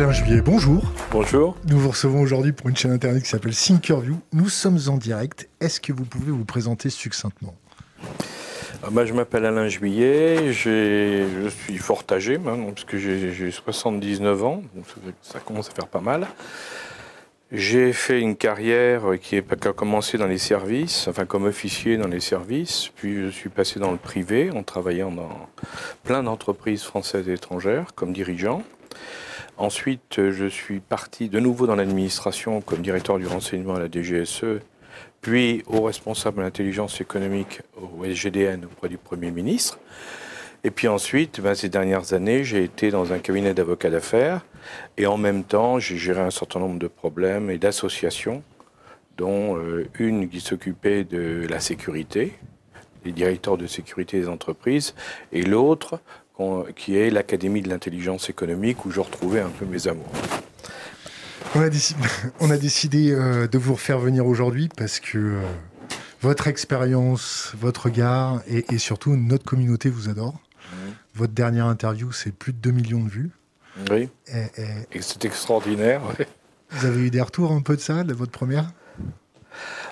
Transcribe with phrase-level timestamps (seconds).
[0.00, 0.84] Alain Juillet, bonjour.
[1.10, 1.56] Bonjour.
[1.68, 4.14] Nous vous recevons aujourd'hui pour une chaîne internet qui s'appelle Thinkerview.
[4.32, 5.48] Nous sommes en direct.
[5.60, 7.56] Est-ce que vous pouvez vous présenter succinctement?
[8.84, 14.44] Ah bah, Je m'appelle Alain Juillet, je suis fort âgé maintenant, parce que j'ai 79
[14.44, 14.84] ans, donc
[15.20, 16.28] ça commence à faire pas mal.
[17.50, 22.20] J'ai fait une carrière qui, a commencé dans les services, enfin comme officier dans les
[22.20, 25.48] services, puis je suis passé dans le privé en travaillant dans
[26.04, 28.62] plein d'entreprises françaises et étrangères comme dirigeant.
[29.58, 34.60] Ensuite, je suis parti de nouveau dans l'administration comme directeur du renseignement à la DGSE,
[35.20, 39.80] puis au responsable de l'intelligence économique au SGDN auprès du Premier ministre.
[40.62, 44.46] Et puis ensuite, ben, ces dernières années, j'ai été dans un cabinet d'avocats d'affaires
[44.96, 48.44] et en même temps, j'ai géré un certain nombre de problèmes et d'associations,
[49.16, 52.34] dont euh, une qui s'occupait de la sécurité,
[53.04, 54.94] les directeurs de sécurité des entreprises,
[55.32, 56.00] et l'autre
[56.76, 60.12] qui est l'Académie de l'intelligence économique où je retrouvais un peu mes amours.
[61.54, 62.00] On a, décidé,
[62.40, 65.40] on a décidé euh, de vous refaire venir aujourd'hui parce que euh,
[66.20, 70.38] votre expérience, votre regard et, surtout notre communauté vous adore.
[71.14, 73.30] Votre dernière interview, c'est plus de 2 millions de vues.
[73.90, 74.08] Oui.
[74.92, 76.02] Et, c'est extraordinaire.
[76.70, 78.70] Vous avez eu des retours un peu de ça, de votre première?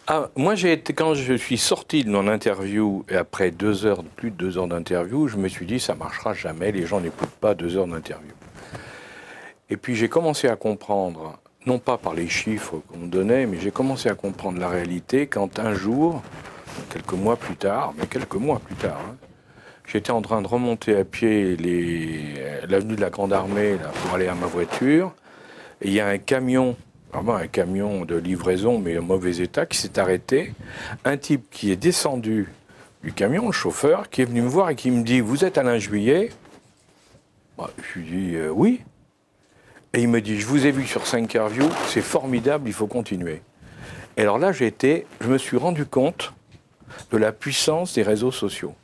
[0.08, 0.54] Ah, moi,
[0.94, 4.68] quand je suis sorti de mon interview, et après deux heures, plus de deux heures
[4.68, 8.32] d'interview, je me suis dit, ça marchera jamais, les gens n'écoutent pas deux heures d'interview.
[9.68, 13.58] Et puis j'ai commencé à comprendre, non pas par les chiffres qu'on me donnait, mais
[13.58, 16.22] j'ai commencé à comprendre la réalité quand un jour,
[16.90, 19.16] quelques mois plus tard, mais quelques mois plus tard, hein,
[19.86, 21.56] j'étais en train de remonter à pied
[22.68, 25.12] l'avenue de la Grande Armée pour aller à ma voiture,
[25.82, 26.76] et il y a un camion
[27.16, 30.52] un camion de livraison, mais en mauvais état, qui s'est arrêté.
[31.04, 32.48] Un type qui est descendu
[33.02, 35.58] du camion, le chauffeur, qui est venu me voir et qui me dit Vous êtes
[35.58, 36.30] Alain Juillet?
[37.56, 38.82] Bah, Je lui dis euh, Oui.
[39.92, 42.86] Et il me dit Je vous ai vu sur 5 interviews, c'est formidable, il faut
[42.86, 43.42] continuer.
[44.16, 46.32] Et alors là, j'ai été, je me suis rendu compte
[47.10, 48.74] de la puissance des réseaux sociaux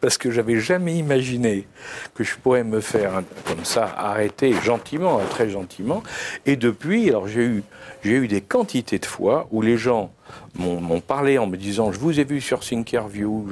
[0.00, 1.66] parce que j'avais jamais imaginé
[2.14, 6.02] que je pourrais me faire comme ça arrêter gentiment, très gentiment.
[6.46, 7.62] Et depuis, alors j'ai eu,
[8.04, 10.12] eu des quantités de fois où les gens
[10.56, 13.46] m'ont parlé en me disant je vous ai vu sur Thinkerview,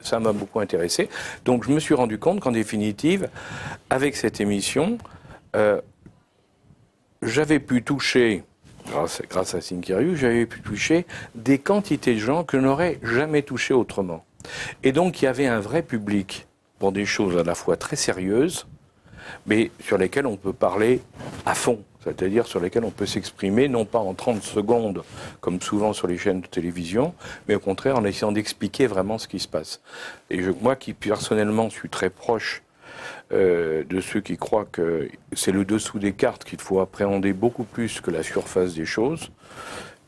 [0.00, 1.08] ça m'a beaucoup intéressé.
[1.44, 3.28] Donc je me suis rendu compte qu'en définitive,
[3.90, 4.98] avec cette émission,
[5.56, 5.80] euh,
[7.22, 8.44] j'avais pu toucher
[8.88, 13.42] grâce, grâce à Thinkerview, j'avais pu toucher des quantités de gens que je n'aurais jamais
[13.42, 14.24] touché autrement.
[14.82, 16.46] Et donc il y avait un vrai public
[16.78, 18.66] pour des choses à la fois très sérieuses,
[19.46, 21.00] mais sur lesquelles on peut parler
[21.46, 25.02] à fond, c'est-à-dire sur lesquelles on peut s'exprimer, non pas en 30 secondes,
[25.40, 27.14] comme souvent sur les chaînes de télévision,
[27.48, 29.80] mais au contraire en essayant d'expliquer vraiment ce qui se passe.
[30.30, 32.62] Et moi qui personnellement suis très proche
[33.32, 37.64] euh, de ceux qui croient que c'est le dessous des cartes qu'il faut appréhender beaucoup
[37.64, 39.30] plus que la surface des choses,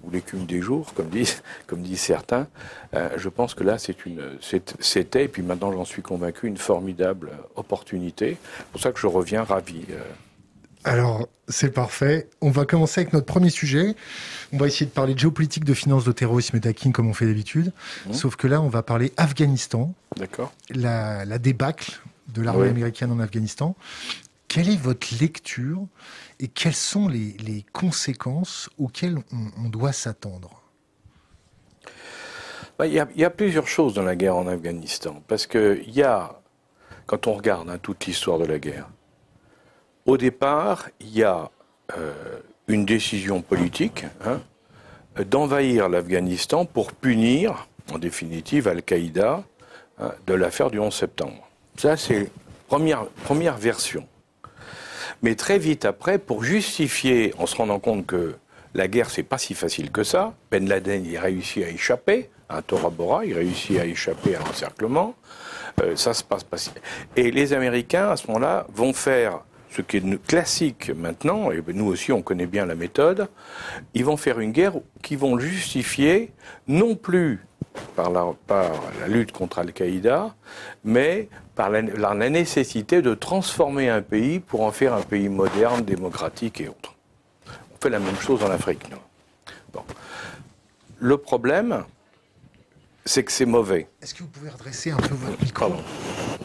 [0.04, 2.46] ou l'écume des jours, comme disent, comme disent certains.
[2.94, 4.38] Euh, je pense que là, c'est une,
[4.80, 8.36] c'était, et puis maintenant j'en suis convaincu, une formidable opportunité.
[8.58, 9.84] C'est pour ça que je reviens ravi.
[9.90, 10.00] Euh.
[10.84, 12.28] Alors, c'est parfait.
[12.42, 13.96] On va commencer avec notre premier sujet.
[14.52, 17.14] On va essayer de parler de géopolitique, de finances, de terrorisme et d'hacking comme on
[17.14, 17.72] fait d'habitude.
[18.06, 18.12] Mmh.
[18.12, 19.94] Sauf que là, on va parler Afghanistan.
[20.16, 20.52] D'accord.
[20.70, 23.74] La, débâcle de l'armée américaine en Afghanistan.
[24.48, 25.86] Quelle est votre lecture
[26.40, 29.18] et quelles sont les, conséquences auxquelles
[29.58, 30.62] on, doit s'attendre?
[32.78, 35.22] Bah, il y, a plusieurs choses dans la guerre en Afghanistan.
[35.28, 36.40] Parce qu'il y a,
[37.06, 38.88] quand on regarde hein, toute l'histoire de la guerre,
[40.06, 41.50] au départ, il y a
[41.96, 42.12] euh,
[42.68, 44.40] une décision politique hein,
[45.24, 49.44] d'envahir l'Afghanistan pour punir, en définitive, Al-Qaïda
[49.98, 51.48] hein, de l'affaire du 11 septembre.
[51.76, 52.30] Ça, c'est
[52.68, 54.06] première, première version.
[55.22, 58.36] Mais très vite après, pour justifier, en se rendant compte que
[58.74, 62.62] la guerre, c'est pas si facile que ça, Ben Laden, il réussit à échapper à
[62.62, 65.14] Tora Bora, il réussit à échapper à l'encerclement,
[65.82, 66.56] euh, ça se passe pas.
[67.16, 69.40] Et les Américains, à ce moment-là, vont faire
[69.74, 73.28] ce qui est classique maintenant, et nous aussi on connaît bien la méthode,
[73.94, 76.32] ils vont faire une guerre qui vont justifier
[76.68, 77.40] non plus
[77.96, 80.34] par la, lutte contre Al-Qaïda,
[80.84, 86.60] mais par la, nécessité de transformer un pays pour en faire un pays moderne, démocratique
[86.60, 86.94] et autres.
[87.46, 88.84] On fait la même chose en Afrique.
[89.72, 89.82] Bon.
[91.00, 91.84] Le problème,
[93.04, 93.88] c'est que c'est mauvais.
[94.02, 95.72] Est-ce que vous pouvez redresser un peu votre micro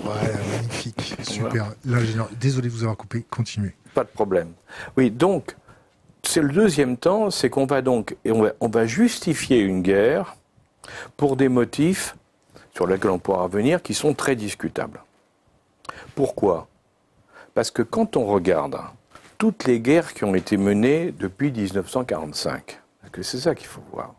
[0.04, 0.22] Voilà,
[0.52, 1.74] magnifique, super.
[1.86, 3.76] L'ingénieur, désolé de vous avoir coupé, continuez.
[3.94, 4.54] Pas de problème.
[4.98, 5.56] Oui, donc,
[6.24, 10.36] c'est le deuxième temps, c'est qu'on va donc, et on va justifier une guerre
[11.18, 12.16] pour des motifs
[12.74, 15.04] sur lesquels on pourra revenir qui sont très discutables.
[16.16, 16.68] Pourquoi?
[17.54, 18.78] Parce que quand on regarde
[19.38, 22.80] toutes les guerres qui ont été menées depuis 1945,
[23.12, 24.14] que c'est ça qu'il faut voir,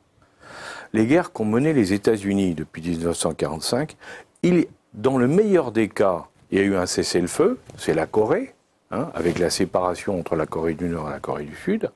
[0.93, 3.97] les guerres qu'ont menées les États-Unis depuis 1945,
[4.43, 8.55] il, dans le meilleur des cas, il y a eu un cessez-le-feu, c'est la Corée,
[8.91, 11.91] hein, avec la séparation entre la Corée du Nord et la Corée du Sud.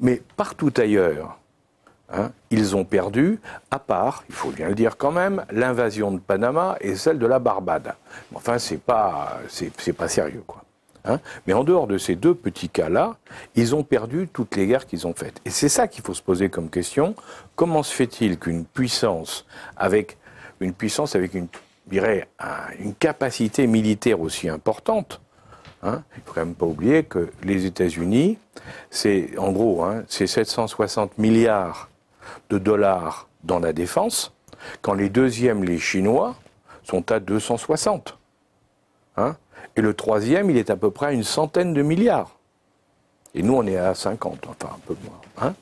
[0.00, 1.38] Mais partout ailleurs,
[2.12, 3.40] hein, ils ont perdu,
[3.70, 7.26] à part, il faut bien le dire quand même, l'invasion de Panama et celle de
[7.26, 7.94] la Barbade.
[8.34, 9.40] Enfin, c'est pas,
[9.96, 10.63] pas sérieux, quoi.
[11.04, 11.20] Hein.
[11.46, 13.16] Mais en dehors de ces deux petits cas-là,
[13.54, 15.40] ils ont perdu toutes les guerres qu'ils ont faites.
[15.44, 17.14] Et c'est ça qu'il faut se poser comme question.
[17.56, 19.46] Comment se fait-il qu'une puissance
[19.76, 20.16] avec
[20.60, 21.48] une puissance avec une,
[21.88, 22.28] dirais,
[22.78, 25.20] une capacité militaire aussi importante
[25.84, 26.02] Hein.
[26.16, 28.38] Il ne faut quand même pas oublier que les États-Unis,
[28.90, 31.90] c'est en gros, hein, c'est 760 milliards
[32.48, 34.32] de dollars dans la défense,
[34.80, 36.36] quand les deuxièmes, les Chinois,
[36.84, 38.18] sont à 260.
[39.18, 39.36] Hein.
[39.76, 42.38] Et le troisième, il est à peu près à une centaine de milliards.
[43.34, 45.54] Et nous, on est à 50, enfin un peu moins.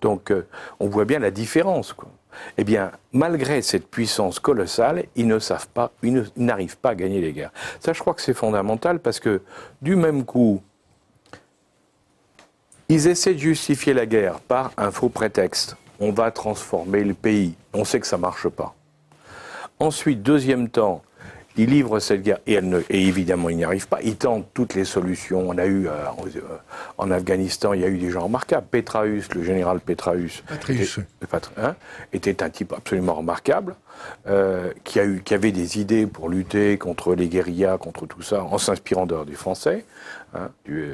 [0.00, 0.46] Donc, euh,
[0.80, 1.94] on voit bien la différence.
[2.58, 7.20] Eh bien, malgré cette puissance colossale, ils ne savent pas, ils n'arrivent pas à gagner
[7.20, 7.52] les guerres.
[7.80, 9.42] Ça, je crois que c'est fondamental parce que,
[9.82, 10.62] du même coup,
[12.88, 15.76] ils essaient de justifier la guerre par un faux prétexte.
[16.00, 17.54] On va transformer le pays.
[17.72, 18.74] On sait que ça ne marche pas.
[19.78, 21.02] Ensuite, deuxième temps,
[21.56, 24.00] il livre cette guerre et, elle ne, et évidemment il n'y arrive pas.
[24.02, 25.48] Il tente toutes les solutions.
[25.48, 26.40] On a eu euh, euh,
[26.98, 28.66] en Afghanistan, il y a eu des gens remarquables.
[28.70, 30.86] Petraeus, le général Petraeus, était,
[31.56, 31.76] hein,
[32.12, 33.76] était, un type absolument remarquable,
[34.26, 38.22] euh, qui, a eu, qui avait des idées pour lutter contre les guérillas, contre tout
[38.22, 39.84] ça, en s'inspirant de, du français,
[40.34, 40.92] hein, du,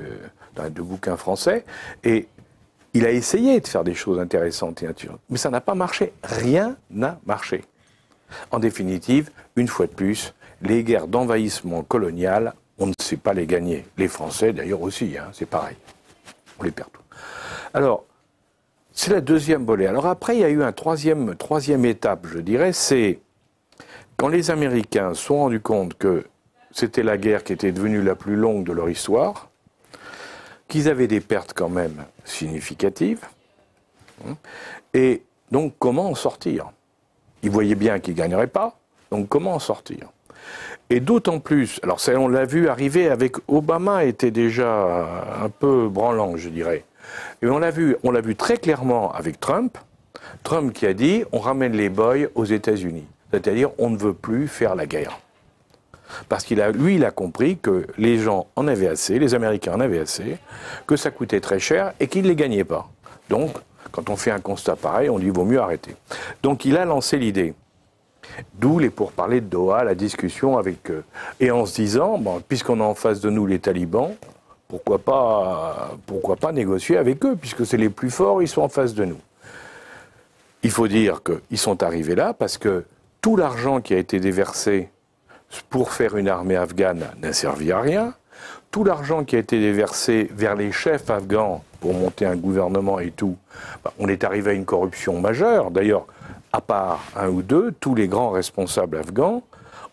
[0.57, 1.65] de bouquins français.
[2.05, 2.29] Et
[2.93, 6.13] il a essayé de faire des choses intéressantes et intéressantes, mais ça n'a pas marché.
[6.23, 7.65] Rien n'a marché.
[8.51, 13.47] En définitive, une fois de plus, les guerres d'envahissement colonial, on ne sait pas les
[13.47, 13.85] gagner.
[13.97, 15.77] Les Français, d'ailleurs, aussi, hein, c'est pareil.
[16.59, 17.03] On les perd tous.
[17.75, 18.05] Alors,
[18.93, 19.87] c'est la deuxième volée.
[19.87, 23.21] Alors après, il y a eu une troisième, troisième étape, je dirais, c'est
[24.17, 26.27] quand les Américains se sont rendus compte que
[26.73, 29.49] c'était la guerre qui était devenue la plus longue de leur histoire,
[30.69, 33.25] qu'ils avaient des pertes quand même significatives,
[34.27, 34.37] hein,
[34.93, 36.71] et donc comment en sortir?
[37.43, 38.79] Ils voyaient bien qu'ils ne gagneraient pas,
[39.11, 40.11] donc comment en sortir?
[40.91, 45.07] Et d'autant plus, alors ça, on l'a vu arriver avec Obama, était déjà
[45.43, 46.85] un peu branlant, je dirais.
[47.43, 49.79] Et on l'a vu, on l'a très clairement avec Trump.
[50.43, 54.49] Trump qui a dit on ramène les boys aux États-Unis, c'est-à-dire on ne veut plus
[54.49, 55.21] faire la guerre.
[56.29, 59.75] Parce qu'il a, lui, il a compris que les gens en avaient assez, les Américains
[59.75, 60.39] en avaient assez,
[60.89, 62.91] que ça coûtait très cher et qu'ils ne les gagnaient pas.
[63.29, 63.53] Donc,
[63.93, 65.95] quand on fait un constat pareil, on dit vaut mieux arrêter.
[66.43, 67.55] Donc, il a lancé l'idée.
[68.55, 71.05] D'où les pourparlers de Doha, la discussion avec eux.
[71.41, 74.15] Et en se disant, puisqu'on a en face de nous les talibans,
[74.69, 78.69] pourquoi pas, pourquoi pas négocier avec eux, puisque c'est les plus forts, ils sont en
[78.69, 79.21] face de nous.
[80.63, 82.85] Il faut dire qu'ils sont arrivés là parce que
[83.21, 84.91] tout l'argent qui a été déversé
[85.69, 88.15] pour faire une armée afghane n'a servi à rien.
[88.71, 93.11] Tout l'argent qui a été déversé vers les chefs afghans pour monter un gouvernement et
[93.11, 93.37] tout,
[93.83, 95.71] bah, on est arrivé à une corruption majeure.
[95.71, 96.07] D'ailleurs,
[96.53, 99.43] à part un ou deux, tous les grands responsables afghans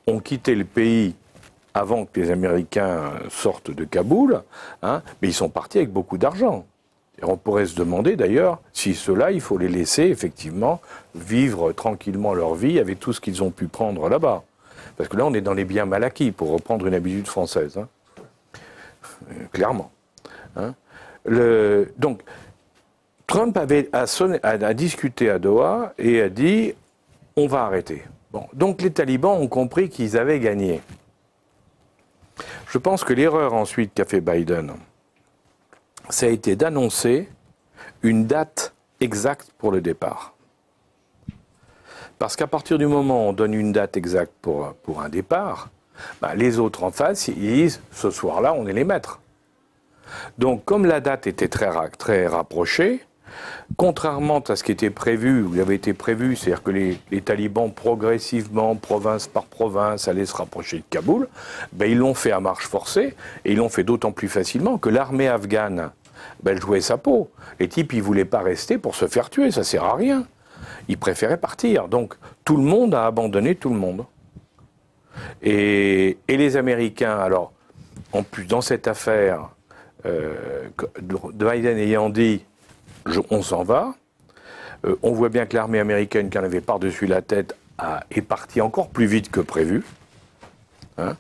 [0.08, 1.16] ont quitté le pays
[1.74, 4.42] avant que les Américains sortent de Kaboul,
[4.82, 6.66] hein, mais ils sont partis avec beaucoup d'argent.
[7.22, 10.82] on pourrait se demander d'ailleurs si ceux-là, il faut les laisser effectivement
[11.14, 14.44] vivre tranquillement leur vie avec tout ce qu'ils ont pu prendre là-bas.
[14.98, 17.78] Parce que là, on est dans les biens mal acquis, pour reprendre une habitude française.
[17.78, 17.88] Hein.
[19.32, 19.92] Euh, clairement.
[20.56, 20.74] Hein.
[21.98, 22.24] Donc,
[23.28, 26.74] Trump avait a, discuté à Doha et a dit
[27.36, 28.04] on va arrêter.
[28.54, 30.82] Donc les talibans ont compris qu'ils avaient gagné.
[32.70, 34.74] Je pense que l'erreur ensuite qu'a fait Biden,
[36.10, 37.30] ça a été d'annoncer
[38.02, 40.34] une date exacte pour le départ.
[42.20, 45.70] Parce qu'à partir du moment où on donne une date exacte pour, un départ,
[46.22, 49.20] bah, les autres en face, ils disent ce soir-là, on est les maîtres.
[50.38, 53.07] Donc, comme la date était très rapprochée,
[53.76, 58.76] Contrairement à ce qui était prévu, ou avait été prévu, c'est-à-dire que les, talibans progressivement,
[58.76, 61.28] province par province, allaient se rapprocher de Kaboul,
[61.74, 63.16] ben, ils l'ont fait à marche forcée,
[63.46, 65.92] et ils l'ont fait d'autant plus facilement que l'armée afghane,
[66.44, 67.30] ben, elle jouait sa peau.
[67.60, 70.26] Les types, ils voulaient pas rester pour se faire tuer, ça sert à rien.
[70.88, 71.88] Ils préféraient partir.
[71.88, 72.16] Donc
[72.46, 74.06] tout le monde a abandonné tout le monde.
[75.42, 77.52] Et, les Américains, alors,
[78.14, 79.50] en plus, dans cette affaire,
[80.06, 80.68] euh,
[81.34, 82.44] Biden ayant dit
[83.30, 83.96] on s'en va.
[84.86, 87.56] Euh, on voit bien que l'armée américaine, qui en avait par-dessus la tête,
[88.10, 89.84] est partie encore plus vite que prévu.
[91.00, 91.16] Hein.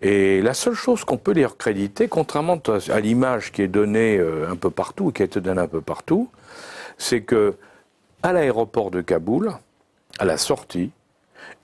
[0.00, 2.56] et la seule chose qu'on peut les recréditer, contrairement
[2.88, 5.80] à l'image qui est donnée euh, un peu partout, qui a été donnée un peu
[5.80, 6.30] partout,
[6.98, 7.56] c'est que
[8.22, 9.52] à l'aéroport de Kaboul,
[10.20, 10.92] à la sortie,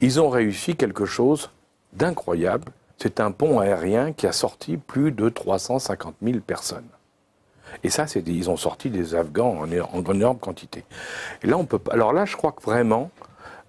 [0.00, 1.50] ils ont réussi quelque chose
[1.92, 2.72] d'incroyable.
[2.98, 6.88] C'est un pont aérien qui a sorti plus de 350 000 personnes.
[7.82, 10.84] Et ça, ils ont sorti des Afghans en, énorme quantité.
[11.42, 11.80] Là, on peut.
[11.90, 13.10] Alors là, je crois que vraiment,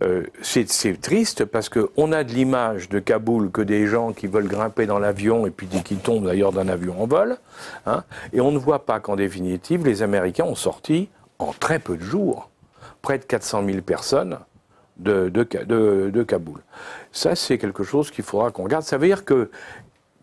[0.04, 0.66] euh, c'est
[1.02, 5.00] triste parce qu'on a de l'image de Kaboul que des gens qui veulent grimper dans
[5.00, 7.38] l'avion et puis qui tombent d'ailleurs d'un avion en vol.
[7.86, 11.10] Hein, et on ne voit pas qu'en définitive, les Américains ont sorti
[11.40, 12.50] en très peu de jours
[13.02, 14.40] près de 400 000 personnes
[14.98, 16.62] de, de, de Kaboul.
[17.12, 18.84] Ça, c'est quelque chose qu'il faudra qu'on regarde.
[18.84, 19.50] Ça veut dire que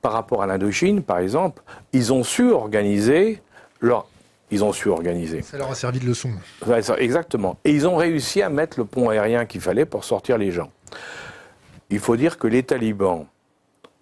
[0.02, 1.62] par rapport à l'Indochine, par exemple,
[1.92, 3.40] ils ont su organiser
[3.82, 4.06] leur,
[4.50, 5.42] ils ont su organiser.
[5.42, 6.30] Ça leur a servi de leçon.
[6.98, 7.58] Exactement.
[7.64, 10.70] Et ils ont réussi à mettre le pont aérien qu'il fallait pour sortir les gens.
[11.90, 13.26] Il faut dire que les talibans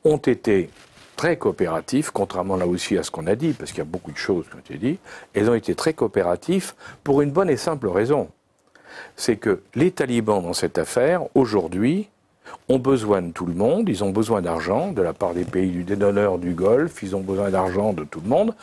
[0.05, 0.71] ont été
[1.17, 4.13] très coopératifs, contrairement là aussi à ce qu'on a dit, parce qu'il y a beaucoup
[4.13, 5.01] de choses qui ont été dites,
[5.35, 8.29] ils ont été très coopératifs pour une bonne et simple raison.
[9.17, 12.09] C'est que les talibans dans cette affaire, aujourd'hui,
[12.69, 15.71] ont besoin de tout le monde, ils ont besoin d'argent de la part des pays
[15.71, 18.55] du dédonneur du Golfe, ils ont besoin d'argent de tout le monde.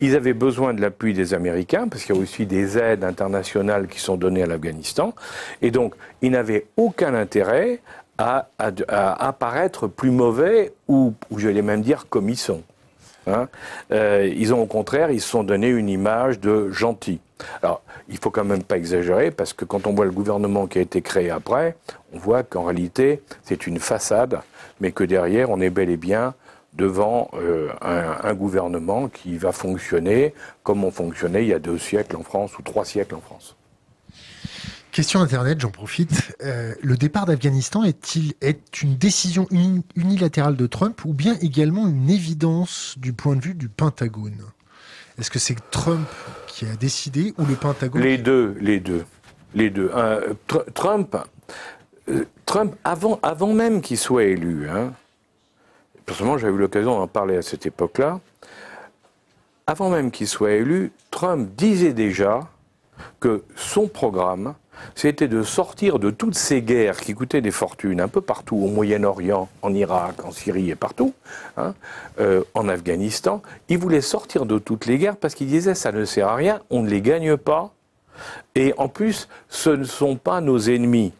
[0.00, 3.88] Ils avaient besoin de l'appui des Américains, parce qu'il y a aussi des aides internationales
[3.88, 5.12] qui sont données à l'Afghanistan.
[5.60, 7.80] Et donc, ils n'avaient aucun intérêt
[8.16, 12.62] à, apparaître plus mauvais, ou, ou j'allais même dire comme ils sont.
[13.28, 13.48] Hein.
[13.92, 17.20] Euh, ils ont au contraire, ils se sont donné une image de gentils.
[17.62, 20.78] Alors, il faut quand même pas exagérer, parce que quand on voit le gouvernement qui
[20.78, 21.76] a été créé après,
[22.12, 24.40] on voit qu'en réalité, c'est une façade,
[24.80, 26.34] mais que derrière, on est bel et bien
[26.74, 32.16] devant euh, un, gouvernement qui va fonctionner comme on fonctionnait il y a deux siècles
[32.16, 33.56] en France ou trois siècles en France.
[34.92, 36.36] Question Internet, j'en profite.
[36.42, 39.46] Euh, le départ d'Afghanistan est-il est une décision
[39.94, 44.42] unilatérale de Trump ou bien également une évidence du point de vue du Pentagone?
[45.18, 46.08] Est-ce que c'est Trump
[46.46, 49.04] qui a décidé ou le Pentagone Les deux, les deux,
[49.54, 49.90] les deux.
[49.94, 50.34] Euh,
[50.74, 51.16] Trump,
[52.46, 54.92] Trump avant, avant même qu'il soit élu, hein,
[56.06, 58.20] personnellement, j'avais eu l'occasion d'en parler à cette époque-là.
[59.66, 62.48] Avant même qu'il soit élu, Trump disait déjà
[63.20, 64.54] que son programme,
[64.94, 68.68] c'était de sortir de toutes ces guerres qui coûtaient des fortunes un peu partout, au
[68.68, 71.14] Moyen-Orient, en Irak, en Syrie et partout,
[71.56, 71.74] hein,
[72.20, 73.42] euh, en Afghanistan.
[73.68, 76.60] Il voulait sortir de toutes les guerres parce qu'il disait ça ne sert à rien,
[76.70, 77.72] on ne les gagne pas.
[78.54, 81.12] Et en plus, ce ne sont pas nos ennemis.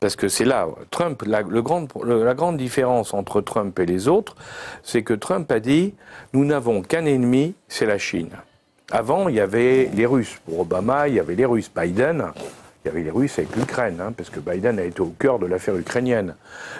[0.00, 4.34] Parce que c'est là, Trump, la grande différence entre Trump et les autres,
[4.82, 5.94] c'est que Trump a dit
[6.32, 8.30] nous n'avons qu'un ennemi, c'est la Chine.
[8.90, 10.38] Avant, il y avait les Russes.
[10.44, 11.70] Pour Obama, il y avait les Russes.
[11.74, 12.26] Biden,
[12.84, 15.38] il y avait les Russes avec l'Ukraine, hein, parce que Biden a été au cœur
[15.38, 16.34] de l'affaire ukrainienne.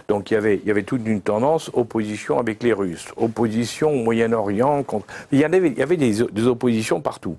[0.08, 4.84] Donc il y, avait, toute une tendance opposition avec les Russes, opposition au Moyen-Orient.
[5.32, 7.38] Il y, avait, il y avait des, des oppositions partout.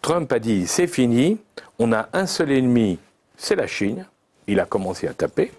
[0.00, 1.38] Trump a dit c'est fini,
[1.78, 2.98] on a un seul ennemi,
[3.36, 4.04] c'est la Chine
[4.46, 5.52] il a commencé à taper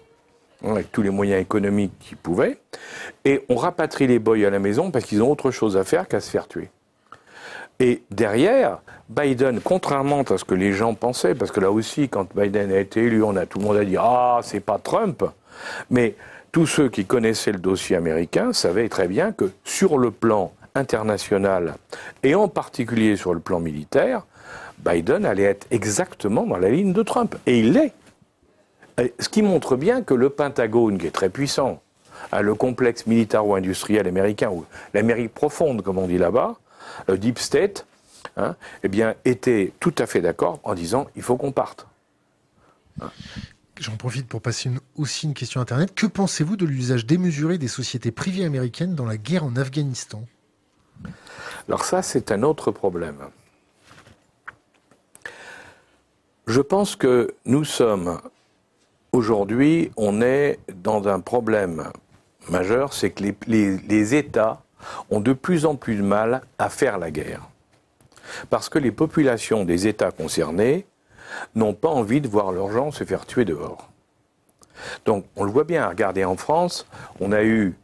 [0.64, 2.58] hein, avec tous les moyens économiques qu'il pouvait,
[3.24, 6.08] et on rapatrie les boys à la maison parce qu'ils ont autre chose à faire
[6.08, 6.68] qu'à se faire tuer.
[7.80, 8.78] Et derrière,
[9.08, 12.78] Biden, contrairement à ce que les gens pensaient, parce que là aussi, quand Biden a
[12.78, 15.24] été élu, on a tout le monde a dit ah c'est pas Trump,
[15.90, 16.14] mais
[16.52, 21.74] tous ceux qui connaissaient le dossier américain savaient très bien que sur le plan international
[22.22, 24.24] et en particulier sur le plan militaire,
[24.78, 27.92] Biden allait être exactement dans la ligne de Trump, et il l'est.
[29.18, 31.80] Ce qui montre bien que le Pentagone, qui est très puissant,
[32.38, 36.56] le complexe militaro-industriel américain, ou l'Amérique profonde, comme on dit là-bas,
[37.08, 37.86] Deep State,
[38.36, 41.86] hein, eh bien, était tout à fait d'accord en disant il faut qu'on parte.
[43.80, 45.94] J'en profite pour passer aussi une question Internet.
[45.94, 50.24] Que pensez-vous de l'usage démesuré des sociétés privées américaines dans la guerre en Afghanistan?
[51.68, 53.18] Alors ça, c'est un autre problème.
[56.46, 58.20] Je pense que nous sommes
[59.14, 61.84] Aujourd'hui, on est dans un problème
[62.50, 64.63] majeur, c'est que les, États
[65.10, 67.42] ont de plus en plus de mal à faire la guerre.
[68.50, 70.86] Parce que les populations des États concernés
[71.54, 73.88] n'ont pas envie de voir leurs gens se faire tuer dehors.
[75.04, 76.86] Donc on le voit bien, regardez en France,
[77.20, 77.74] on a eu,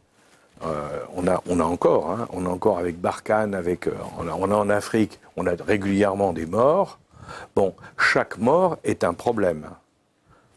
[0.65, 3.75] euh, on, a, encore, hein, on a encore avec Barkhane, euh,
[4.19, 6.99] on, a, on a en Afrique, on a régulièrement des morts.
[7.55, 9.69] Bon, chaque mort est un problème.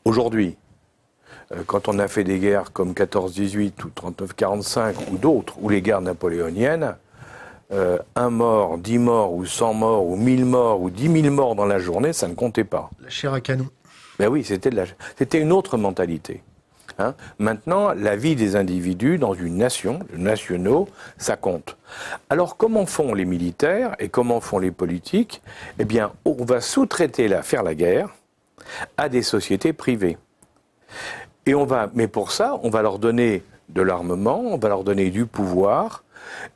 [0.04, 0.56] Aujourd'hui,
[1.66, 6.00] quand on a fait des guerres comme 14-18 ou 39-45 ou d'autres, ou les guerres
[6.00, 6.96] napoléoniennes,
[7.72, 11.54] euh, un mort, dix morts, ou cent morts, ou mille morts, ou dix mille morts
[11.54, 12.90] dans la journée, ça ne comptait pas.
[13.02, 13.68] La chair à canon.
[14.18, 14.84] Ben oui, c'était de la...
[15.16, 16.42] c'était une autre mentalité.
[16.98, 17.14] Hein.
[17.38, 20.88] Maintenant, la vie des individus dans une nation, les nationaux,
[21.18, 21.76] ça compte.
[22.30, 25.42] Alors, comment font les militaires et comment font les politiques?
[25.78, 28.10] Eh bien, on va sous-traiter la faire la guerre
[28.96, 30.16] à des sociétés privées.
[31.46, 34.84] Et on va, mais pour ça, on va leur donner de l'armement, on va leur
[34.84, 36.04] donner du pouvoir,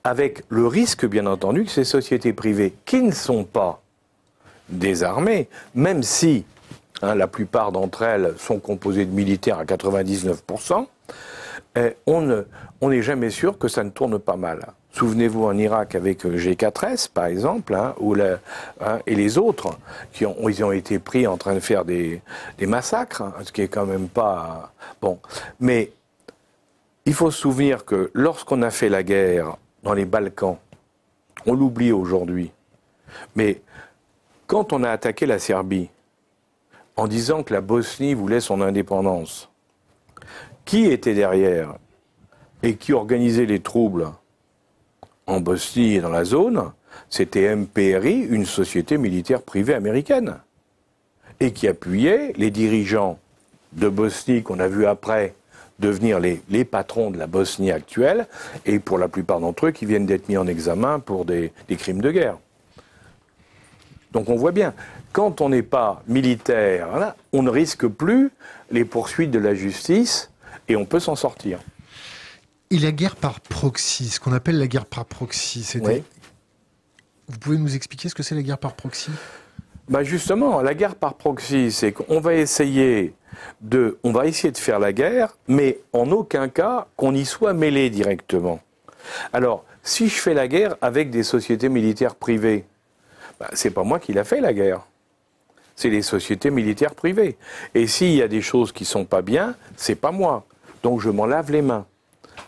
[0.04, 3.80] avec le risque, bien entendu, que ces sociétés privées, qui ne sont pas
[4.68, 6.44] des armées, même si
[7.02, 10.86] hein, la plupart d'entre elles sont composées de militaires à 99%,
[11.76, 12.44] eh, on
[12.82, 14.72] n'est jamais sûr que ça ne tourne pas mal.
[14.92, 17.94] Souvenez-vous en Irak avec euh, G4S, par exemple, hein,
[18.80, 19.78] hein, et les autres,
[20.12, 22.20] qui ont, ils ont été pris en train de faire des,
[22.58, 24.72] des massacres, ce qui est quand même pas...
[25.00, 25.18] Bon,
[25.60, 25.92] mais
[27.04, 30.58] il faut se souvenir que lorsqu'on a fait la guerre dans les Balkans,
[31.46, 32.50] on l'oublie aujourd'hui,
[33.36, 33.60] mais
[34.46, 35.90] quand on a attaqué la Serbie
[36.96, 39.48] en disant que la Bosnie voulait son indépendance,
[40.64, 41.76] qui était derrière
[42.62, 44.08] et qui organisait les troubles
[45.28, 46.72] en Bosnie et dans la zone
[47.10, 50.38] C'était MPRI, une société militaire privée américaine,
[51.38, 53.18] et qui appuyait les dirigeants
[53.72, 55.34] de Bosnie qu'on a vu après
[55.78, 58.26] devenir les, patrons de la Bosnie actuelle,
[58.66, 62.00] et pour la plupart d'entre eux qui viennent d'être mis en examen pour des, crimes
[62.00, 62.38] de guerre.
[64.12, 64.74] Donc on voit bien,
[65.12, 68.30] quand on n'est pas militaire, on ne risque plus
[68.70, 70.30] les poursuites de la justice
[70.66, 71.60] et on peut s'en sortir.
[72.70, 75.80] Et la guerre par proxy, ce qu'on appelle la guerre par proxy, c'est...
[75.80, 76.02] Oui.
[77.28, 79.10] Vous pouvez nous expliquer ce que c'est la guerre par proxy?
[79.88, 83.14] Bah justement, la guerre par proxy, c'est qu'on va essayer
[83.62, 87.54] de, on va essayer de faire la guerre, mais en aucun cas qu'on y soit
[87.54, 88.60] mêlé directement.
[89.32, 92.66] Alors, si je fais la guerre avec des sociétés militaires privées,
[93.40, 94.86] bah, c'est pas moi qui l'a fait la guerre.
[95.76, 97.38] C'est les sociétés militaires privées.
[97.74, 100.44] Et s'il y a des choses qui sont pas bien, c'est pas moi.
[100.82, 101.86] Donc je m'en lave les mains.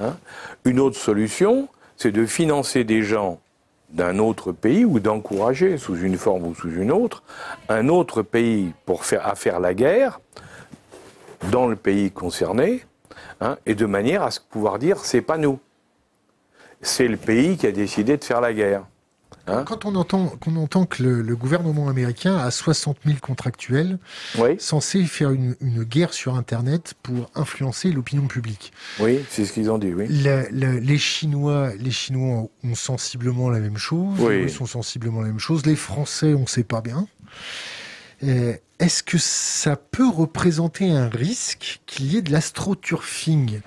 [0.00, 0.16] Hein
[0.64, 3.40] Une autre solution, c'est de financer des gens
[3.90, 7.22] d'un autre pays ou d'encourager, sous une forme ou sous une autre,
[7.68, 10.20] un autre pays pour faire, à faire la guerre
[11.50, 12.84] dans le pays concerné,
[13.40, 15.58] hein, et de manière à pouvoir dire c'est pas nous,
[16.82, 18.84] c'est le pays qui a décidé de faire la guerre.
[19.46, 23.98] Hein Quand on entend, qu'on entend que le, gouvernement américain a 60 000 contractuels
[24.58, 28.72] censés faire une, guerre sur Internet pour influencer l'opinion publique.
[29.00, 30.06] Oui, c'est ce qu'ils ont dit, oui.
[30.08, 34.42] les, Chinois, les Chinois ont sensiblement la même chose, oui.
[34.42, 35.64] ils sont sensiblement la même chose.
[35.66, 37.06] Les Français, on ne sait pas bien.
[38.22, 43.60] Est-ce que ça peut représenter un risque qu'il y ait de l'astroturfing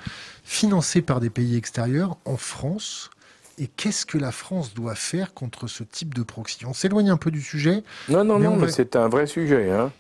[0.44, 3.10] financé par des pays extérieurs en France
[3.58, 6.66] et qu'est-ce que la France doit faire contre ce type de proxy?
[6.66, 7.84] On s'éloigne un peu du sujet.
[8.10, 9.70] Non, non, non, mais c'est un vrai sujet.
[9.70, 9.92] Hein.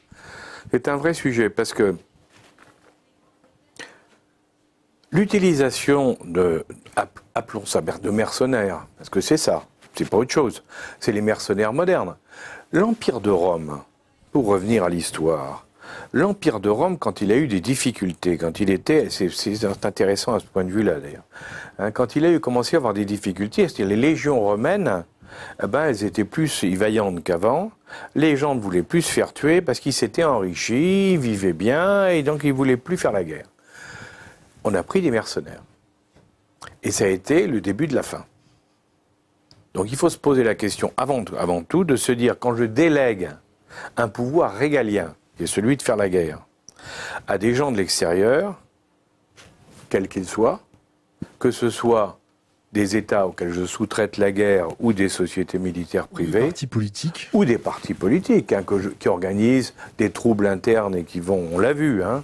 [0.71, 1.95] C'est un vrai sujet parce que
[5.11, 6.65] l'utilisation de,
[7.35, 10.63] appelons ça de mercenaires, parce que c'est ça, c'est pas autre chose,
[10.99, 12.15] c'est les mercenaires modernes.
[12.71, 13.81] L'Empire de Rome,
[14.31, 15.67] pour revenir à l'histoire,
[16.13, 20.39] l'Empire de Rome, quand il a eu des difficultés, quand il était, c'est intéressant à
[20.39, 21.25] ce point de vue-là d'ailleurs,
[21.79, 25.03] hein, quand il a commencé à avoir des difficultés, c'est-à-dire les légions romaines,
[25.61, 27.71] eh ben, elles étaient plus vaillantes qu'avant.
[28.13, 32.21] Les gens ne voulaient plus se faire tuer parce qu'ils s'étaient enrichis, vivaient bien, et
[32.21, 33.47] donc ils voulaient plus faire la guerre.
[34.63, 35.63] On a pris des mercenaires.
[36.83, 38.25] Et ça a été le début de la fin.
[39.73, 42.65] Donc il faut se poser la question, avant, avant tout, de se dire, quand je
[42.65, 43.31] délègue
[43.97, 46.39] un pouvoir régalien, qui est celui de faire la guerre,
[47.27, 48.59] à des gens de l'extérieur,
[49.89, 50.61] quels qu'ils soient,
[51.39, 52.19] que ce soit
[52.73, 56.39] des États auxquels je sous-traite la guerre ou des sociétés militaires privées.
[56.39, 57.29] Ou des partis politiques.
[57.33, 58.63] Ou des partis politiques hein,
[58.99, 62.23] qui organisent des troubles internes et qui vont, on l'a vu, hein,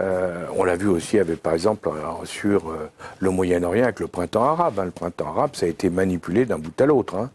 [0.00, 4.08] euh, on l'a vu aussi avec, par exemple, euh, sur euh, le Moyen-Orient avec le
[4.08, 4.78] printemps arabe.
[4.78, 4.84] Hein.
[4.86, 7.28] Le printemps arabe, ça a été manipulé d'un bout à l'autre,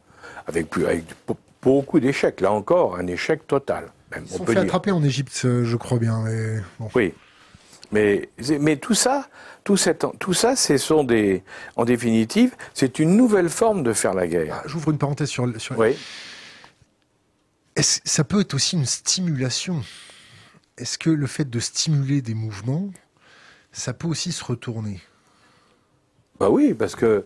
[0.48, 1.06] avec, avec
[1.62, 2.42] beaucoup d'échecs.
[2.42, 3.86] Là encore, un échec total.
[4.16, 6.24] Ils on sont fait attraper en Égypte, je crois bien.
[6.24, 6.62] Mais
[6.96, 7.14] Oui.
[7.92, 9.30] Mais, mais tout ça,
[9.64, 11.44] tout, cette, tout ça, ce sont des,
[11.78, 14.60] en définitive, c'est une nouvelle forme de faire la guerre.
[14.60, 15.50] Ah, j'ouvre une parenthèse sur.
[15.60, 15.78] sur...
[15.78, 15.96] Oui.
[17.78, 19.82] ça peut être aussi une stimulation.
[20.78, 22.90] Est-ce que le fait de stimuler des mouvements,
[23.72, 25.00] ça peut aussi se retourner?
[26.40, 27.26] Bah oui, parce que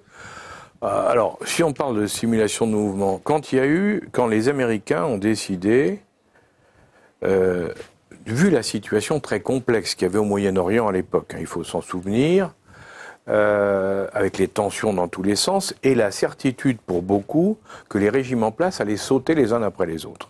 [0.84, 4.28] euh, alors, si on parle de stimulation de mouvement, quand il y a eu, quand
[4.28, 6.02] les Américains ont décidé
[7.24, 7.70] euh,
[8.26, 11.64] vu la situation très complexe qu'il y avait au Moyen-Orient à l'époque, hein, il faut
[11.64, 12.54] s'en souvenir,
[13.30, 17.58] euh, avec les tensions dans tous les sens, et la certitude pour beaucoup
[17.90, 20.30] que les régimes en place allaient sauter les uns après les autres.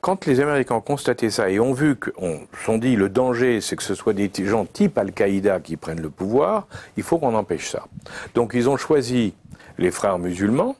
[0.00, 3.74] quand les Américains ont constaté ça et ont vu qu'on sont dit le danger, c'est
[3.74, 7.70] que ce soit des gens type Al-Qaïda qui prennent le pouvoir, il faut qu'on empêche
[7.70, 7.86] ça.
[8.34, 9.34] Donc ils ont choisi
[9.78, 10.76] les frères musulmans,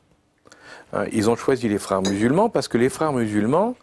[1.13, 3.75] ils ont choisi les frères musulmans parce que les frères musulmans,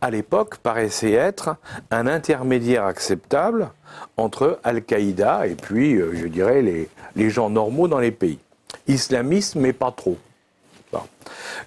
[0.00, 1.56] à l'époque, paraissaient être
[1.90, 3.70] un intermédiaire acceptable
[4.16, 8.38] entre Al-Qaïda et puis, euh, je dirais, les, gens normaux dans les pays.
[8.86, 10.18] Islamistes, mais pas trop.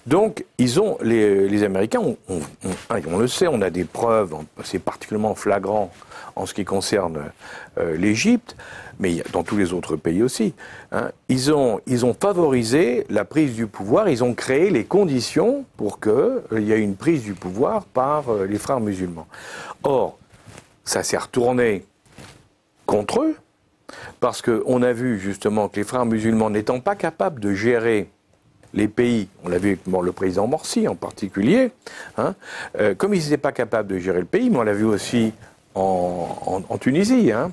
[0.07, 5.91] Donc, les, Américains, on, le sait, on a des preuves, c'est particulièrement flagrant
[6.35, 7.31] en ce qui concerne
[7.77, 8.55] euh, l'Égypte,
[9.01, 10.53] mais dans tous les autres pays aussi.
[10.91, 11.81] Hein, ils, ont,
[12.19, 16.79] favorisé la prise du pouvoir, ils ont créé les conditions pour qu'il euh, y ait
[16.79, 19.27] une prise du pouvoir par euh, les frères musulmans.
[19.83, 20.17] Or,
[20.85, 21.83] ça s'est retourné
[22.85, 23.35] contre eux,
[24.19, 28.09] parce qu'on a vu justement que les frères musulmans n'étant pas capables de gérer
[28.73, 31.71] les pays, on l'a vu avec le président Morsi en particulier,
[32.17, 32.35] hein,
[32.79, 35.33] euh, comme ils n'étaient pas capables de gérer le pays, mais on l'a vu aussi
[35.75, 37.51] en, Tunisie, hein,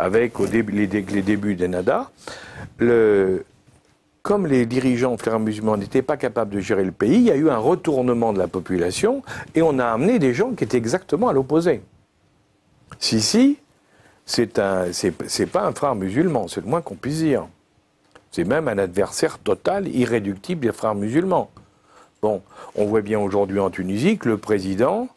[0.00, 2.10] avec les, débuts des Nada,
[4.22, 7.36] comme les dirigeants frères musulmans n'étaient pas capables de gérer le pays, il y a
[7.36, 9.22] eu un retournement de la population
[9.54, 11.82] et on a amené des gens qui étaient exactement à l'opposé.
[12.98, 13.58] Sisi,
[14.26, 17.46] c'est pas un frère musulman, c'est le moins qu'on puisse dire.
[18.30, 21.50] C'est même un adversaire total, irréductible des frères musulmans.
[22.22, 22.42] Bon,
[22.76, 25.08] on voit bien aujourd'hui en Tunisie que le président,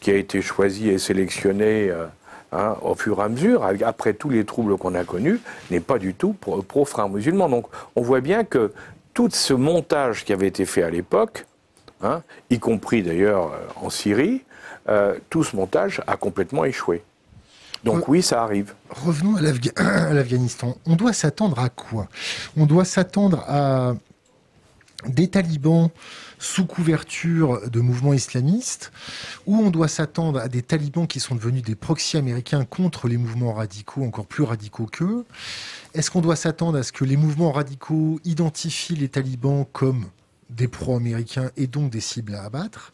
[0.00, 2.06] qui a été choisi et sélectionné euh,
[2.52, 5.98] hein, au fur et à mesure, après tous les troubles qu'on a connus, n'est pas
[5.98, 7.48] du tout pro-frères musulmans.
[7.48, 8.72] Donc on voit bien que
[9.14, 11.46] tout ce montage qui avait été fait à l'époque,
[12.02, 14.42] hein, y compris d'ailleurs euh, en Syrie,
[14.88, 17.02] euh, tout ce montage a complètement échoué.
[17.84, 18.74] Donc oui, ça arrive.
[18.90, 19.36] Revenons
[19.76, 20.76] à l'Afghanistan.
[20.86, 22.08] On doit s'attendre à quoi?
[22.56, 23.94] On doit s'attendre à
[25.06, 25.90] des talibans
[26.38, 28.92] sous couverture de mouvements islamistes,
[29.46, 33.16] ou on doit s'attendre à des talibans qui sont devenus des proxys américains contre les
[33.16, 35.24] mouvements radicaux, encore plus radicaux qu'eux.
[35.94, 40.06] Est-ce qu'on doit s'attendre à ce que les mouvements radicaux identifient les talibans comme
[40.50, 42.92] des pro-américains et donc des cibles à abattre?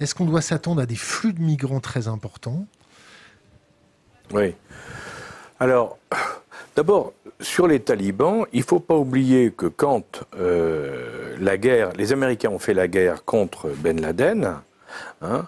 [0.00, 2.66] Est-ce qu'on doit s'attendre à des flux de migrants très importants?
[4.32, 4.54] Oui.
[5.60, 5.98] Alors,
[6.76, 12.12] d'abord, sur les talibans, il ne faut pas oublier que quand euh, la guerre, les
[12.12, 14.56] Américains ont fait la guerre contre Ben Laden,
[15.22, 15.46] hein,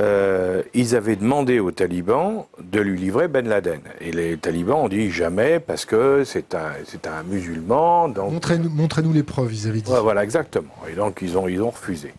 [0.00, 3.80] euh, ils avaient demandé aux talibans de lui livrer Ben Laden.
[4.00, 8.08] Et les talibans ont dit jamais parce que c'est un, c'est un musulman.
[8.08, 9.92] Montrez-nous, montrez-nous les preuves, ils avaient dit.
[10.00, 10.74] voilà, exactement.
[10.90, 12.14] Et donc ils ont, ils ont refusé.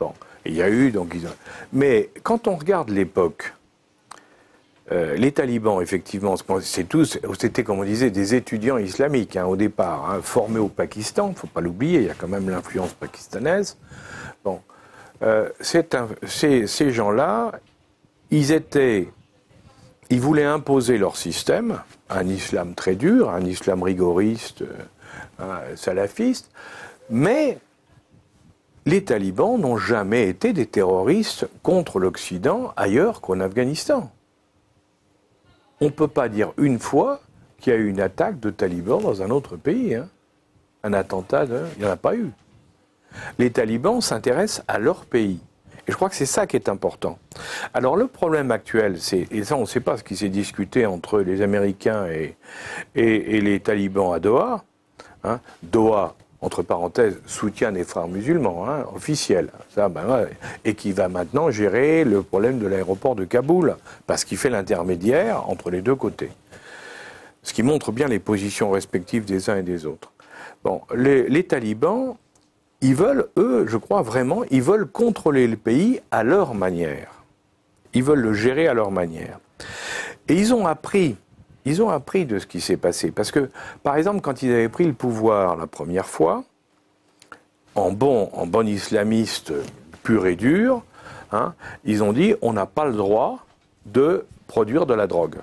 [0.00, 0.12] Bon,
[0.46, 1.34] il y a eu donc ils ont...
[1.72, 3.52] Mais quand on regarde l'époque,
[4.92, 9.56] euh, les talibans, effectivement, c'est tous, c'était comme on disait, des étudiants islamiques hein, au
[9.56, 12.50] départ, hein, formés au Pakistan, il ne faut pas l'oublier, il y a quand même
[12.50, 13.78] l'influence pakistanaise.
[14.44, 14.60] Bon,
[15.22, 17.52] euh, ces, gens-là,
[18.30, 19.08] ils étaient,
[20.10, 24.62] ils voulaient imposer leur système, un islam très dur, un islam rigoriste,
[25.40, 26.50] euh, salafiste,
[27.08, 27.58] mais
[28.84, 34.10] les talibans n'ont jamais été des terroristes contre l'Occident ailleurs qu'en Afghanistan
[35.82, 37.20] on ne peut pas dire une fois
[37.58, 39.96] qu'il y a eu une attaque de talibans dans un autre pays.
[39.96, 40.08] Hein.
[40.84, 42.30] Un attentat, il n'y en a pas eu.
[43.38, 45.40] Les talibans s'intéressent à leur pays.
[45.88, 47.18] Et je crois que c'est ça qui est important.
[47.74, 50.86] Alors le problème actuel, c'est, et ça on ne sait pas ce qui s'est discuté
[50.86, 52.36] entre les Américains et,
[52.94, 54.64] les talibans à Doha.
[55.24, 55.40] Hein.
[55.64, 60.26] Doha, entre parenthèses, soutient les frères musulmans, hein, officiels, ça, ben,
[60.64, 63.76] et qui va maintenant gérer le problème de l'aéroport de Kaboul,
[64.06, 66.30] parce qu'il fait l'intermédiaire entre les deux côtés.
[67.44, 70.12] Ce qui montre bien les positions respectives des uns et des autres.
[70.64, 72.16] Bon, les, les talibans,
[72.80, 77.24] ils veulent, eux, je crois vraiment, ils veulent contrôler le pays à leur manière.
[77.94, 79.38] Ils veulent le gérer à leur manière.
[80.28, 81.16] Et ils ont appris
[81.64, 83.10] ils ont appris de ce qui s'est passé.
[83.10, 83.50] Parce que,
[83.82, 86.44] par exemple, quand ils avaient pris le pouvoir la première fois,
[87.74, 88.30] en bon,
[88.66, 89.52] islamiste
[90.02, 90.82] pur et dur,
[91.30, 93.44] hein, ils ont dit on n'a pas le droit
[93.86, 95.36] de produire de la drogue.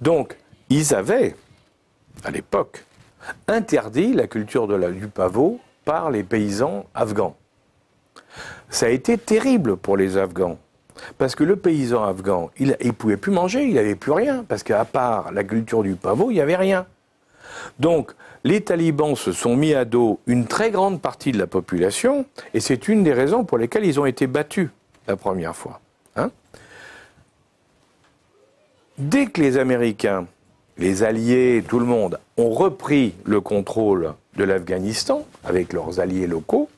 [0.00, 0.36] Donc,
[0.68, 1.36] ils avaient,
[2.24, 2.84] à l'époque,
[3.48, 7.36] interdit la culture de la, du pavot par les paysans afghans.
[8.68, 10.58] Ça a été terrible pour les Afghans.
[11.18, 14.62] Parce que le paysan afghan, il ne pouvait plus manger, il n'avait plus rien, parce
[14.62, 16.86] qu'à part la culture du pavot, il n'y avait rien.
[17.78, 18.12] Donc,
[18.44, 22.60] les talibans se sont mis à dos une très grande partie de la population, et
[22.60, 24.70] c'est une des raisons pour lesquelles ils ont été battus
[25.06, 25.80] la première fois.
[26.16, 26.30] Hein.
[28.98, 30.26] Dès que les Américains
[30.80, 36.68] les alliés, tout le monde, ont repris le contrôle de l'Afghanistan avec leurs alliés locaux,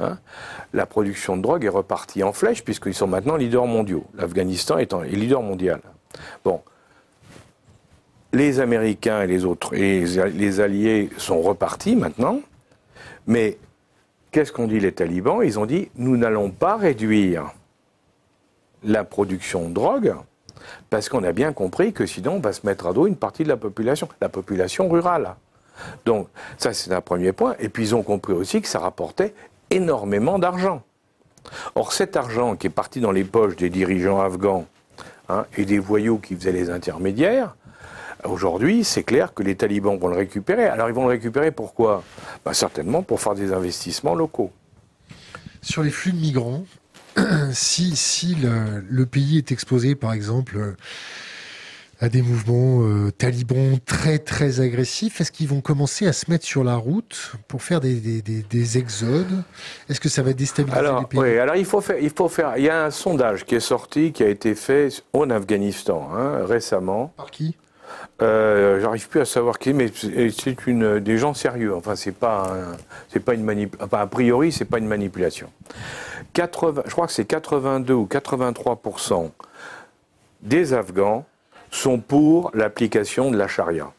[0.00, 0.18] hein,
[0.72, 4.04] la production de drogue est repartie en flèche puisqu'ils sont maintenant leaders mondiaux.
[4.14, 5.80] L'Afghanistan est, leader mondial.
[6.44, 6.60] Bon,
[8.32, 12.40] les Américains et les autres, et les alliés sont repartis maintenant,
[13.26, 13.58] mais
[14.30, 15.42] qu'est-ce qu'ont dit les talibans?
[15.42, 17.52] Ils ont dit nous n'allons pas réduire
[18.82, 20.14] la production de drogue
[20.88, 23.44] parce qu'on a bien compris que sinon on va se mettre à dos une partie
[23.44, 25.34] de la population, la population rurale.
[26.04, 27.54] Donc ça c'est un premier point.
[27.58, 29.34] Et puis ils ont compris aussi que ça rapportait
[29.70, 30.82] énormément d'argent.
[31.74, 34.66] Or cet argent qui est parti dans les poches des dirigeants afghans
[35.28, 37.54] hein, et des voyous qui faisaient les intermédiaires,
[38.24, 40.66] Aujourd'hui, c'est clair que les talibans vont le récupérer.
[40.66, 42.02] Alors ils vont le récupérer pourquoi?
[42.44, 44.52] Bah, Certainement pour faire des investissements locaux.
[45.62, 46.64] Sur les flux de migrants,
[47.52, 50.76] si, si le, pays est exposé, par exemple,
[52.00, 56.46] à des mouvements euh, talibans très très agressifs, est-ce qu'ils vont commencer à se mettre
[56.46, 59.42] sur la route pour faire des, des, exodes?
[59.88, 61.20] Est-ce que ça va déstabiliser alors, les pays?
[61.20, 62.54] Oui, alors il faut, faire, il faut faire.
[62.56, 66.46] Il y a un sondage qui est sorti, qui a été fait en Afghanistan hein,
[66.46, 67.12] récemment.
[67.16, 67.56] Par qui?
[68.22, 71.74] Euh, J'arrive plus à savoir qui, mais c'est une des gens sérieux.
[71.74, 72.56] Enfin, c'est pas,
[73.08, 73.76] c'est pas une manip.
[73.80, 75.50] Enfin, a priori, c'est pas une manipulation.
[76.32, 79.30] 80, je crois que c'est 82 ou 83%
[80.42, 81.26] des Afghans
[81.70, 83.92] sont pour l'application de la charia.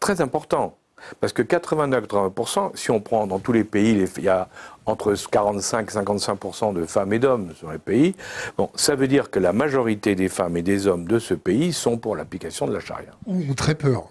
[0.00, 0.76] Très important.
[1.20, 4.48] Parce que 89-80%, si on prend dans tous les pays, il y a
[4.86, 8.14] entre 45 et 55% de femmes et d'hommes sur les pays,
[8.56, 11.72] bon, ça veut dire que la majorité des femmes et des hommes de ce pays
[11.72, 13.10] sont pour l'application de la charia.
[13.26, 14.08] Ou très peur.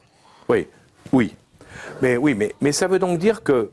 [0.48, 0.68] Oui,
[1.12, 1.36] oui.
[2.02, 3.72] Mais oui, mais, mais ça veut donc dire que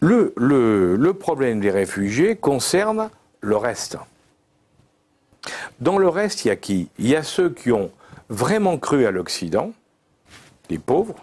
[0.00, 3.10] le, le, le problème des réfugiés concerne
[3.40, 3.98] le reste.
[5.80, 7.90] Dans le reste, il y a ceux qui ont
[8.28, 9.72] vraiment cru à l'Occident,
[10.68, 11.16] les pauvres,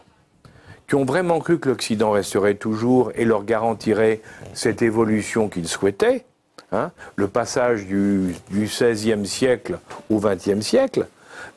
[0.88, 4.22] qui ont vraiment cru que l'Occident resterait toujours et leur garantirait
[4.54, 6.26] cette évolution qu'ils souhaitaient,
[6.72, 11.08] hein, le passage du, XVIe siècle au XXe siècle,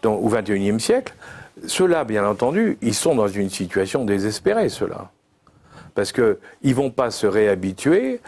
[0.05, 1.15] XXIe siècle,
[1.67, 5.11] ceux-là, bien entendu, ils sont dans une situation désespérée, ceux-là.
[5.95, 8.21] Parce qu'ils ne vont pas se réhabituer,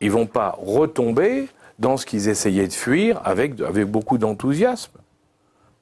[0.00, 1.48] ils ne vont pas retomber
[1.80, 4.92] dans ce qu'ils essayaient de fuir avec, avec beaucoup d'enthousiasme.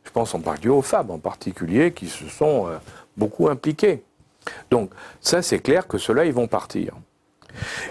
[0.05, 2.79] Je pense en particulier aux femmes en particulier qui se sont euh,
[3.17, 4.03] beaucoup impliquées.
[4.71, 6.95] Donc ça c'est clair que ceux-là ils vont partir.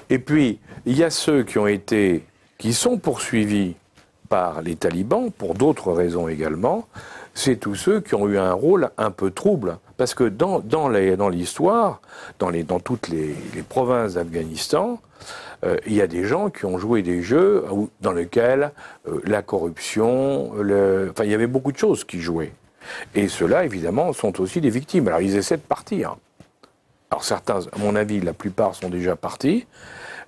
[0.09, 2.25] Et puis il y a ceux qui ont été
[2.57, 3.75] qui sont poursuivis
[4.29, 6.87] par les talibans pour d'autres raisons également,
[7.33, 9.77] c'est tous ceux qui ont eu un rôle un peu trouble.
[9.97, 10.89] Parce que dans, dans
[11.29, 12.01] l'histoire,
[12.39, 13.35] dans, toutes les,
[13.67, 15.01] provinces d'Afghanistan,
[15.65, 17.65] euh, il y a des gens qui ont joué des jeux
[18.01, 18.71] dans lesquels
[19.07, 22.53] euh, la corruption, enfin il y avait beaucoup de choses qui jouaient.
[23.15, 25.07] Et ceux-là, évidemment, sont aussi des victimes.
[25.07, 26.15] Alors ils essaient de partir.
[27.09, 29.65] Alors certains, à mon avis, la plupart sont déjà partis.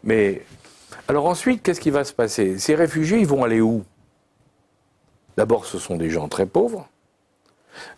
[0.03, 0.41] Mais
[1.08, 2.58] alors ensuite, qu'est-ce qui va se passer?
[2.58, 3.84] Ces réfugiés, ils vont aller où?
[5.38, 6.88] D'abord, ce sont des gens très pauvres.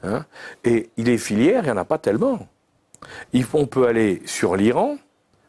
[0.04, 0.26] Hein,
[0.64, 2.48] et les filières, il n'y en a pas tellement.
[3.54, 4.98] On peut aller sur l'Iran,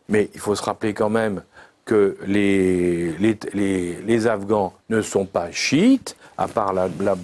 [0.08, 1.42] mais il faut se rappeler quand même
[1.84, 7.16] que les, les, les, Afghans ne sont pas chiites, à part la, la,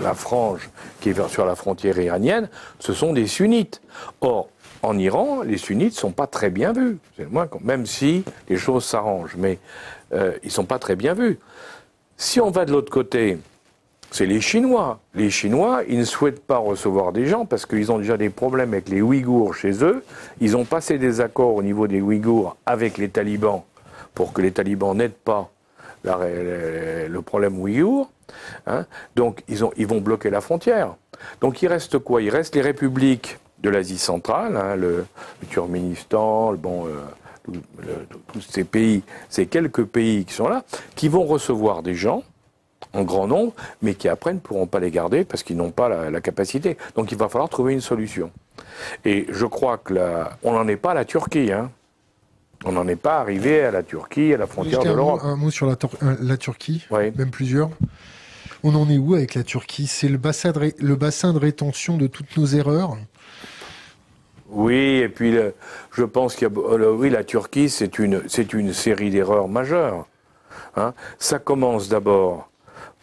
[0.00, 3.80] la, frange qui est sur la frontière iranienne, ce sont des sunnites.
[4.20, 4.48] Or,
[4.82, 6.98] en Iran, les sunnites ne sont pas très bien vus,
[7.62, 9.58] même si les choses s'arrangent, mais
[10.12, 11.38] euh, ils ne sont pas très bien vus.
[12.16, 13.38] Si on va de l'autre côté,
[14.14, 15.00] c'est les Chinois.
[15.16, 18.72] Les Chinois, ils ne souhaitent pas recevoir des gens parce qu'ils ont déjà des problèmes
[18.72, 20.04] avec les Ouïghours chez eux.
[20.40, 23.62] Ils ont passé des accords au niveau des Ouïghours avec les talibans
[24.14, 25.50] pour que les talibans n'aident pas
[26.04, 28.08] le problème Ouïghour.
[28.68, 28.86] Hein.
[29.16, 30.94] Donc ils, ont, ils, vont bloquer la frontière.
[31.40, 32.22] Donc il reste quoi?
[32.22, 35.06] Il reste les républiques de l'Asie centrale, hein, le,
[35.50, 37.56] Turkménistan, bon, euh,
[38.32, 40.62] tous ces pays, ces quelques pays qui sont là,
[40.94, 42.22] qui vont recevoir des gens
[42.94, 43.52] en grand nombre,
[43.82, 46.76] mais qui après ne pourront pas les garder parce qu'ils n'ont pas la, capacité.
[46.96, 48.30] Donc il va falloir trouver une solution.
[49.04, 49.94] Et je crois que
[50.42, 51.52] on n'en est pas à la Turquie.
[51.52, 51.70] Hein.
[52.64, 55.20] On n'en est pas arrivé à la Turquie, à la frontière de l'Europe.
[55.22, 57.12] Un, mot sur la, euh, la Turquie, oui.
[57.16, 57.70] même plusieurs.
[58.62, 59.86] On en est où avec la Turquie?
[59.86, 62.96] C'est le bassin, de le bassin de rétention de toutes nos erreurs?
[64.48, 65.36] Oui, et puis
[65.92, 69.48] je pense qu'il y a, euh, oui, la Turquie, c'est une, c'est une série d'erreurs
[69.48, 70.06] majeures.
[70.76, 70.94] Hein.
[71.18, 72.48] Ça commence d'abord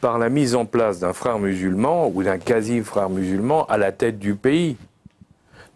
[0.02, 4.18] par la mise en place d'un frère musulman ou d'un quasi-frère musulman à la tête
[4.18, 4.76] du pays.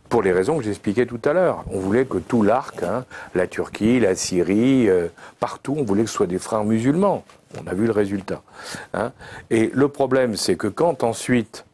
[0.09, 1.63] Pour les raisons que j'expliquais tout à l'heure.
[1.71, 5.07] On voulait que tout l'arc, hein, la Turquie, la Syrie, euh,
[5.39, 7.23] partout, on voulait que ce soit des frères musulmans.
[7.59, 8.41] On a vu le résultat.
[8.93, 9.11] Hein.
[9.49, 11.65] Et le problème, c'est que quand ensuite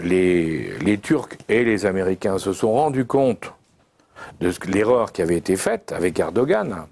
[0.00, 3.52] les, Turcs et les Américains se sont rendus compte
[4.40, 6.86] de l'erreur qui avait été faite avec Erdogan,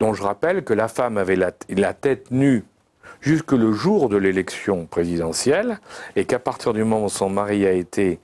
[0.00, 2.64] dont je rappelle que la femme avait la tête nue
[3.20, 5.78] jusque le jour de l'élection présidentielle,
[6.16, 8.18] et qu'à partir du moment où son mari a été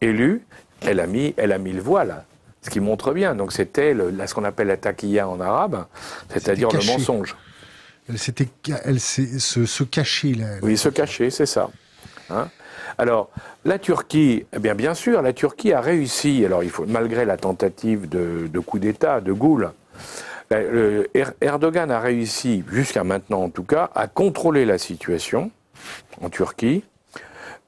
[0.00, 0.44] élu,
[0.80, 2.24] elle a mis, elle a mis le voile.
[2.62, 3.34] Ce qui montre bien.
[3.34, 5.86] Donc c'était ce qu'on appelle la taquilla en arabe,
[6.28, 7.36] c'est-à-dire le mensonge.
[8.08, 8.48] Elle s'était,
[8.84, 10.46] elle se, se cacher là.
[10.62, 11.70] Oui, se cacher, c'est ça.
[12.30, 12.48] Hein
[12.98, 13.30] alors,
[13.64, 16.44] la Turquie, eh bien, bien sûr, la Turquie a réussi.
[16.44, 19.32] Alors, il faut, malgré la tentative de, de coup d'État de
[20.60, 21.08] Goul,
[21.40, 25.50] Erdogan a réussi, jusqu'à maintenant en tout cas, à contrôler la situation
[26.20, 26.84] en Turquie,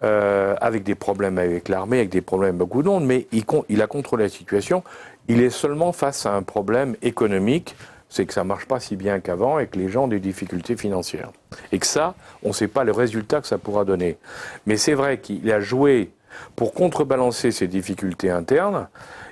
[0.03, 4.25] euh, avec des problèmes avec l'armée, avec des problèmes beaucoup d'autres, mais il, a contrôlé
[4.25, 4.83] la situation.
[5.29, 7.75] Il est seulement face à un problème économique,
[8.11, 10.20] c'est que ça ne marche pas si bien qu'avant et que les gens ont des
[10.20, 11.31] difficultés financières.
[11.73, 14.18] Et que ça, on ne sait pas le résultat que ça pourra donner.
[14.66, 16.11] Mais c'est vrai qu'il a joué,
[16.55, 18.88] pour contrebalancer ces difficultés internes,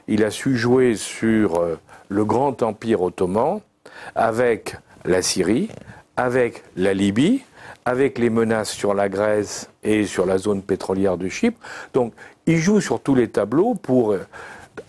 [0.08, 1.78] il a su jouer sur euh,
[2.12, 3.60] le grand empire ottoman,
[4.14, 5.68] avec la Syrie,
[6.16, 7.42] avec la Libye,
[7.84, 11.58] avec les menaces sur la Grèce et sur la zone pétrolière de Chypre.
[11.94, 12.12] Donc,
[12.46, 14.24] il joue sur tous les tableaux pour euh,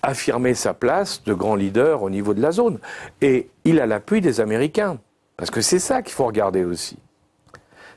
[0.02, 2.80] affirmer sa place de grand leader au niveau de la zone.
[3.22, 5.00] Et il a l'appui des Américains.
[5.38, 6.98] Parce que c'est ça qu'il faut regarder aussi.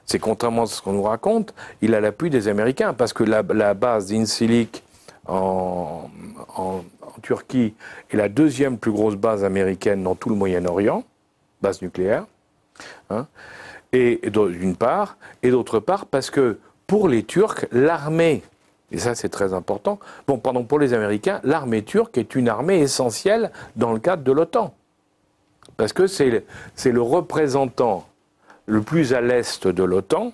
[0.06, 2.94] C'est contrairement à ce qu'on nous raconte, il a l'appui des Américains.
[2.94, 3.42] Parce que la,
[3.74, 4.82] base d'Incilic
[5.26, 6.08] en,
[6.56, 6.84] en,
[7.20, 7.74] Turquie
[8.10, 11.04] est la deuxième plus grosse base américaine dans tout le Moyen-Orient,
[11.62, 12.26] base nucléaire.
[13.10, 13.26] Hein,
[13.92, 18.42] et d'une part, et d'autre part parce que pour les Turcs, l'armée,
[18.92, 22.80] et ça c'est très important, bon, pardon, pour les Américains, l'armée turque est une armée
[22.80, 24.74] essentielle dans le cadre de l'OTAN.
[25.76, 28.06] Parce que c'est le représentant
[28.66, 30.32] le plus à l'est de l'OTAN,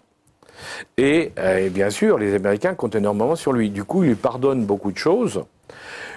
[0.97, 3.71] et, euh, et, bien sûr, les Américains comptent énormément sur lui.
[3.71, 5.45] Du coup, ils lui pardonnent beaucoup de choses.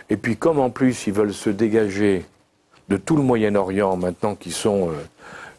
[0.09, 2.25] Et puis, comme en plus, ils veulent se dégager
[2.89, 4.93] de tout le Moyen-Orient maintenant qui sont euh,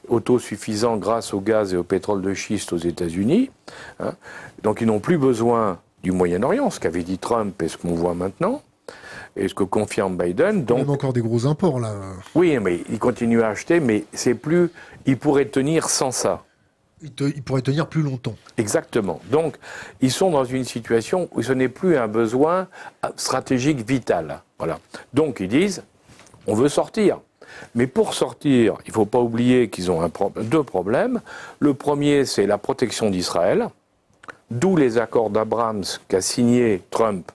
[0.09, 3.51] autosuffisants grâce au gaz et au pétrole de schiste aux États-Unis,
[4.01, 4.13] hein,
[4.63, 8.15] donc ils n'ont plus besoin du Moyen-Orient, ce qu'avait dit Trump et ce qu'on voit
[8.15, 8.63] maintenant,
[9.35, 10.65] et ce que confirme Biden.
[10.65, 11.93] Donc, a encore des gros imports là.
[12.37, 14.71] Oui, mais il continue à acheter, mais c'est plus.
[15.07, 16.45] Il pourrait tenir sans ça.
[17.03, 18.37] Il, il, pourrait tenir plus longtemps.
[18.57, 19.21] Exactement.
[19.31, 19.57] Donc,
[20.01, 22.69] ils sont dans une situation où ce n'est plus un besoin
[23.17, 24.41] stratégique vital.
[24.59, 24.79] Voilà.
[25.13, 25.83] Donc, ils disent,
[26.47, 27.21] on veut sortir.
[27.75, 31.21] Mais pour sortir, il ne faut pas oublier qu'ils ont deux problèmes.
[31.59, 33.69] Le premier, c'est la protection d'Israël,
[34.51, 37.31] d'où les accords d'Abraham qu'a signé Trump,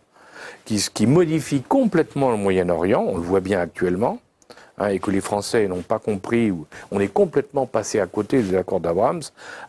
[0.65, 4.19] qui, qui modifient complètement le Moyen-Orient, on le voit bien actuellement.
[4.81, 6.51] Hein, et que les Français n'ont pas compris,
[6.89, 9.19] on est complètement passé à côté des accords d'Abraham,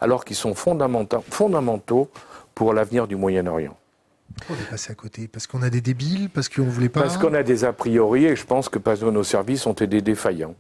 [0.01, 2.09] alors qu'ils sont fondamentaux, fondamentaux
[2.55, 3.77] pour l'avenir du Moyen-Orient.
[4.48, 5.29] On est passé à côté?
[5.29, 6.31] Parce qu'on a des débiles?
[6.31, 7.03] Parce qu'on ne voulait pas?
[7.03, 10.01] Parce qu'on a des a priori et je pense que que nos services ont été
[10.01, 10.55] défaillants.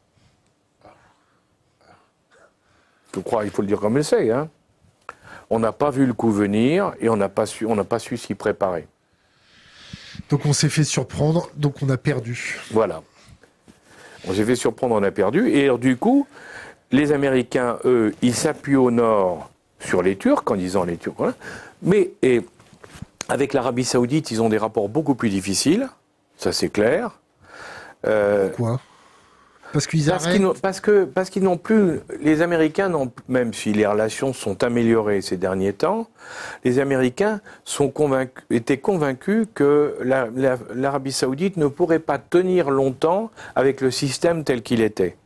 [3.14, 4.30] Je crois, il faut le dire comme c'est.
[4.30, 4.50] Hein.
[5.48, 8.34] On n'a pas vu le coup venir et on n'a pas su, pas su s'y
[8.34, 8.86] préparer.
[10.28, 12.60] Donc on s'est fait surprendre, donc on a perdu.
[12.70, 13.02] Voilà.
[14.28, 15.50] On s'est fait surprendre, on a perdu.
[15.50, 16.26] Et du coup,
[16.90, 21.34] les Américains, eux, ils s'appuient au nord sur les Turcs en disant les Turcs.
[21.82, 22.42] Mais et
[23.28, 25.88] avec l'Arabie Saoudite, ils ont des rapports beaucoup plus difficiles,
[26.36, 27.18] ça c'est clair.
[28.06, 28.80] Euh, Pourquoi?
[29.72, 30.12] Parce qu'ils
[31.14, 35.72] parce, qu'ils n'ont plus les Américains n'ont même si les relations sont améliorées ces derniers
[35.72, 36.08] temps,
[36.64, 37.40] les Américains
[38.50, 39.96] étaient convaincus que
[40.74, 45.16] l'Arabie Saoudite ne pourrait pas tenir longtemps avec le système tel qu'il était.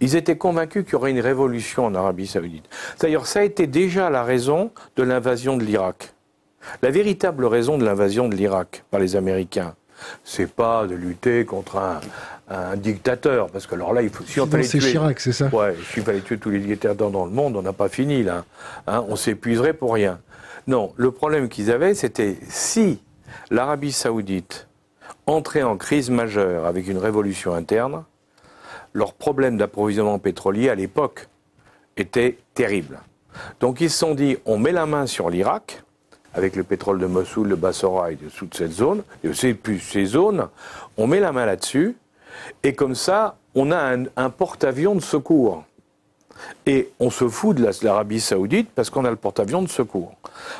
[0.00, 2.64] Ils étaient convaincus qu'il y aurait une révolution en Arabie Saoudite.
[3.00, 6.12] D'ailleurs, ça a été déjà la raison de l'invasion de l'Irak.
[6.82, 9.74] La véritable raison de l'invasion de l'Irak par les Américains,
[10.24, 12.00] c'est pas de lutter contre un,
[12.52, 14.24] un dictateur, parce que alors là, il faut.
[14.24, 17.24] Si on fallait tuer, Chirac, c'est ça Ouais, s'il fallait tuer tous les dictateurs dans
[17.24, 18.44] le monde, on n'a pas fini là.
[18.86, 20.20] Hein, on s'épuiserait pour rien.
[20.66, 23.00] Non, le problème qu'ils avaient, c'était si
[23.50, 24.68] l'Arabie Saoudite
[25.26, 28.04] entrait en crise majeure avec une révolution interne,
[28.92, 31.28] leur problème d'approvisionnement pétrolier à l'époque
[31.96, 33.00] était terrible.
[33.60, 35.82] Donc ils se sont dit, on met la main sur l'Irak,
[36.34, 39.80] avec le pétrole de Mossoul, de Bassora et de toute cette zone, et aussi plus
[39.80, 40.48] ces zones,
[40.96, 41.96] on met la main là-dessus,
[42.62, 45.64] et comme ça, on a un, porte-avions de secours.
[46.66, 50.14] Et on se fout de l'Arabie Saoudite parce qu'on a le porte-avions de secours.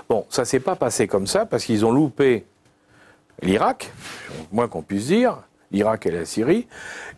[0.09, 2.45] Bon, ça s'est pas passé comme ça parce qu'ils ont loupé
[3.43, 3.91] l'Irak,
[4.53, 5.39] moins qu'on puisse dire,
[5.73, 6.69] l'Irak et la Syrie,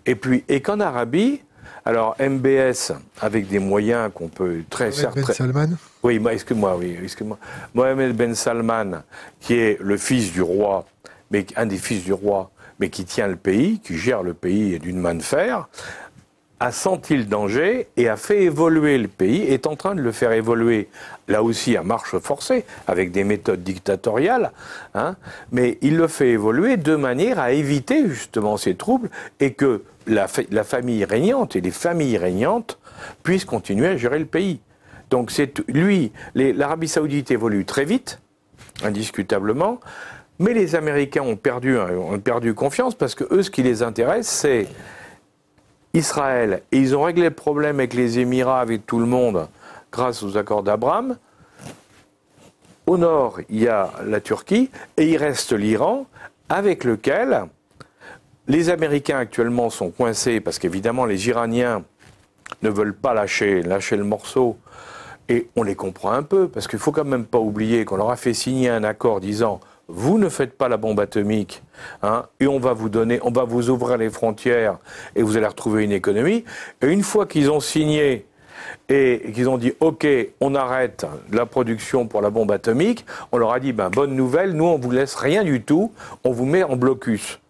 [0.06, 1.42] et puis et qu'en Arabie,
[1.86, 5.16] Alors MBS avec des moyens qu'on peut très certes.
[5.16, 5.68] Ben Salman.
[6.02, 7.38] Oui, excuse-moi, oui, excuse-moi.
[7.74, 9.02] Mohamed Ben Salman,
[9.40, 10.86] qui est le fils du roi,
[11.30, 14.78] mais un des fils du roi, mais qui tient le pays, qui gère le pays
[14.78, 15.68] d'une main de fer,
[16.60, 20.12] a senti le danger et a fait évoluer le pays, est en train de le
[20.12, 20.88] faire évoluer,
[21.28, 24.52] là aussi à marche forcée, avec des méthodes dictatoriales,
[24.94, 25.16] hein,
[25.52, 29.10] mais il le fait évoluer de manière à éviter justement ces troubles
[29.40, 32.78] et que la, la famille régnante et les familles régnantes
[33.22, 34.60] puissent continuer à gérer le pays.
[35.10, 38.20] Donc c'est lui, l'Arabie saoudite évolue très vite,
[38.82, 39.80] indiscutablement,
[40.38, 44.28] mais les Américains ont perdu, ont perdu confiance parce que eux, ce qui les intéresse,
[44.28, 44.66] c'est
[45.92, 46.62] Israël.
[46.72, 49.48] Et ils ont réglé le problème avec les Émirats, avec tout le monde,
[49.92, 51.16] grâce aux accords d'Abraham.
[52.86, 56.06] Au nord, il y a la Turquie et il reste l'Iran,
[56.48, 57.44] avec lequel
[58.46, 61.82] les Américains actuellement sont coincés parce qu'évidemment les Iraniens
[62.62, 64.58] ne veulent pas lâcher, lâcher le morceau.
[65.30, 67.96] Et on les comprend un peu, parce qu'il ne faut quand même pas oublier qu'on
[67.96, 71.62] leur a fait signer un accord disant vous ne faites pas la bombe atomique,
[72.02, 74.78] hein, et on va vous donner, on va vous ouvrir les frontières,
[75.14, 76.44] et vous allez retrouver une économie.
[76.82, 78.26] Et une fois qu'ils ont signé
[78.88, 80.06] et qu'ils ont dit OK,
[80.40, 84.52] on arrête la production pour la bombe atomique, on leur a dit ben bonne nouvelle,
[84.52, 85.92] nous on vous laisse rien du tout,
[86.24, 87.40] on vous met en blocus.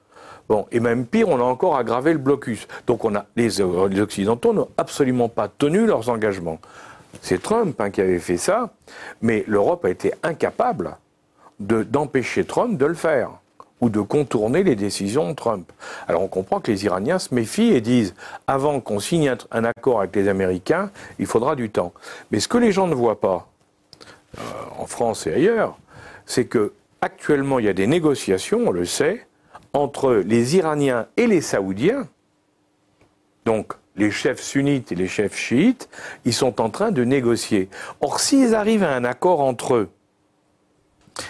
[0.49, 2.68] Bon, et même pire, on a encore aggravé le blocus.
[2.87, 6.59] Donc on a les, Occidentaux n'ont absolument pas tenu leurs engagements.
[7.22, 8.70] C'est Trump hein, qui avait fait ça,
[9.22, 10.97] mais l'Europe a été incapable
[11.66, 13.30] d'empêcher Trump de le faire
[13.80, 15.70] ou de contourner les décisions de Trump.
[16.08, 18.14] Alors on comprend que les Iraniens se méfient et disent
[18.46, 21.92] avant qu'on signe un accord avec les Américains, il faudra du temps.
[22.30, 23.48] Mais ce que les gens ne voient pas,
[24.38, 24.42] euh,
[24.78, 25.76] en France et ailleurs,
[26.26, 29.26] c'est que actuellement il y a des négociations, on le sait,
[29.72, 32.08] entre les Iraniens et les Saoudiens.
[33.44, 35.88] Donc les chefs sunnites et les chefs chiites,
[36.24, 37.68] ils sont en train de négocier.
[38.00, 39.90] Or s'ils arrivent à un accord entre eux,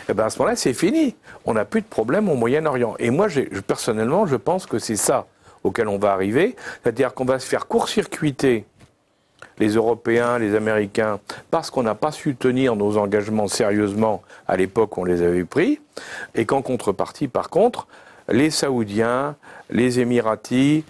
[0.08, 1.14] eh ben à ce moment-là, c'est fini.
[1.44, 2.94] On n'a plus de problème au Moyen-Orient.
[2.98, 3.28] Et moi,
[3.66, 5.26] personnellement, je pense que c'est ça
[5.62, 6.56] auquel on va arriver.
[6.82, 8.64] C'est-à-dire qu'on va se faire court-circuiter
[9.58, 11.20] les Européens, les Américains,
[11.50, 15.44] parce qu'on n'a pas su tenir nos engagements sérieusement à l'époque où on les avait
[15.44, 15.80] pris,
[16.34, 17.86] et qu'en contrepartie, par contre,
[18.28, 19.36] les Saoudiens,
[19.70, 20.84] les Émiratis,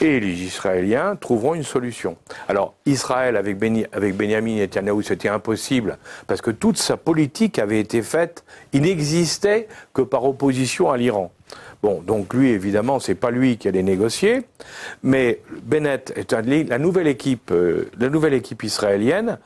[0.00, 2.16] et les Israéliens trouveront une solution.
[2.48, 3.56] Alors, Israël, avec,
[3.92, 9.68] avec Benjamin Netanyahu, c'était impossible, parce que toute sa politique avait été faite, il n'existait
[9.92, 11.32] que par opposition à l'Iran.
[11.82, 14.42] Bon, donc lui, évidemment, c'est pas lui qui allait négocier,
[15.02, 19.38] mais Bennett, est la nouvelle équipe, euh, la nouvelle équipe israélienne,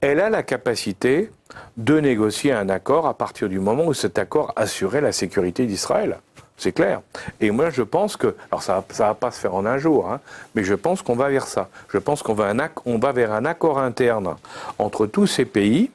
[0.00, 1.30] elle a la capacité
[1.76, 6.18] de négocier un accord à partir du moment où cet accord assurait la sécurité d'Israël.
[6.58, 7.00] C'est clair.
[7.40, 10.10] Et moi, je pense que, alors ça ne va pas se faire en un jour,
[10.10, 10.20] hein,
[10.54, 11.68] mais je pense qu'on va vers ça.
[11.88, 14.34] Je pense qu'on va, va vers un accord interne
[14.78, 15.90] entre tous ces pays,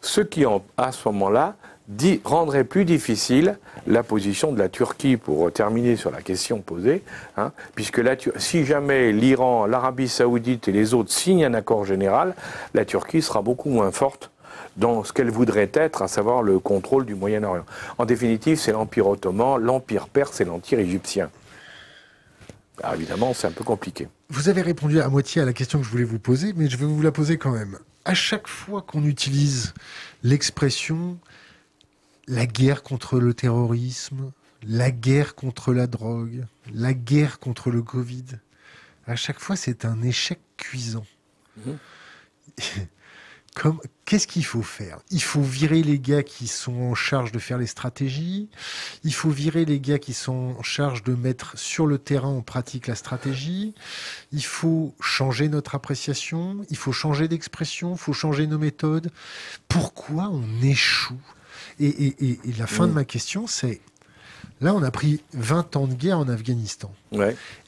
[0.00, 0.44] ce qui,
[0.76, 1.54] à ce moment-là,
[2.24, 3.56] rendrait plus difficile
[3.86, 7.04] la position de la Turquie, pour terminer sur la question posée,
[7.36, 8.02] hein, puisque
[8.36, 12.34] si jamais l'Iran, l'Arabie saoudite et les autres signent un accord général,
[12.74, 14.31] la Turquie sera beaucoup moins forte
[14.76, 17.64] dans ce qu'elle voudrait être, à savoir le contrôle du Moyen-Orient.
[17.98, 21.30] En définitive, c'est l'Empire ottoman, l'Empire perse et l'Empire égyptien.
[22.82, 24.08] Alors évidemment, c'est un peu compliqué.
[24.30, 26.76] Vous avez répondu à moitié à la question que je voulais vous poser, mais je
[26.76, 27.78] vais vous la poser quand même.
[28.04, 29.74] À chaque fois qu'on utilise
[30.22, 31.18] l'expression
[32.28, 34.32] la guerre contre le terrorisme,
[34.66, 38.24] la guerre contre la drogue, la guerre contre le Covid,
[39.06, 41.06] à chaque fois c'est un échec cuisant.
[41.66, 41.78] Mhm.
[44.04, 44.98] Qu'est-ce qu'il faut faire?
[45.10, 48.48] Il faut virer les gars qui sont en charge de faire les stratégies.
[49.04, 52.40] Il faut virer les gars qui sont en charge de mettre sur le terrain en
[52.40, 53.74] pratique la stratégie.
[54.32, 56.64] Il faut changer notre appréciation.
[56.70, 57.92] Il faut changer d'expression.
[57.92, 59.10] Il faut changer nos méthodes.
[59.68, 61.20] Pourquoi on échoue?
[61.78, 62.94] Et, la fin de mm.
[62.94, 63.80] ma question, c'est
[64.60, 66.92] là, on a pris 20 ans de guerre en Afghanistan.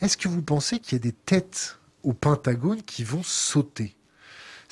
[0.01, 3.95] Est-ce que vous pensez qu'il y a des têtes au Pentagone qui vont sauter?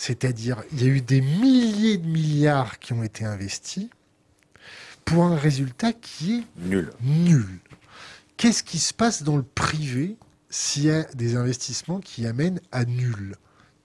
[0.03, 3.87] C'est-à-dire, il y a eu des milliers de milliards qui ont été investis
[5.05, 6.91] pour un résultat qui est nul.
[7.03, 7.47] Nul.
[8.37, 10.17] Qu'est-ce qui se passe dans le privé
[10.51, 13.37] s'il y a des investissements qui amènent à nul?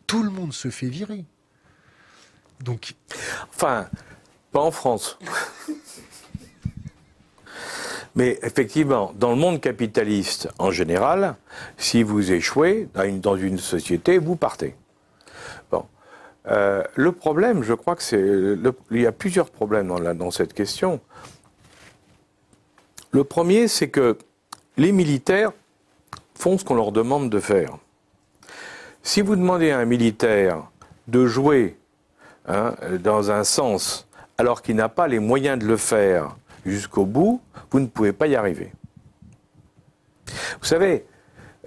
[0.07, 1.23] Tout le monde se fait virer.
[2.61, 2.95] Donc.
[3.49, 3.87] Enfin,
[4.51, 5.19] pas en France.
[8.15, 11.35] Mais effectivement, dans le monde capitaliste en général,
[11.77, 12.89] si vous échouez
[13.21, 14.73] dans une société, vous partez.
[16.49, 18.21] Euh, le problème, je crois que c'est.
[18.91, 20.99] Il y a plusieurs problèmes dans, cette question.
[23.11, 24.17] Le premier, c'est que
[24.77, 25.51] les militaires
[26.35, 27.77] font ce qu'on leur demande de faire.
[29.03, 30.69] Si vous demandez à un militaire
[31.07, 31.77] de jouer
[32.47, 36.35] hein, dans un sens alors qu'il n'a pas les moyens de le faire
[36.65, 37.41] jusqu'au bout,
[37.71, 38.71] vous ne pouvez pas y arriver.
[40.59, 41.05] Vous savez,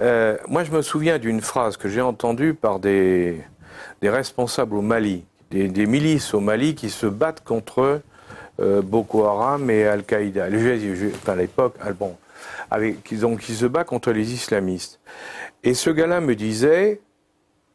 [0.01, 3.43] euh, moi je me souviens d'une phrase que j'ai entendue par des,
[4.09, 8.01] responsables au Mali, des, milices au Mali qui se battent contre
[8.61, 10.45] euh, Boko Haram et Al-Qaïda.
[10.45, 12.17] à l'époque, ah, bon,
[13.05, 15.01] qui, qui se battent contre les islamistes.
[15.63, 17.01] Et ce gars-là me disait,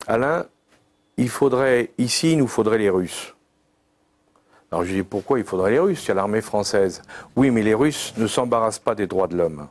[0.08, 0.46] Alain,
[1.18, 3.36] il faudrait, ici, il nous faudrait les Russes.
[4.72, 6.04] Alors je dis pourquoi il faudrait les Russes?
[6.06, 7.02] Il y a l'armée française.
[7.36, 9.68] Oui, mais les Russes ne s'embarrassent pas des droits de l'homme.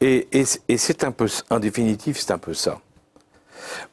[0.00, 2.80] Et, c'est un peu, en définitive, c'est un peu ça.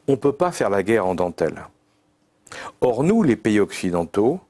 [0.08, 1.64] On ne peut pas faire la guerre en dentelle.
[2.80, 4.40] Or, nous, les pays occidentaux,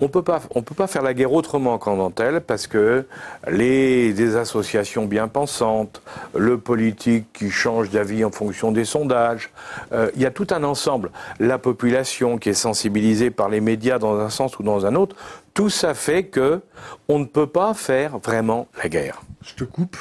[0.00, 3.04] on ne peut pas faire la guerre autrement qu'en dentelle parce que
[3.48, 6.02] les associations bien pensantes,
[6.36, 9.50] le politique qui change d'avis en fonction des sondages,
[9.92, 11.10] euh, il y a tout un ensemble.
[11.40, 15.16] La population qui est sensibilisée par les médias dans un sens ou dans un autre,
[15.52, 16.60] tout ça fait que
[17.08, 19.22] on ne peut pas faire vraiment la guerre.
[19.42, 19.96] Je te coupe.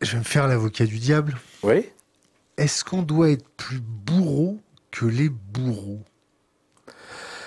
[0.00, 1.36] Je vais me faire l'avocat du diable.
[1.62, 1.88] Oui.
[2.56, 4.58] Est-ce qu'on doit être plus bourreau
[4.90, 6.00] que les bourreaux?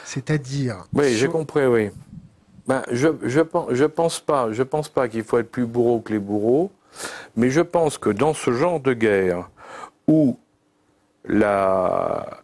[0.05, 0.85] C'est-à-dire.
[0.93, 1.89] Oui, j'ai compris, oui.
[2.67, 3.41] Ben, je, je,
[3.71, 6.71] je pense pas, je pense pas qu'il faut être plus bourreau que les bourreaux,
[7.35, 9.49] mais je pense que dans ce genre de guerre
[10.07, 10.37] où
[11.25, 12.41] la...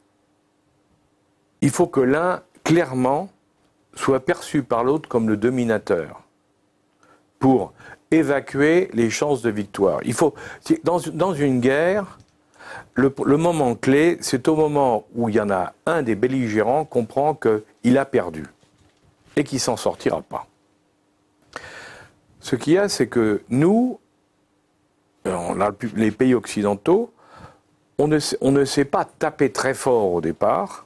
[1.62, 3.30] il faut que l'un, clairement,
[3.96, 6.24] soit perçu par l'autre comme le dominateur
[7.40, 7.74] pour
[8.12, 10.00] évacuer les chances de victoire.
[10.04, 10.34] Il faut,
[10.84, 12.18] dans, une guerre,
[12.94, 17.36] le, moment clé, c'est au moment où il y en a un des belligérants comprend
[17.36, 18.46] qu'il a perdu
[19.36, 20.48] et qu'il s'en sortira pas.
[22.40, 24.00] Ce qu'il y a, c'est que nous,
[25.96, 27.12] les pays occidentaux,
[27.98, 30.86] on ne, on ne sait pas taper très fort au départ,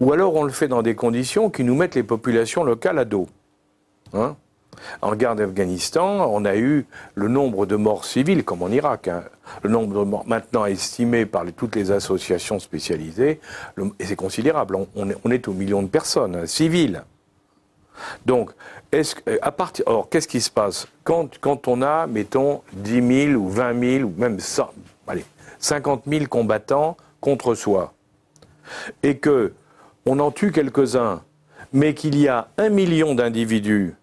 [0.00, 3.04] ou alors on le fait dans des conditions qui nous mettent les populations locales à
[3.04, 3.28] dos.
[4.12, 4.36] Hein
[5.02, 9.24] en guerre d'Afghanistan, on a eu le nombre de morts civiles, comme en Irak, hein.
[9.62, 13.40] le nombre de morts maintenant estimé par toutes les associations spécialisées,
[13.98, 14.76] et c'est considérable.
[14.94, 17.02] On, est, au million de personnes hein, civiles.
[18.24, 18.50] Donc,
[19.42, 20.86] à partir, alors qu'est-ce qui se passe?
[21.04, 24.70] Quand, quand on a, mettons, 10 000 ou 20 000 ou même 100,
[25.06, 25.24] allez,
[25.58, 27.94] 50 000 combattants contre soi,
[29.02, 29.52] et que
[30.04, 31.22] on en tue quelques-uns,
[31.72, 33.94] mais qu'il y a un million d'individus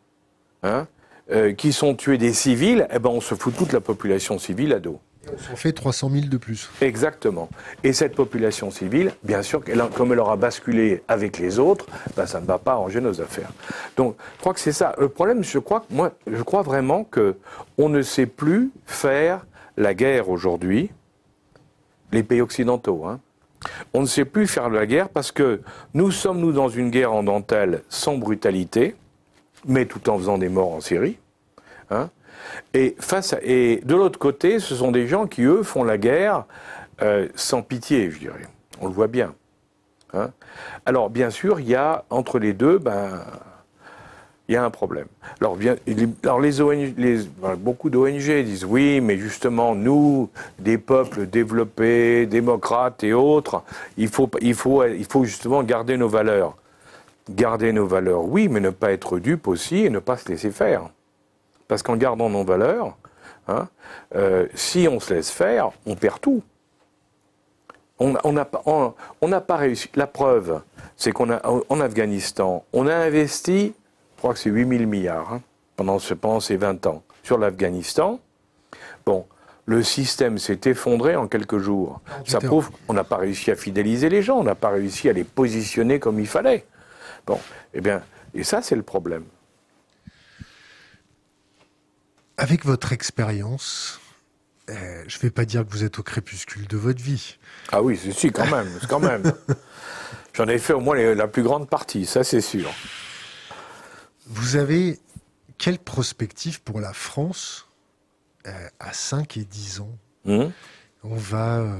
[0.63, 0.87] Hein,
[1.31, 4.73] euh, qui sont tués des civils, eh ben on se fout toute la population civile
[4.73, 4.99] à dos.
[5.33, 6.69] On s'en fait 300 000 de plus.
[6.81, 7.47] Exactement.
[7.83, 9.61] Et cette population civile, bien sûr,
[9.95, 11.85] comme elle aura basculé avec les autres,
[12.17, 13.51] ben ça ne va pas arranger nos affaires.
[13.95, 14.95] Donc, je crois que c'est ça.
[14.99, 17.37] Le problème, je crois, moi, je crois vraiment que
[17.77, 19.45] on ne sait plus faire
[19.77, 20.91] la guerre aujourd'hui,
[22.11, 23.05] les pays occidentaux.
[23.05, 23.19] Hein.
[23.93, 25.61] On ne sait plus faire la guerre parce que
[25.93, 28.95] nous sommes, nous, dans une guerre en dentelle sans brutalité
[29.65, 31.17] mais tout en faisant des morts en série.
[31.89, 32.09] Hein.
[32.73, 36.45] Et, face et de l'autre côté, ce sont des gens qui, eux, font la guerre
[37.01, 38.41] euh, sans pitié, je dirais.
[38.81, 39.33] On le voit bien.
[40.13, 40.31] Hein.
[40.85, 43.21] Alors, bien sûr, il y a entre les deux, ben,
[44.47, 45.07] il y a un problème.
[45.39, 45.75] Alors, bien,
[46.23, 46.93] alors les ONG,
[47.57, 53.63] beaucoup d'ONG disent oui, mais justement, nous, des peuples développés, démocrates et autres,
[53.97, 56.57] il faut, il faut, il faut justement garder nos valeurs
[57.29, 60.51] garder nos valeurs, oui, mais ne pas être dupe aussi et ne pas se laisser
[60.51, 60.89] faire.
[61.67, 62.97] Parce qu'en gardant nos valeurs,
[63.47, 63.67] hein,
[64.15, 66.43] euh, si on se laisse faire, on perd tout.
[67.99, 69.87] On n'a on, pas réussi.
[69.95, 70.61] La preuve,
[70.97, 73.73] c'est qu'on a en Afghanistan, on a investi,
[74.15, 75.41] je crois que c'est 8000 milliards hein,
[75.77, 78.19] pendant, pendant ces 20 ans sur l'Afghanistan.
[79.05, 79.25] Bon,
[79.65, 82.01] le système s'est effondré en quelques jours.
[82.25, 85.13] Ça prouve qu'on n'a pas réussi à fidéliser les gens, on n'a pas réussi à
[85.13, 86.65] les positionner comme il fallait.
[87.25, 87.39] Bon,
[87.73, 88.03] eh bien,
[88.33, 89.25] et ça, c'est le problème.
[92.37, 94.01] Avec votre expérience,
[94.69, 97.37] euh, je ne vais pas dire que vous êtes au crépuscule de votre vie.
[97.71, 99.33] Ah oui, si, quand même, quand même.
[100.33, 102.71] J'en ai fait au moins la plus grande partie, ça c'est sûr.
[104.25, 104.99] Vous avez
[105.59, 107.67] quelle prospective pour la France
[108.47, 109.95] euh, à 5 et 10 ans?
[110.25, 110.51] Hum
[111.03, 111.79] On va euh,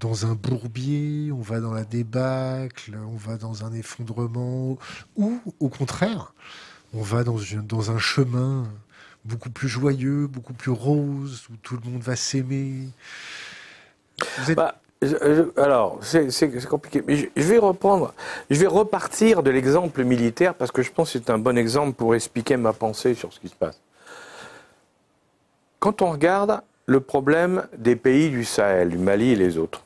[0.00, 4.78] dans un bourbier, on va dans la débâcle, on va dans un effondrement,
[5.16, 6.32] ou au contraire,
[6.94, 8.64] on va dans, un chemin
[9.24, 12.88] beaucoup plus joyeux, beaucoup plus rose, où tout le monde va s'aimer.
[14.56, 14.80] Bah,
[15.56, 17.02] alors, c'est compliqué.
[17.06, 18.14] Mais je, vais reprendre,
[18.48, 21.92] je vais repartir de l'exemple militaire parce que je pense que c'est un bon exemple
[21.92, 23.80] pour expliquer ma pensée sur ce qui se passe.
[25.78, 29.84] Quand on regarde le problème des pays du Sahel, du Mali et les autres.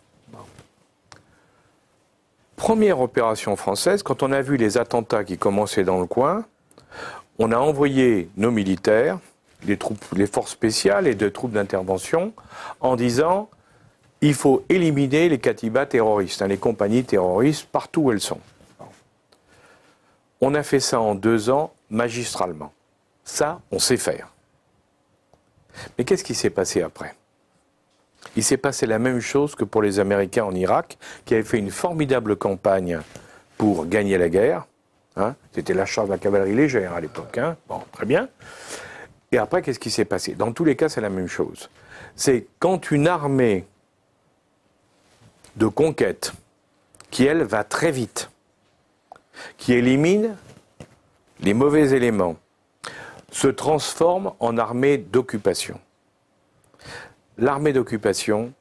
[2.57, 6.44] Première opération française, quand on a vu les attentats qui commençaient dans le coin,
[7.38, 9.18] on a envoyé nos militaires,
[9.66, 12.32] les, forces spéciales et de troupes d'intervention,
[12.80, 13.48] en disant
[14.20, 18.40] il faut éliminer les katibas terroristes, hein, les compagnies terroristes, partout où elles sont.
[20.40, 22.72] On a fait ça en deux ans, magistralement.
[23.24, 24.28] Ça, on sait faire.
[25.98, 27.14] Mais qu'est-ce qui s'est passé après?
[28.36, 31.58] Il s'est passé la même chose que pour les Américains en Irak, qui avaient fait
[31.58, 33.00] une formidable campagne
[33.56, 34.66] pour gagner la guerre.
[35.16, 35.34] Hein.
[35.52, 37.38] C'était la charge de la cavalerie légère à l'époque.
[37.38, 37.56] Hein.
[37.68, 38.28] Bon, très bien.
[39.30, 40.34] Et après, qu'est-ce qui s'est passé?
[40.34, 41.70] Dans tous les cas, c'est la même chose.
[42.16, 43.66] C'est quand une armée
[45.56, 46.32] de conquête,
[47.10, 48.30] qui elle va très vite,
[49.56, 50.36] qui élimine
[51.40, 52.36] les mauvais éléments,
[53.30, 55.80] se transforme en armée d'occupation.
[57.37, 58.53] L'armée d'occupation,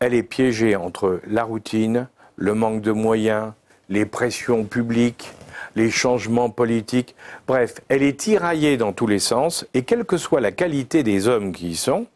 [0.00, 3.52] elle est piégée entre la routine, le manque de moyens,
[3.88, 5.32] les pressions publiques,
[5.76, 7.14] les changements politiques.
[7.46, 11.28] Bref, elle est tiraillée dans tous les sens et quelle que soit la qualité des
[11.28, 12.06] hommes qui y sont,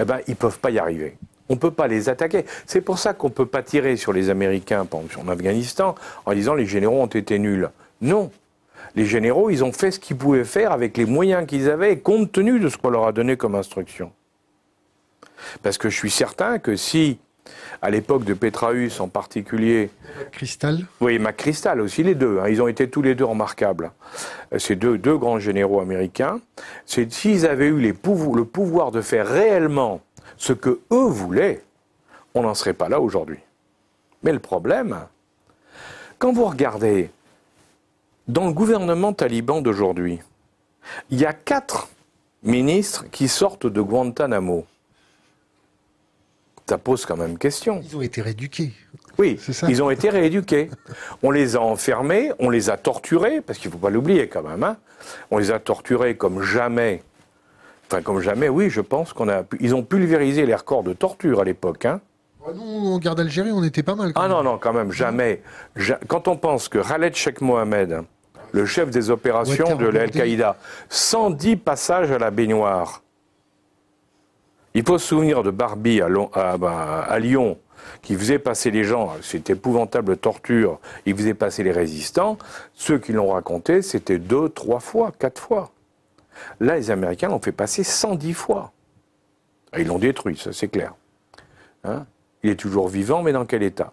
[0.00, 1.16] eh ben, ils ne peuvent pas y arriver.
[1.48, 2.44] On ne peut pas les attaquer.
[2.66, 5.94] C'est pour ça qu'on ne peut pas tirer sur les Américains, en Afghanistan,
[6.26, 7.70] en disant les généraux ont été nuls.
[8.00, 8.32] Non,
[8.96, 12.32] les généraux, ils ont fait ce qu'ils pouvaient faire avec les moyens qu'ils avaient, compte
[12.32, 14.10] tenu de ce qu'on leur a donné comme instruction.
[15.62, 17.18] Parce que je suis certain que si,
[17.82, 19.90] à l'époque de Petraeus en particulier.
[20.32, 22.38] Cristal Oui, Cristal aussi, les deux.
[22.38, 23.92] Hein, ils ont été tous les deux remarquables.
[24.52, 26.40] Euh, ces deux, deux grands généraux américains.
[26.86, 30.00] S'ils avaient eu le pouvoir de faire réellement
[30.36, 31.62] ce que eux voulaient,
[32.34, 33.38] on n'en serait pas là aujourd'hui.
[34.22, 35.00] Mais le problème,
[36.18, 37.10] quand vous regardez
[38.28, 40.20] dans le gouvernement taliban d'aujourd'hui,
[41.10, 41.88] il y a quatre
[42.42, 44.66] ministres qui sortent de Guantanamo.
[46.70, 47.80] Ça pose quand même question.
[47.84, 48.72] Ils ont été rééduqués.
[49.18, 50.70] Oui, ils ont été rééduqués.
[51.20, 54.44] On les a enfermés, on les a torturés, parce qu'il ne faut pas l'oublier quand
[54.44, 54.62] même.
[54.62, 54.76] Hein.
[55.32, 57.02] On les a torturés comme jamais.
[57.88, 59.42] Enfin, comme jamais, oui, je pense qu'on a.
[59.58, 61.86] Ils ont pulvérisé les records de torture à l'époque.
[61.86, 62.00] Hein.
[62.46, 64.12] Ah, nous, en garde d'Algérie, on était pas mal.
[64.14, 65.42] ah non, non, quand même, jamais.
[66.06, 68.02] Quand on pense que Khaled Sheikh Mohamed,
[68.52, 70.56] le chef des opérations de l'Al-Qaïda.
[70.88, 73.02] 110 passages à la baignoire.
[74.74, 76.00] Il faut se souvenir de Barbie
[76.34, 77.58] bah, à, Lyon,
[78.02, 82.38] qui faisait passer les gens, c'était épouvantable torture, il faisait passer les résistants.
[82.74, 85.72] Ceux qui l'ont raconté, c'était deux, trois fois, quatre fois.
[86.60, 88.72] Là, les Américains l'ont fait passer 110 fois.
[89.76, 90.94] Ils l'ont détruit, ça c'est clair.
[91.84, 92.06] Hein?
[92.42, 93.92] Il est toujours vivant, mais dans quel état?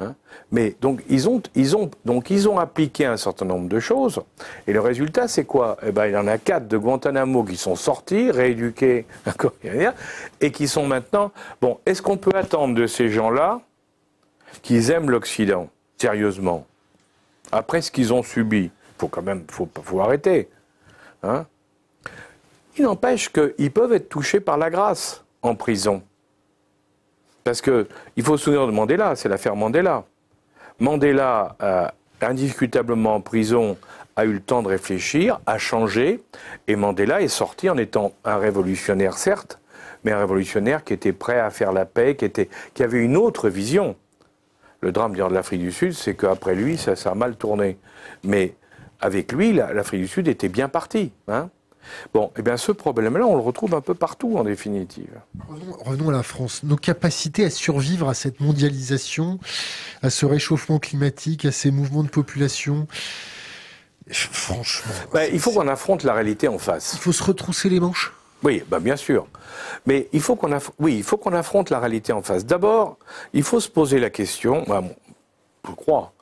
[0.00, 0.14] Hein.
[0.50, 4.22] Mais donc ils, ont, ils ont, donc ils ont appliqué un certain nombre de choses.
[4.66, 5.76] Et le résultat, c'est quoi?
[5.86, 9.06] Eh ben, Il y en a quatre de Guantanamo qui sont sortis, rééduqués,
[10.40, 11.32] et qui sont maintenant...
[11.60, 13.60] Bon, est-ce qu'on peut attendre de ces gens-là
[14.62, 16.66] qu'ils aiment l'Occident, sérieusement?
[17.52, 20.48] Après ce qu'ils ont subi, faut quand même faut, faut arrêter.
[21.22, 21.46] Hein
[22.76, 26.02] Il n'empêche qu'ils peuvent être touchés par la grâce en prison.
[27.50, 30.04] Parce qu'il faut se souvenir de Mandela, c'est l'affaire Mandela.
[30.78, 31.56] Mandela,
[32.20, 33.76] indiscutablement en prison,
[34.14, 36.22] a eu le temps de réfléchir, a changé,
[36.68, 39.58] et Mandela est sorti en étant un révolutionnaire, certes,
[40.04, 43.16] mais un révolutionnaire qui était prêt à faire la paix, qui, était, qui avait une
[43.16, 43.96] autre vision.
[44.80, 47.78] Le drame de l'Afrique du Sud, c'est qu'après lui, ça, ça a mal tourné.
[48.22, 48.54] Mais
[49.00, 51.10] avec lui, l'Afrique du Sud était bien partie.
[51.26, 51.50] Hein
[52.14, 55.20] Bon, eh bien ce problème-là, on le retrouve un peu partout en définitive.
[55.84, 56.62] Revenons, à la France.
[56.62, 59.38] Nos capacités à survivre à cette mondialisation,
[60.02, 62.86] à ce réchauffement climatique, à ces mouvements de population,
[64.10, 64.92] franchement.
[65.12, 66.94] Ben, il faut qu'on affronte la réalité en face.
[66.94, 68.12] Il faut se retrousser les manches?
[68.42, 69.26] Oui, ben bien sûr.
[69.86, 72.46] Mais il faut qu'on oui, il faut qu'on affronte la réalité en face.
[72.46, 72.98] D'abord,
[73.32, 74.88] il faut se poser la question, ben,
[75.66, 76.12] je crois,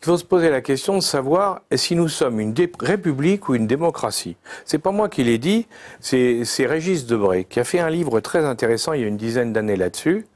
[0.00, 3.66] il faut se poser la question de savoir si nous sommes une république ou une
[3.66, 4.36] démocratie?
[4.64, 5.66] C'est pas moi qui l'ai dit,
[6.00, 9.52] c'est Régis Debray qui a fait un livre très intéressant il y a une dizaine
[9.52, 10.26] d'années là-dessus,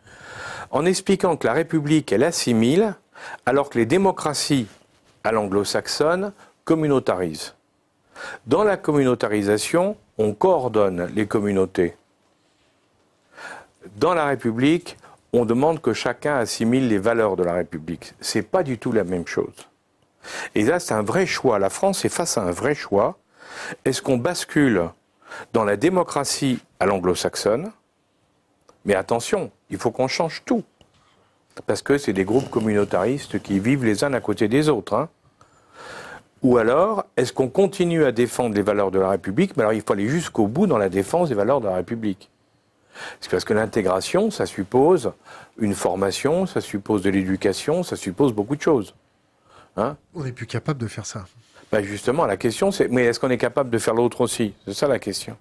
[0.70, 2.94] en expliquant que la république elle assimile,
[3.46, 4.66] alors que les démocraties
[5.22, 6.32] à l'anglo-saxonne
[6.64, 7.54] communautarisent.
[8.46, 11.96] Dans la communautarisation, on coordonne les communautés.
[13.96, 14.96] Dans la République,
[15.36, 18.14] on demande que chacun assimile les valeurs de la République.
[18.20, 19.68] C'est pas du tout la même chose.
[20.54, 21.58] Et là, c'est un vrai choix.
[21.58, 23.18] La France est face à un vrai choix.
[23.84, 24.90] Est-ce qu'on bascule
[25.52, 27.72] dans la démocratie à l'anglo-saxonne?
[28.84, 30.62] Mais attention, il faut qu'on change tout.
[31.66, 34.94] Parce que c'est des groupes communautaristes qui vivent les uns à côté des autres.
[34.94, 35.08] Hein.
[36.42, 39.56] Ou alors, est-ce qu'on continue à défendre les valeurs de la République?
[39.56, 42.30] Mais alors, il faut aller jusqu'au bout dans la défense des valeurs de la République.
[43.20, 45.12] C'est parce que l'intégration, ça suppose
[45.58, 48.94] une formation, ça suppose de l'éducation, ça suppose beaucoup de choses.
[49.76, 51.24] Hein on n'est plus capable de faire ça.
[51.72, 54.54] Ben justement, la question c'est, mais est-ce qu'on est capable de faire l'autre aussi?
[54.64, 55.36] C'est ça la question.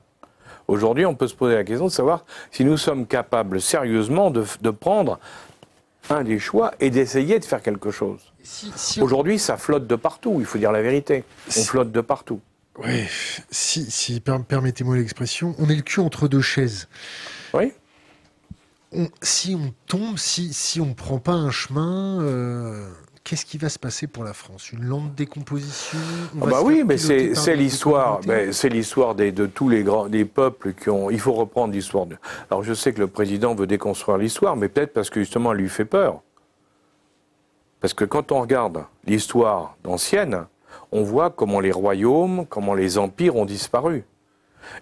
[0.68, 4.70] Aujourd'hui, on peut se poser la question de savoir si nous sommes capables sérieusement de,
[4.72, 5.20] prendre
[6.10, 8.22] un des choix et d'essayer de faire quelque chose.
[9.02, 11.24] Aujourd'hui, ça flotte de partout, il faut dire la vérité.
[11.50, 12.40] On flotte de partout.
[12.80, 13.06] Oui,
[13.52, 16.88] si, si permettez-moi l'expression, on est le cul entre deux chaises.
[17.54, 17.72] Oui.
[19.22, 22.90] si on tombe, si, si on ne prend pas un chemin, euh,
[23.24, 24.72] qu'est-ce qui va se passer pour la France?
[24.72, 25.98] Une lente décomposition?
[26.42, 30.90] Ah Bah oui, mais c'est l'histoire, c'est l'histoire de tous les grands des peuples qui
[30.90, 31.10] ont.
[31.10, 32.08] Il faut reprendre l'histoire.
[32.50, 35.60] Alors je sais que le président veut déconstruire l'histoire, mais peut-être parce que justement elle
[35.60, 36.22] lui fait peur.
[37.82, 40.46] Parce que quand on regarde l'histoire d'ancienne,
[40.92, 44.06] on voit comment les royaumes, comment les empires ont disparu.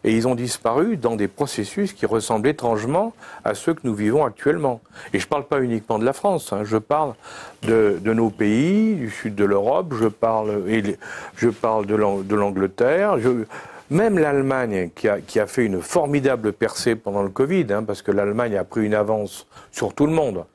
[0.04, 3.14] Et ils ont disparu dans des processus qui ressemblent étrangement
[3.44, 4.82] à ceux que nous vivons actuellement.
[5.14, 6.64] Et je ne parle pas uniquement de la France, hein.
[6.64, 7.14] je parle
[7.64, 10.64] de, nos pays, du sud de l'Europe, je parle,
[11.36, 13.18] je parle de l'Angleterre,
[13.92, 18.56] même l'Allemagne qui a, fait une formidable percée pendant le Covid, hein, parce que l'Allemagne
[18.56, 20.46] a pris une avance sur tout le monde.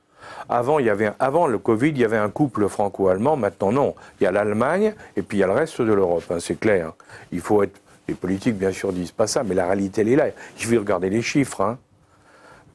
[0.49, 0.79] Avant,
[1.18, 3.37] avant le Covid, il y avait un couple franco-allemand.
[3.37, 3.95] Maintenant, non.
[4.20, 6.24] Il y a l'Allemagne et puis il y a le reste de l'Europe.
[6.31, 6.93] Hein, c'est clair.
[7.31, 7.79] Il faut être.
[8.09, 10.26] Les politiques, bien sûr, disent pas ça, mais la réalité, elle est là.
[10.57, 11.61] Je vais regarder les chiffres.
[11.61, 11.78] Hein.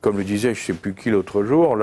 [0.02, 1.78] Comme le disait, je ne sais plus qui l'autre jour,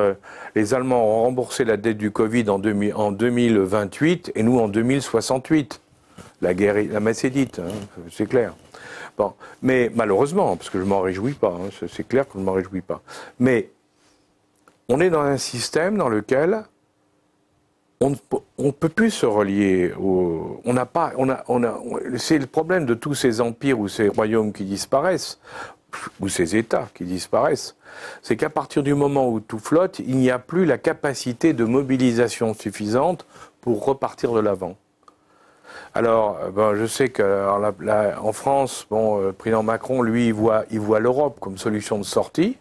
[0.55, 5.81] les Allemands ont remboursé la dette du Covid en, 2028 et nous en 2068.
[6.43, 7.71] La guerre, la messe est dite, hein,
[8.11, 8.55] c'est clair.
[9.17, 11.57] Bon, mais malheureusement, parce que je m'en réjouis pas,
[11.89, 13.03] c'est clair que je ne m'en réjouis pas.
[13.39, 13.71] Mais
[14.89, 16.65] on est dans un système dans lequel
[18.01, 18.11] on
[18.59, 20.61] ne peut plus se relier au.
[20.65, 21.13] On n'a pas.
[22.17, 25.41] C'est le problème de tous ces empires ou ces royaumes qui disparaissent,
[26.21, 27.77] ou ces États qui disparaissent.
[28.23, 31.65] C'est qu'à partir du moment où tout flotte, il n'y a plus la capacité de
[31.65, 33.27] mobilisation suffisante
[33.61, 34.77] pour repartir de l'avant.
[35.95, 41.39] Alors, euh, ben, je sais qu'en France, bon, le président Macron, lui, il voit l'Europe
[41.41, 42.59] comme solution de sortie.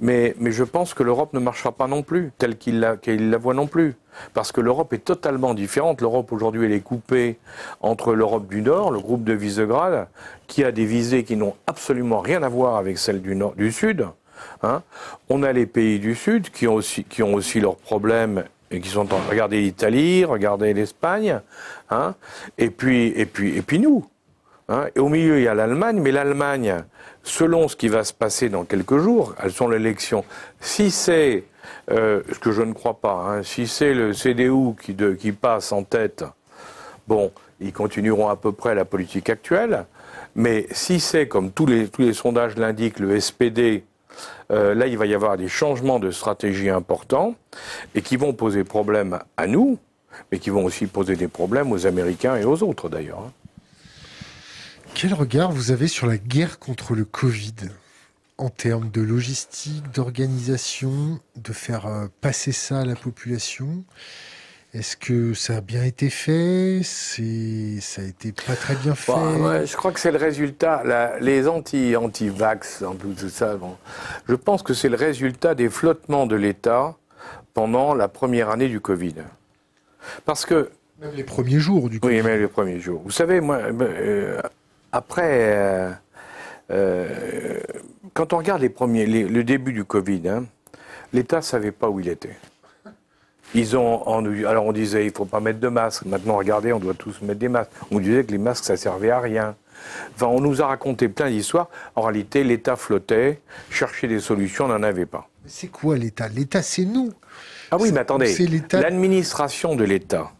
[0.00, 3.66] Mais, je pense que l'Europe ne marchera pas non plus, telle qu'il la, voit non
[3.66, 3.94] plus.
[4.34, 6.00] Parce que l'Europe est totalement différente.
[6.00, 7.38] L'Europe aujourd'hui, elle est coupée
[7.80, 10.08] entre l'Europe du Nord, le groupe de Visegrad,
[10.46, 13.72] qui a des visées qui n'ont absolument rien à voir avec celles du, nord, du
[13.72, 14.06] Sud.
[14.62, 14.82] Hein.
[15.28, 18.80] On a les pays du Sud qui ont aussi, qui ont aussi leurs problèmes et
[18.80, 21.40] qui sont regardez l'Italie, regardez l'Espagne,
[21.90, 22.14] hein.
[22.58, 24.06] et puis et puis et puis nous.
[24.68, 24.86] Hein.
[24.98, 26.82] Au milieu il y a l'Allemagne, mais l'Allemagne,
[27.22, 30.24] selon ce qui va se passer dans quelques jours, elles sont l'élection.
[30.60, 31.44] Si c'est,
[31.90, 34.74] euh, ce que je ne crois pas, hein, si c'est le CDU
[35.18, 36.24] qui, passe en tête,
[37.06, 39.86] bon, ils continueront à peu près la politique actuelle.
[40.34, 43.84] Mais si c'est, comme tous les, sondages l'indiquent, le SPD,
[44.50, 47.34] euh, là, il va y avoir des changements de stratégie importants
[47.94, 49.78] et qui vont poser problème à nous,
[50.30, 53.30] mais qui vont aussi poser des problèmes aux Américains et aux autres d'ailleurs.
[54.94, 57.54] Quel regard vous avez sur la guerre contre le Covid
[58.38, 63.84] en termes de logistique, d'organisation, de faire euh, passer ça à la population?
[64.74, 66.80] Est-ce que ça a bien été fait?
[66.82, 69.12] C'est ça a été pas très bien fait?
[69.12, 71.18] bah, Je crois que c'est le résultat.
[71.20, 73.58] les anti anti vax, en plus tout ça.
[74.28, 76.96] je pense que c'est le résultat des flottements de l'État
[77.52, 79.16] pendant la première année du Covid.
[80.24, 80.70] Parce que
[81.00, 82.16] même les premiers jours du Covid.
[82.16, 83.02] Oui, même les premiers jours.
[83.04, 83.56] Vous savez, moi.
[83.58, 84.40] Euh,
[84.92, 85.90] après, euh,
[86.70, 87.60] euh,
[88.14, 90.44] quand on regarde les premiers, le début du Covid, hein,
[91.12, 92.36] l'État ne savait pas où il était.
[93.54, 94.02] Ils ont,
[94.46, 96.06] alors on disait, il ne faut pas mettre de masque.
[96.06, 97.70] Maintenant, regardez, on doit tous mettre des masques.
[97.90, 99.56] On disait que les masques, ça servait à rien.
[100.14, 101.68] Enfin, on nous a raconté plein d'histoires.
[101.94, 105.28] En réalité, l'État flottait, cherchait des solutions, on n'en avait pas.
[105.44, 106.28] C'est quoi l'État?
[106.28, 107.12] L'État, c'est nous.
[107.70, 108.34] Ah oui, mais attendez,
[108.72, 110.30] l'administration de l'État,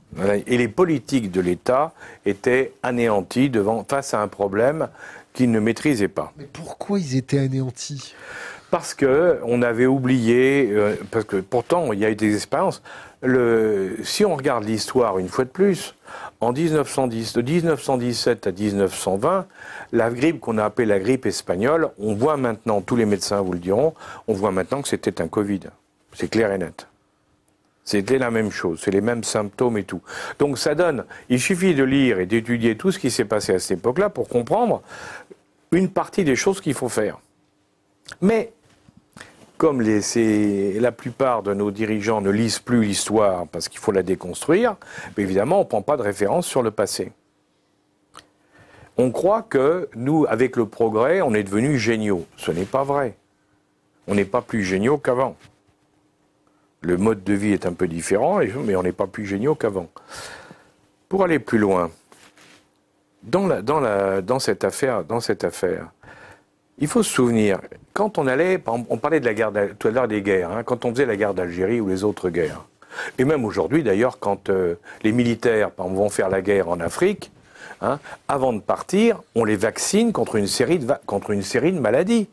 [0.47, 1.93] et les politiques de l'État
[2.27, 4.89] étaient anéantis devant, face à un problème
[5.33, 6.33] qu'ils ne maîtrisaient pas.
[6.37, 8.15] Mais pourquoi ils étaient anéantis?
[8.71, 12.83] Parce que on avait oublié, euh, parce que pourtant il y a eu des expériences.
[13.23, 15.95] Le, si on regarde l'histoire une fois de plus,
[16.41, 19.47] en 1910, de 1917 à 1920,
[19.93, 23.53] la grippe qu'on a appelée la grippe espagnole, on voit maintenant, tous les médecins vous
[23.53, 23.95] le diront,
[24.27, 25.61] on voit maintenant que c'était un Covid.
[26.15, 26.89] C'est clair et net.
[27.85, 30.03] C'était la même chose, c'est les mêmes symptômes et tout.
[30.39, 33.59] Donc ça donne, il suffit de lire et d'étudier tout ce qui s'est passé à
[33.59, 34.83] cette époque-là pour comprendre
[35.73, 37.19] une partie des choses qu'il faut faire.
[38.21, 38.53] Mais
[39.59, 44.77] comme la plupart de nos dirigeants ne lisent plus l'histoire parce qu'il faut la déconstruire,
[45.17, 47.13] évidemment, on ne prend pas de référence sur le passé.
[48.97, 52.27] On croit que nous, avec le progrès, on est devenus géniaux.
[52.37, 53.17] Ce n'est pas vrai.
[54.07, 55.37] On n'est pas plus géniaux qu'avant.
[56.83, 59.89] Le mode de vie est un peu différent, mais on n'est pas plus géniaux qu'avant.
[61.09, 61.91] Pour aller plus loin,
[63.23, 65.05] dans, cette affaire,
[66.79, 67.61] il faut se souvenir,
[67.93, 70.85] quand on allait, on parlait de la guerre, tout à l'heure des guerres, hein, quand
[70.85, 72.65] on faisait la guerre d'Algérie ou les autres guerres,
[73.19, 77.31] et même aujourd'hui d'ailleurs, quand euh, les militaires vont faire la guerre en Afrique,
[77.81, 82.29] hein, avant de partir, on les vaccine contre une série de maladies.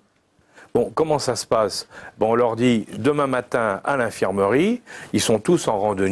[0.74, 1.88] Bon, comment ça se passe?
[2.18, 4.82] Bon, On leur dit demain matin à l'infirmerie,
[5.14, 6.08] ils sont tous en rang de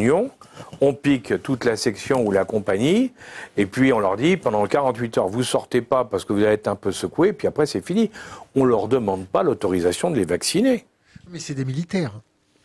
[0.81, 3.11] on pique toute la section ou la compagnie,
[3.57, 6.53] et puis on leur dit pendant 48 heures, vous sortez pas parce que vous allez
[6.53, 8.11] être un peu secoué, puis après c'est fini.
[8.55, 10.85] On leur demande pas l'autorisation de les vacciner.
[11.29, 12.13] Mais c'est des militaires.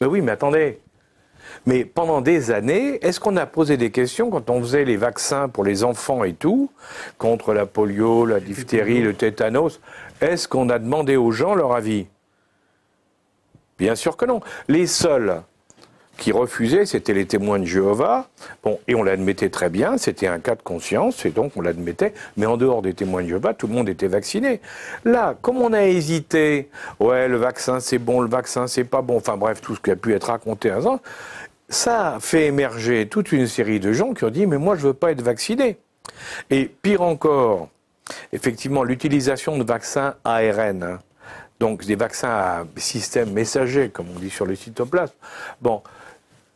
[0.00, 0.80] Mais oui, mais attendez.
[1.66, 5.48] Mais pendant des années, est-ce qu'on a posé des questions quand on faisait les vaccins
[5.48, 6.70] pour les enfants et tout,
[7.18, 9.80] contre la polio, la diphtérie, le tétanos?
[10.22, 12.06] Est-ce qu'on a demandé aux gens leur avis?
[13.78, 14.40] Bien sûr que non.
[14.68, 15.42] Les seuls
[16.18, 18.28] qui refusaient, c'était les témoins de Jéhovah.
[18.86, 22.14] Et on l'admettait très bien, c'était un cas de conscience, et donc on l'admettait.
[22.36, 24.60] Mais en dehors des témoins de Jéhovah, tout le monde était vacciné.
[25.04, 26.68] Là, comme on a hésité,
[27.00, 29.90] ouais, le vaccin c'est bon, le vaccin c'est pas bon, enfin bref, tout ce qui
[29.90, 31.00] a pu être raconté à ça,
[31.68, 34.94] ça fait émerger toute une série de gens qui ont dit, mais moi je veux
[34.94, 35.78] pas être vacciné.
[36.50, 37.68] Et pire encore,
[38.32, 40.98] effectivement, l'utilisation de vaccins ARN, hein.
[41.60, 45.14] donc des vaccins à système messager, comme on dit sur le cytoplasme.
[45.60, 45.82] Bon,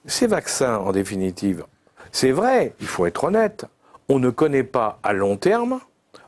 [0.07, 1.65] ces vaccins, en définitive,
[2.13, 3.67] c'est vrai, il faut être honnête,
[4.09, 5.81] on ne connaît pas à long terme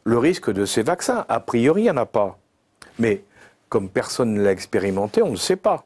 [0.04, 1.24] le risque de ces vaccins.
[1.28, 2.38] A priori, il n'y en a pas.
[2.98, 3.22] Mais
[3.68, 5.84] comme personne ne l'a expérimenté, on ne sait pas.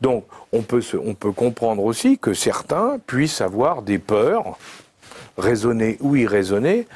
[0.00, 4.58] Donc, on peut, on peut comprendre aussi que certains puissent avoir des peurs
[5.36, 6.86] raisonner ou irraisonner.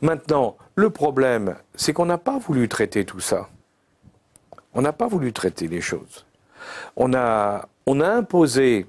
[0.00, 3.48] Maintenant, le problème, c'est qu'on n'a pas voulu traiter tout ça.
[4.74, 6.24] On n'a pas voulu traiter les choses.
[6.96, 8.86] On a, on a imposé,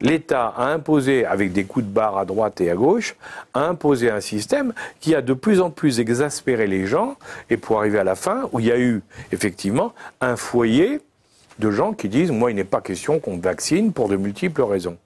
[0.00, 3.16] l'État a imposé, avec des coups de barre à droite et à gauche,
[3.54, 7.16] a imposé un système qui a de plus en plus exaspéré les gens,
[7.48, 11.00] et pour arriver à la fin, où il y a eu effectivement un foyer
[11.58, 14.98] de gens qui disent, moi, il n'est pas question qu'on vaccine pour de multiples raisons.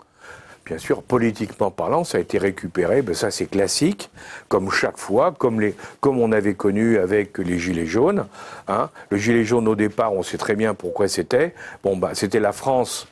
[0.67, 4.09] Bien sûr, politiquement parlant, ça a été récupéré, ben ça c'est classique,
[4.49, 8.27] comme chaque fois, comme, les, comme on avait connu avec les Gilets jaunes.
[8.69, 8.89] Hein.
[9.11, 11.55] Le Gilet jaune au départ, on sait très bien pourquoi c'était.
[11.83, 13.07] Bon, bah, c'était la France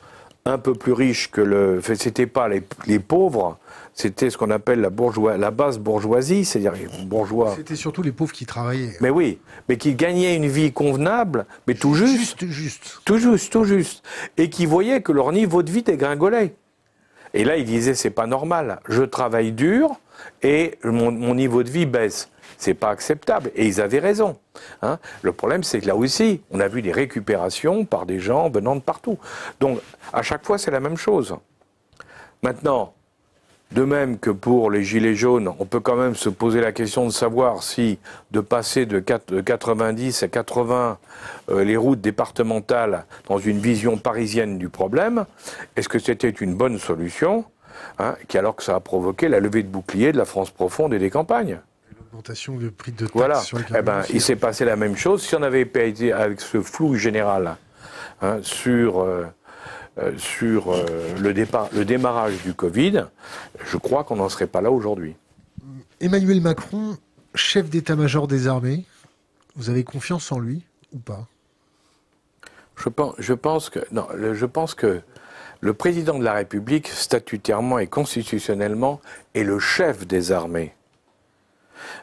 [0.45, 1.79] un peu plus riche que le.
[1.95, 3.59] C'était pas les, les pauvres,
[3.93, 7.53] c'était ce qu'on appelle la, bourgeois, la basse bourgeoisie, c'est-à-dire les bourgeois.
[7.55, 8.97] C'était surtout les pauvres qui travaillaient.
[9.01, 9.37] Mais oui,
[9.69, 12.39] mais qui gagnaient une vie convenable, mais tout juste.
[12.39, 13.01] Juste, juste.
[13.05, 14.03] Tout juste, tout juste.
[14.37, 16.55] Et qui voyaient que leur niveau de vie dégringolait.
[17.33, 18.79] Et là, il disait c'est pas normal.
[18.87, 19.91] Je travaille dur
[20.41, 22.29] et mon, niveau de vie baisse.
[22.57, 23.51] C'est pas acceptable.
[23.55, 24.37] Et ils avaient raison.
[24.81, 24.99] Hein.
[25.21, 28.75] Le problème, c'est que là aussi, on a vu des récupérations par des gens venant
[28.75, 29.17] de partout.
[29.59, 29.79] Donc,
[30.13, 31.35] à chaque fois, c'est la même chose.
[32.41, 32.93] Maintenant,
[33.73, 37.05] de même que pour les gilets jaunes, on peut quand même se poser la question
[37.05, 37.97] de savoir si
[38.31, 40.97] de passer de 90 à 80
[41.49, 45.25] euh, les routes départementales dans une vision parisienne du problème,
[45.75, 47.45] est-ce que c'était une bonne solution
[47.97, 50.93] hein, qui, alors que ça a provoqué la levée de boucliers de la France profonde
[50.93, 51.59] et des campagnes?
[51.97, 53.39] L'augmentation du prix de taxes voilà.
[53.39, 55.23] sur les eh ben, Il s'est passé la même chose.
[55.23, 57.57] Si on avait été avec ce flou général
[58.21, 59.01] hein, sur...
[59.01, 59.25] Euh,
[60.17, 60.85] sur euh,
[61.19, 63.05] le, départ, le démarrage du Covid,
[63.65, 65.15] je crois qu'on n'en serait pas là aujourd'hui.
[65.99, 66.97] Emmanuel Macron,
[67.35, 68.85] chef d'état-major des armées,
[69.55, 70.63] vous avez confiance en lui
[70.93, 71.27] ou pas?
[72.75, 75.01] Je pense, je pense, que non, je pense que
[75.61, 78.99] le président de la République, statutairement et constitutionnellement,
[79.35, 80.73] est le chef des armées.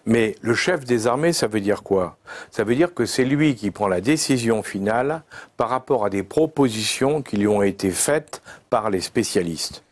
[0.07, 2.17] Mais le chef des armées, ça veut dire quoi?
[2.51, 5.23] Ça veut dire que c'est lui qui prend la décision finale
[5.57, 9.83] par rapport à des propositions qui lui ont été faites par les spécialistes.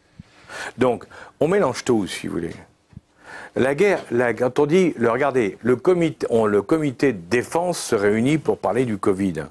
[0.77, 1.05] Donc,
[1.41, 2.55] on mélange tout, si vous voulez.
[3.57, 4.05] La guerre,
[4.39, 8.85] quand on dit, le, regardez, le comité, le comité de défense se réunit pour parler
[8.85, 9.47] du Covid.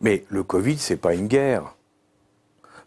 [0.00, 1.74] Mais le Covid, c'est pas une guerre.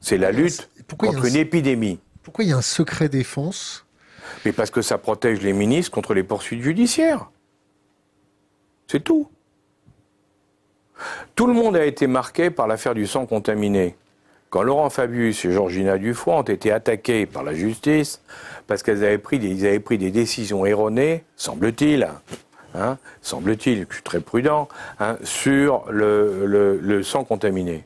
[0.01, 1.99] C'est la lutte contre une épidémie.
[2.24, 3.86] Pourquoi il y a un secret défense
[4.46, 7.30] mais parce que ça protège les ministres contre les poursuites judiciaires.
[8.88, 9.30] C'est tout.
[11.36, 13.96] Tout le monde a été marqué par l'affaire du sang contaminé.
[14.50, 18.22] Quand Laurent Fabius et Georgina Dufoy ont été attaqués par la justice
[18.68, 22.08] parce qu'ils avaient, pris des, décisions erronées, semble-t-il,
[22.74, 24.68] hein, semble-t-il, je suis très prudent,
[25.00, 26.46] hein, sur le,
[26.82, 27.86] le sang contaminé.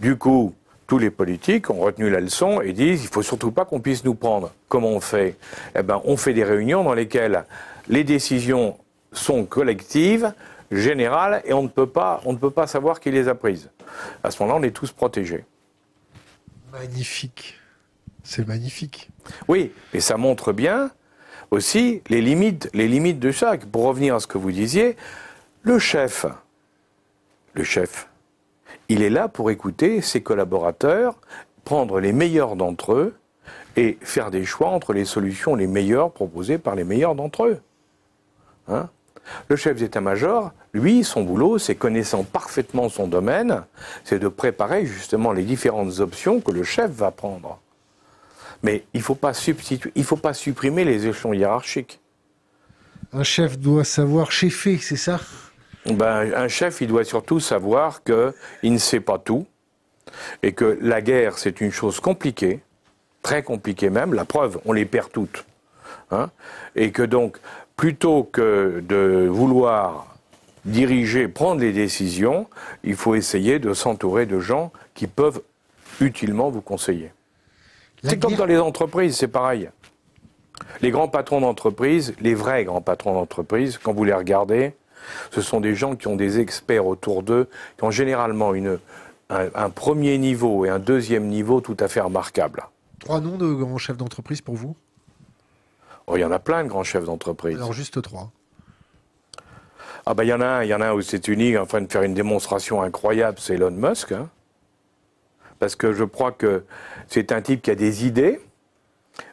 [0.00, 0.54] Du coup,
[0.86, 4.04] tous les politiques ont retenu la leçon et disent il faut surtout pas qu'on puisse
[4.04, 4.52] nous prendre.
[4.68, 5.36] Comment on fait?
[5.76, 7.44] Eh ben, on fait des réunions dans lesquelles
[7.88, 8.76] les décisions
[9.12, 10.32] sont collectives,
[10.70, 13.70] générales et on ne peut pas, on ne peut pas savoir qui les a prises.
[14.22, 15.44] À ce moment-là, on est tous protégés.
[16.72, 17.60] Magnifique.
[18.22, 19.10] C'est magnifique.
[19.48, 20.90] Oui, et ça montre bien
[21.50, 23.66] aussi les limites, les limites de chaque.
[23.66, 24.96] Pour revenir à ce que vous disiez,
[25.62, 26.26] le chef,
[27.52, 28.08] le chef,
[28.88, 31.16] il est là pour écouter ses collaborateurs,
[31.64, 33.14] prendre les meilleurs d'entre eux
[33.76, 37.60] et faire des choix entre les solutions les meilleures proposées par les meilleurs d'entre eux.
[38.68, 38.88] Hein?
[39.48, 43.64] Le chef d'état-major, lui, son boulot, c'est connaissant parfaitement son domaine,
[44.04, 47.58] c'est de préparer justement les différentes options que le chef va prendre.
[48.62, 52.00] Mais il ne faut, pas faut pas supprimer les échelons hiérarchiques.
[53.12, 55.20] Un chef doit savoir chefer, c'est ça?
[55.86, 59.46] Ben, Un chef, il doit surtout savoir qu'il ne sait pas tout
[60.42, 62.60] et que la guerre, c'est une chose compliquée,
[63.22, 64.14] très compliquée même.
[64.14, 65.44] La preuve, on les perd toutes.
[66.10, 66.30] Hein
[66.76, 67.38] et que donc,
[67.76, 70.14] plutôt que de vouloir
[70.64, 72.48] diriger, prendre les décisions,
[72.82, 75.42] il faut essayer de s'entourer de gens qui peuvent
[76.00, 77.12] utilement vous conseiller.
[78.02, 79.70] C'est comme dans les entreprises, c'est pareil.
[80.82, 84.74] Les grands patrons d'entreprise, les vrais grands patrons d'entreprise, quand vous les regardez,
[85.30, 88.78] ce sont des gens qui ont des experts autour d'eux, qui ont généralement une,
[89.30, 92.64] un, premier niveau et un deuxième niveau tout à fait remarquables.
[93.00, 94.76] Trois noms de grands chefs d'entreprise pour vous?
[96.06, 97.56] Oh, Il y en a plein de grands chefs d'entreprise.
[97.56, 98.30] Alors juste trois.
[100.06, 101.64] Ah ben il y en a un, il y en a un aux États-Unis en
[101.64, 104.12] train de faire une démonstration incroyable, c'est Elon Musk.
[104.12, 104.28] Hein
[105.58, 106.64] parce que je crois que
[107.08, 108.38] c'est un type qui a des idées,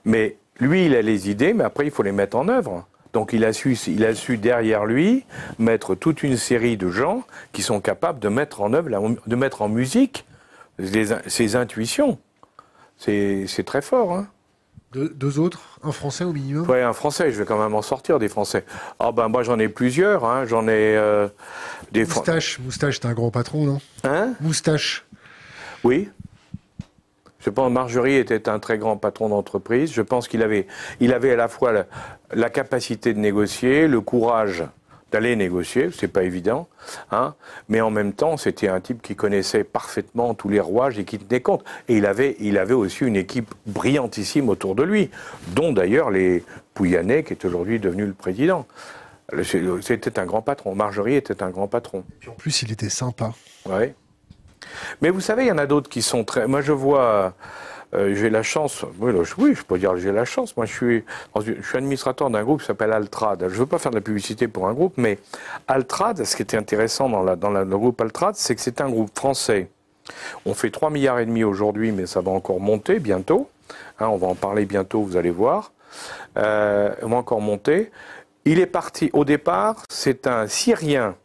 [0.06, 2.88] mais lui, il a les idées, mais après, il faut les mettre en œuvre.
[3.14, 5.26] Donc il a su, il a su derrière lui
[5.60, 8.90] mettre toute une série de gens qui sont capables de mettre en œuvre,
[9.26, 10.26] de mettre en musique
[10.80, 12.18] ses intuitions.
[12.98, 14.14] C'est très fort.
[14.14, 14.28] Hein.
[14.94, 16.66] deux autres Un français au minimum?
[16.70, 17.32] Oui, un français.
[17.32, 18.66] Je vais quand même en sortir des français.
[19.00, 20.26] Ah ben moi j'en ai plusieurs.
[20.26, 20.46] Hein.
[20.46, 21.28] J'en ai euh,
[21.92, 22.06] des.
[22.06, 23.82] Moustache, Moustache, c'est un gros patron, non?
[24.04, 24.34] Hein?
[24.40, 25.06] Moustache.
[25.84, 26.10] Oui.
[27.42, 29.92] Je pense que Marjorie était un très grand patron d'entreprise.
[29.92, 30.68] Je pense qu'il avait,
[31.00, 31.86] il avait à la fois
[32.32, 34.64] la, capacité de négocier, le courage
[35.12, 36.70] d'aller négocier, c'est pas évident,
[37.12, 37.36] hein,
[37.68, 41.20] mais en même temps, c'était un type qui connaissait parfaitement tous les rouages et qui
[41.20, 41.66] tenait compte.
[41.90, 45.10] Et il avait, il avait aussi une équipe brillantissime autour de lui,
[45.50, 48.66] dont d'ailleurs les Pouyanné, qui est aujourd'hui devenu le président.
[49.82, 50.76] C'était un grand patron.
[50.76, 52.06] Marjorie était un grand patron.
[52.26, 53.34] Et en plus, il était sympa.
[53.66, 53.94] Oui.
[55.02, 56.48] Mais vous savez, il y en a d'autres qui sont très.
[56.48, 57.34] Moi, je vois.
[57.94, 60.56] Euh, j'ai la chance, oui, je peux dire que j'ai la chance.
[60.56, 61.04] Moi, je suis,
[61.36, 63.40] je suis administrateur d'un groupe qui s'appelle Altrad.
[63.42, 65.20] Je ne veux pas faire de la publicité pour un groupe, mais
[65.68, 69.70] Altrad, ce qui était intéressant dans, le groupe Altrad, c'est que c'est un groupe français.
[70.46, 73.50] On fait 3 milliards et demi aujourd'hui, mais ça va encore monter bientôt.
[74.00, 75.74] Hein, on va en parler bientôt, vous allez voir.
[76.38, 77.92] Euh, on va encore monter.
[78.46, 81.16] Il est parti, au départ, c'est un Syrien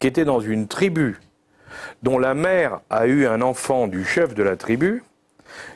[0.00, 1.18] qui était dans une tribu
[2.02, 5.02] dont la mère a eu un enfant du chef de la tribu.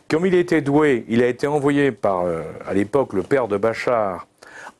[0.09, 3.57] Comme il était doué, il a été envoyé par, euh, à l'époque, le père de
[3.57, 4.27] Bachar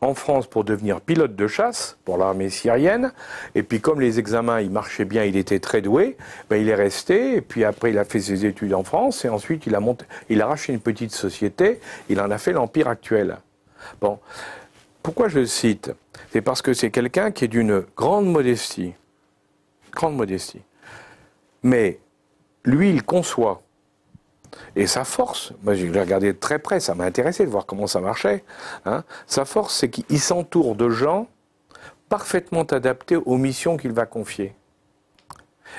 [0.03, 3.13] en France pour devenir pilote de chasse pour l'armée syrienne.
[3.55, 6.17] Et puis comme les examens, il marchait bien, il était très doué,
[6.51, 7.37] ben, il est resté.
[7.37, 9.25] Et puis après, il a fait ses études en France.
[9.25, 11.81] Et ensuite, il a, monté, il a racheté une petite société.
[12.09, 13.39] Il en a fait l'empire actuel.
[14.01, 14.19] Bon.
[15.03, 15.93] Pourquoi je le cite?
[16.33, 18.95] C'est parce que c'est quelqu'un qui est d'une grande modestie.
[19.93, 20.63] Grande modestie.
[21.63, 22.01] Mais
[22.65, 23.63] lui, il conçoit.
[24.77, 27.65] Et sa force, moi je l'ai regardé de très près, ça m'a intéressé de voir
[27.65, 28.45] comment ça marchait.
[28.85, 29.03] Hein.
[29.27, 31.27] Sa force, c'est qu'il s'entoure de gens
[32.09, 34.55] parfaitement adaptés aux missions qu'il va confier.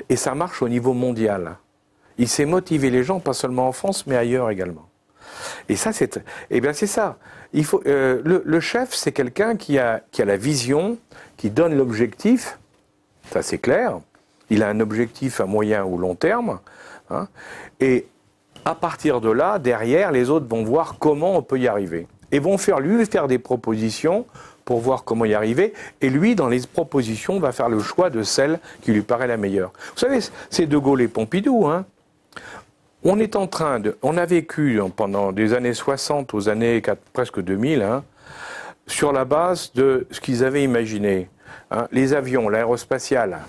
[0.09, 1.57] Et ça marche au niveau mondial.
[2.17, 4.87] Il sait motiver les gens, pas seulement en France, mais ailleurs également.
[5.69, 7.17] Et ça, c'est, eh bien, c'est ça.
[7.85, 10.97] Euh, le, chef, c'est quelqu'un qui a, qui a la vision,
[11.37, 12.59] qui donne l'objectif.
[13.31, 13.99] Ça, c'est clair.
[14.53, 16.59] Il a un objectif à moyen ou long terme.
[17.09, 17.27] Hein,
[17.79, 18.05] et
[18.65, 22.05] à partir de là, derrière, les autres vont voir comment on peut y arriver.
[22.31, 24.27] Et vont faire, lui faire des propositions
[24.63, 25.73] pour voir comment y arriver.
[26.01, 29.37] Et lui, dans les propositions, va faire le choix de celle qui lui paraît la
[29.37, 29.73] meilleure.
[29.93, 30.19] Vous savez,
[30.51, 31.65] c'est De Gaulle et Pompidou.
[31.65, 31.87] Hein.
[33.03, 33.97] On est en train de.
[34.03, 36.79] On a vécu pendant des années 60 aux années
[37.11, 38.03] presque 2000, hein,
[38.85, 41.27] sur la base de ce qu'ils avaient imaginé.
[41.75, 43.39] Hein, les avions, l'aérospatial,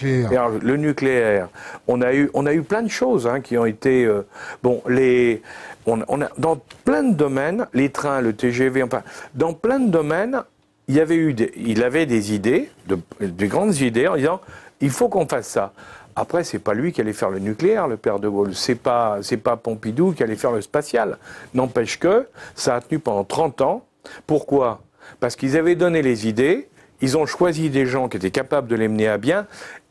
[0.00, 1.48] le nucléaire.
[1.88, 4.24] On a eu, on a eu plein de choses hein, qui ont été euh,
[4.62, 4.80] bon.
[4.88, 5.42] Les,
[5.86, 9.02] on, a, dans plein de domaines, les trains, le TGV, enfin,
[9.34, 10.44] dans plein de domaines,
[10.86, 14.40] il y avait eu, il avait des idées, de, des grandes idées en disant,
[14.80, 15.72] il faut qu'on fasse ça.
[16.14, 18.54] Après, c'est pas lui qui allait faire le nucléaire, le père de Gaulle.
[18.54, 21.18] C'est pas, c'est pas Pompidou qui allait faire le spatial.
[21.52, 23.84] N'empêche que ça a tenu pendant 30 ans.
[24.24, 24.82] Pourquoi?
[25.18, 26.68] Parce qu'ils avaient donné les idées,
[27.02, 29.46] ils ont choisi des gens qui étaient capables de les mener à bien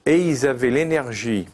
[0.06, 1.48] et ils avaient l'énergie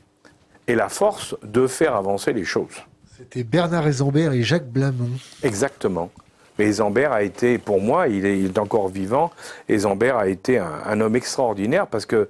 [0.67, 2.83] et la force de faire avancer les choses.
[3.17, 5.09] C'était Bernard Ezambert et Jacques Blamont.
[5.43, 6.11] Exactement.
[6.57, 9.31] Mais Zambert a été, pour moi, il est, encore vivant,
[9.69, 12.29] et Zambert a été un, homme extraordinaire parce que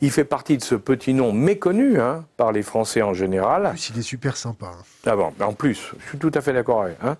[0.00, 3.66] il fait partie de ce petit nom méconnu hein, par les Français en général.
[3.66, 4.66] En plus, il est super sympa.
[4.66, 4.82] Hein.
[5.06, 6.96] Ah bon, en plus, je suis tout à fait d'accord avec.
[7.02, 7.16] Hein.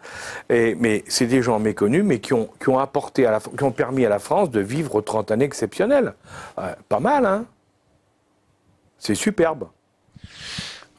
[0.48, 3.64] Et, mais c'est des gens méconnus, mais qui ont, qui ont apporté, à la, qui
[3.64, 6.14] ont permis à la France de vivre 30 années exceptionnelles.
[6.88, 7.46] pas mal, hein
[8.98, 9.68] C'est superbe.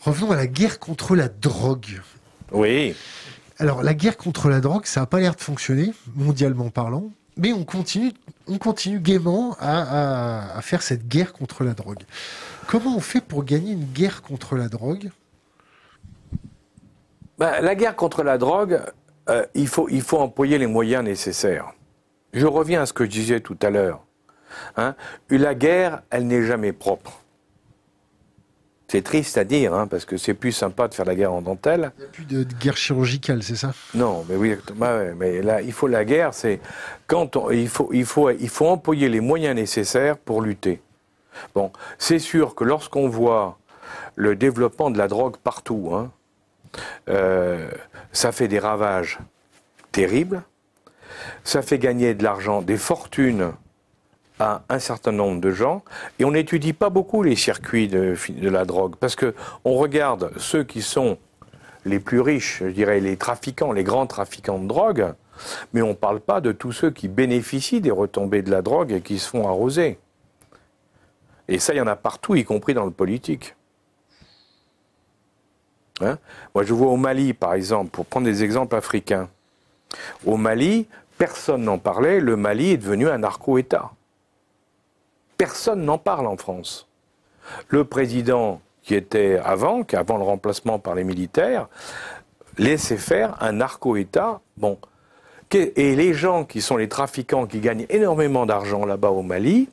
[0.01, 2.01] Revenons à la guerre contre la drogue.
[2.51, 2.95] Oui.
[3.61, 7.51] Alors, la guerre contre la drogue, ça n'a pas l'air de fonctionner, mondialement parlant, mais
[7.51, 8.13] on continue,
[8.47, 11.99] on continue gaiement à, faire cette guerre contre la drogue.
[12.67, 15.11] Comment on fait pour gagner une guerre contre la drogue?
[17.37, 18.81] Bah, La guerre contre la drogue,
[19.29, 19.89] euh, il, faut,
[20.19, 21.73] employer les moyens nécessaires.
[22.31, 24.05] Je reviens à ce que je disais tout à l'heure.
[24.77, 24.95] Hein.
[25.29, 27.23] La guerre, elle n'est jamais propre.
[28.89, 31.43] C'est triste à dire, hein, parce que c'est plus sympa de faire la guerre en
[31.43, 31.91] dentelle.
[31.97, 33.71] Il n'y a plus de, guerre chirurgicale, c'est ça?
[33.93, 34.55] Non, mais oui,
[35.15, 36.59] mais là, il faut la guerre, c'est
[37.05, 40.81] quand il faut, il faut, il faut employer les moyens nécessaires pour lutter.
[41.53, 43.59] Bon, c'est sûr que lorsqu'on voit
[44.15, 46.11] le développement de la drogue partout, hein,
[47.09, 47.69] euh,
[48.11, 49.19] ça fait des ravages
[49.91, 50.41] terribles.
[51.43, 53.51] Ça fait gagner de l'argent, des fortunes
[54.39, 55.83] à un certain nombre de gens
[56.17, 59.35] et on n'étudie pas beaucoup les circuits de, la drogue parce que
[59.65, 61.17] on regarde ceux qui sont
[61.85, 65.13] les plus riches, je dirais les trafiquants, les grands trafiquants de drogue,
[65.73, 68.91] mais on ne parle pas de tous ceux qui bénéficient des retombées de la drogue
[68.91, 69.97] et qui se font arroser.
[71.47, 73.55] Et ça, il y en a partout, y compris dans le politique.
[76.01, 76.17] Hein?
[76.53, 79.29] Moi, je vois au Mali, par exemple, pour prendre des exemples africains.
[80.25, 80.87] Au Mali,
[81.17, 83.91] personne n'en parlait, le Mali est devenu un narco-État.
[85.39, 86.85] Personne n'en parle en France.
[87.69, 91.69] Le président qui était avant, qui avant le remplacement par les militaires,
[92.57, 94.41] laissait faire un narco-État.
[94.57, 94.77] Bon.
[95.53, 99.69] Et les gens qui sont les trafiquants qui gagnent énormément d'argent là-bas au Mali,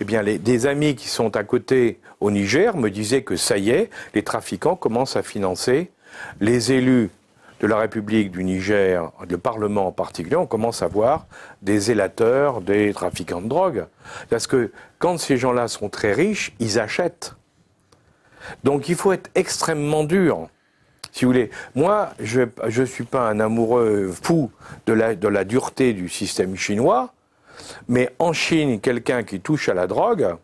[0.00, 3.70] eh bien, des amis qui sont à côté au Niger me disaient que ça y
[3.70, 5.90] est, les trafiquants commencent à financer
[6.40, 7.08] les élus
[7.60, 11.26] de la République du Niger, le Parlement en particulier, on commence à voir
[11.62, 13.86] des zélateurs, des trafiquants de drogue.
[14.28, 17.34] Parce que quand ces gens-là sont très riches, ils achètent.
[18.64, 20.48] Donc il faut être extrêmement dur.
[21.12, 22.42] Si vous voulez, moi, je
[22.80, 24.50] ne suis pas un amoureux fou
[24.84, 27.14] de la, de la dureté du système chinois,
[27.88, 30.36] mais en Chine, quelqu'un qui touche à la drogue,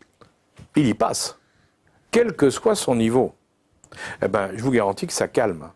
[0.77, 1.39] il y passe,
[2.11, 3.35] quel que soit son niveau.
[4.23, 5.69] Eh ben, je vous garantis que ça calme.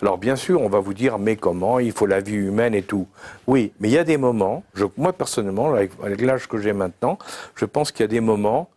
[0.00, 2.82] Alors bien sûr, on va vous dire, mais comment Il faut la vie humaine et
[2.82, 3.08] tout.
[3.46, 4.62] Oui, mais il y a des moments,
[4.96, 7.18] moi personnellement, avec, l'âge que j'ai maintenant,
[7.56, 8.70] je pense qu'il y a des moments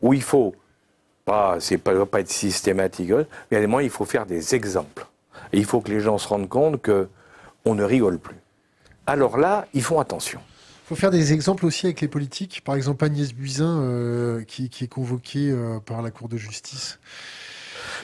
[0.00, 0.54] où il faut,
[1.24, 4.04] pas, c'est pas, pas être systématique, mais il y a des moments où il faut
[4.04, 5.06] faire des exemples.
[5.52, 7.08] Il faut que les gens se rendent compte que
[7.64, 8.36] on ne rigole plus.
[9.06, 10.40] Alors là, ils font attention.
[10.84, 12.62] Il faut faire des exemples aussi avec les politiques.
[12.64, 16.98] Par exemple, Agnès Buzyn, euh, qui, est convoquée euh, par la Cour de justice.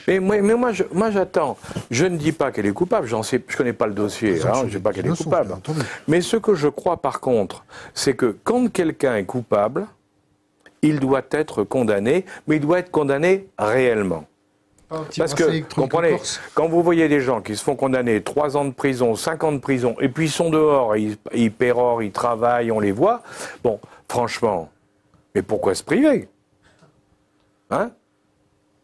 [0.07, 1.57] Mais, mais moi, moi, j'attends.
[1.91, 3.07] Je ne dis pas qu'elle est coupable.
[3.07, 4.41] J'en sais, je connais pas le dossier.
[4.45, 5.55] Hein, je ne dis pas qu'elle est coupable.
[6.07, 9.85] Mais ce que je crois, par contre, c'est que quand quelqu'un est coupable,
[10.81, 14.25] il doit être condamné, mais il doit être condamné réellement.
[14.89, 16.17] Parce que, comprenez,
[16.53, 19.51] quand vous voyez des gens qui se font condamner 3 ans de prison, 5 ans
[19.51, 23.21] de prison, et puis ils sont dehors, ils, ils pérorent, ils travaillent, on les voit,
[23.65, 24.69] bon, franchement,
[25.35, 26.29] mais pourquoi se priver?
[27.69, 27.91] Hein?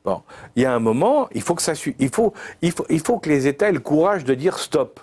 [0.03, 0.21] Bon,
[0.55, 3.19] il y a un moment, il faut que ça il faut, il faut, il faut
[3.19, 4.99] que les États aient le courage de dire stop.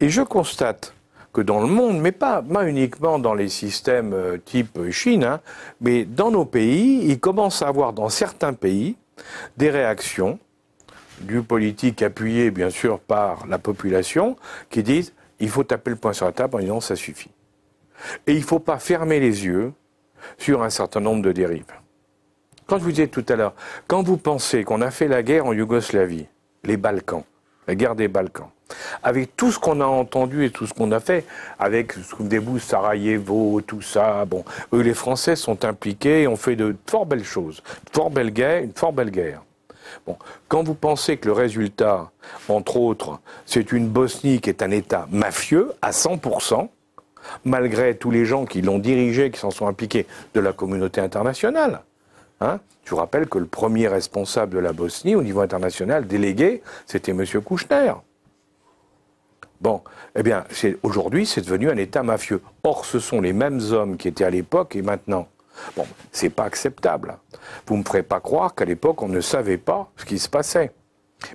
[0.00, 0.94] Et je constate
[1.32, 5.40] que dans le monde, mais pas, pas uniquement dans les systèmes euh, type Chine, hein,
[5.80, 8.96] mais dans nos pays, il commence à avoir dans certains pays
[9.56, 10.38] des réactions
[11.20, 14.36] du politique appuyé bien sûr par la population
[14.70, 17.30] qui disent il faut taper le poing sur la table en disant ça suffit.
[18.26, 19.72] Et il ne faut pas fermer les yeux
[20.38, 21.64] sur un certain nombre de dérives.
[22.66, 23.54] Quand je vous disais tout à l'heure,
[23.86, 26.26] quand vous pensez qu'on a fait la guerre en Yougoslavie,
[26.64, 27.22] les Balkans,
[27.68, 28.48] la guerre des Balkans,
[29.04, 31.24] avec tout ce qu'on a entendu et tout ce qu'on a fait,
[31.60, 36.74] avec vous Sarajevo, tout ça, bon, eux les Français sont impliqués et ont fait de
[36.88, 37.62] fort belles choses,
[37.92, 39.44] fort belle guerre, une fort belle guerre.
[40.04, 40.16] Bon,
[40.48, 42.10] quand vous pensez que le résultat,
[42.48, 46.68] entre autres, c'est une Bosnie qui est un État mafieux à 100%,
[47.44, 51.82] malgré tous les gens qui l'ont dirigé, qui s'en sont impliqués de la communauté internationale,
[52.40, 52.60] Hein?
[52.84, 57.12] Je vous rappelle que le premier responsable de la Bosnie au niveau international, délégué, c'était
[57.12, 57.24] M.
[57.44, 57.92] Kouchner.
[59.60, 59.82] Bon,
[60.14, 60.44] eh bien,
[60.82, 62.42] aujourd'hui, c'est devenu un État mafieux.
[62.62, 65.28] Or, ce sont les mêmes hommes qui étaient à l'époque et maintenant.
[65.74, 67.16] Bon, c'est pas acceptable.
[67.66, 70.28] Vous ne me ferez pas croire qu'à l'époque, on ne savait pas ce qui se
[70.28, 70.72] passait.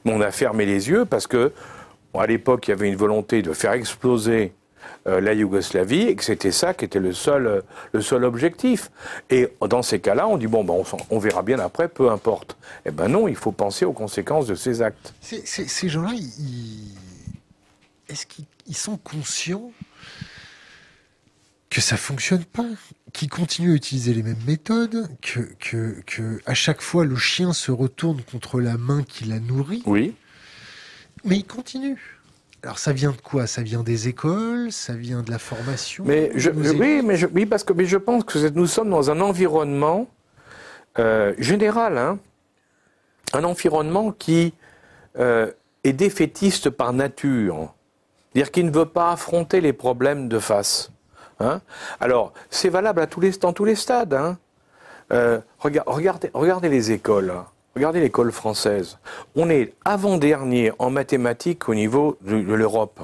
[0.06, 1.52] Mais on a fermé les yeux parce que,
[2.14, 4.54] à l'époque, il y avait une volonté de faire exploser
[5.06, 7.62] la Yougoslavie et que c'était ça qui était le seul, euh,
[7.94, 8.92] le seul objectif.
[9.30, 12.58] Et dans ces cas-là, on dit bon, ben, on, on, verra bien après, peu importe.
[12.86, 15.14] Eh ben non, il faut penser aux conséquences de ces actes.
[15.22, 16.12] ces gens-là,
[18.10, 19.72] est-ce qu'ils sont conscients
[21.70, 22.68] que ça fonctionne pas,
[23.14, 27.54] qu'ils continuent à utiliser les mêmes méthodes, que, que, que, à chaque fois le chien
[27.54, 29.82] se retourne contre la main qui la nourrit?
[29.86, 30.14] Oui.
[31.24, 32.21] Mais ils continuent.
[32.64, 33.48] Alors ça vient de quoi?
[33.48, 36.04] Ça vient des écoles, ça vient de la formation?
[36.06, 39.10] Mais je, oui, mais je, oui, parce que mais je pense que nous sommes dans
[39.10, 40.08] un environnement
[41.00, 42.20] euh, général, hein,
[43.34, 44.54] un environnement qui
[45.18, 45.52] euh,
[45.84, 47.74] est défaitiste par nature,
[48.32, 50.92] c'est-à-dire qui ne veut pas affronter les problèmes de face.
[51.40, 51.62] Hein.
[52.00, 54.14] Alors c'est valable à tous les, dans tous les stades.
[54.14, 54.38] Hein.
[55.12, 57.34] Euh, regardez, regardez les écoles.
[57.76, 58.98] Regardez l'école française.
[59.36, 63.00] On est avant-dernier en mathématiques au niveau de, l'Europe,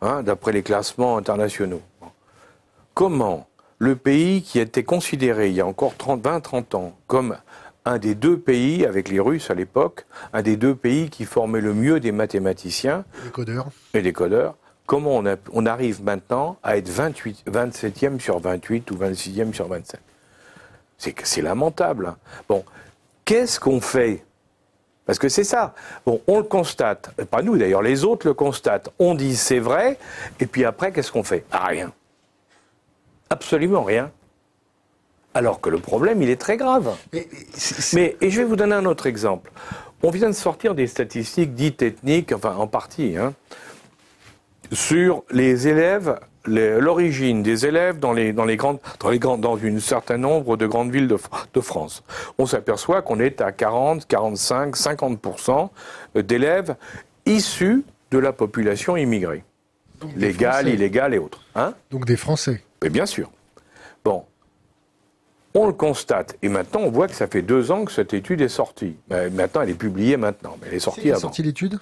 [0.00, 1.82] hein, d'après les classements internationaux.
[2.94, 3.46] Comment
[3.78, 7.36] le pays qui était considéré il y a encore 20-30 ans comme
[7.84, 11.60] un des deux pays, avec les Russes à l'époque, un des deux pays qui formait
[11.60, 13.68] le mieux des mathématiciens codeurs.
[13.94, 14.56] et des codeurs,
[14.86, 20.00] comment on, on arrive maintenant à être 28, 27e sur 28 ou 26e sur 27
[20.96, 22.06] C'est lamentable.
[22.06, 22.16] Hein.
[22.48, 22.64] Bon,
[23.24, 24.24] Qu'est-ce qu'on fait?
[25.06, 25.74] Parce que c'est ça.
[26.06, 27.10] Bon, on le constate.
[27.30, 28.90] Pas nous d'ailleurs, les autres le constatent.
[28.98, 29.98] On dit c'est vrai,
[30.40, 31.44] et puis après, qu'est-ce qu'on fait?
[31.50, 31.92] Ah, Rien.
[33.30, 34.10] Absolument rien.
[35.34, 36.94] Alors que le problème, il est très grave.
[37.94, 39.50] Mais, et je vais vous donner un autre exemple.
[40.02, 43.32] On vient de sortir des statistiques dites ethniques, enfin en partie, hein,
[44.70, 49.56] sur les élèves l'origine des élèves dans les, dans les grandes, dans les grandes, dans
[49.56, 51.18] une certain nombre de grandes villes de,
[51.54, 52.02] de France.
[52.38, 55.68] On s'aperçoit qu'on est à 40, 45, 50%
[56.16, 56.74] d'élèves
[57.26, 59.44] issus de la population immigrée.
[60.16, 61.40] Légale, illégale et autres.
[61.54, 62.62] Hein Donc des Français.
[62.82, 63.30] Mais bien sûr.
[64.04, 64.24] Bon.
[65.54, 66.36] On le constate.
[66.42, 68.96] Et maintenant, on voit que ça fait deux ans que cette étude est sortie.
[69.10, 70.56] maintenant, elle est publiée maintenant.
[70.60, 71.20] Mais elle est sortie avant.
[71.20, 71.78] sortie l'étude?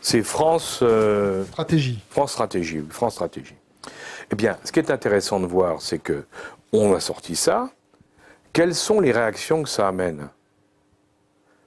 [0.00, 0.80] C'est France.
[0.82, 2.00] Euh, Stratégie.
[2.10, 3.54] France Stratégie, France Stratégie.
[4.30, 6.24] Eh bien, ce qui est intéressant de voir, c'est que
[6.72, 7.70] on a sorti ça.
[8.52, 10.28] Quelles sont les réactions que ça amène?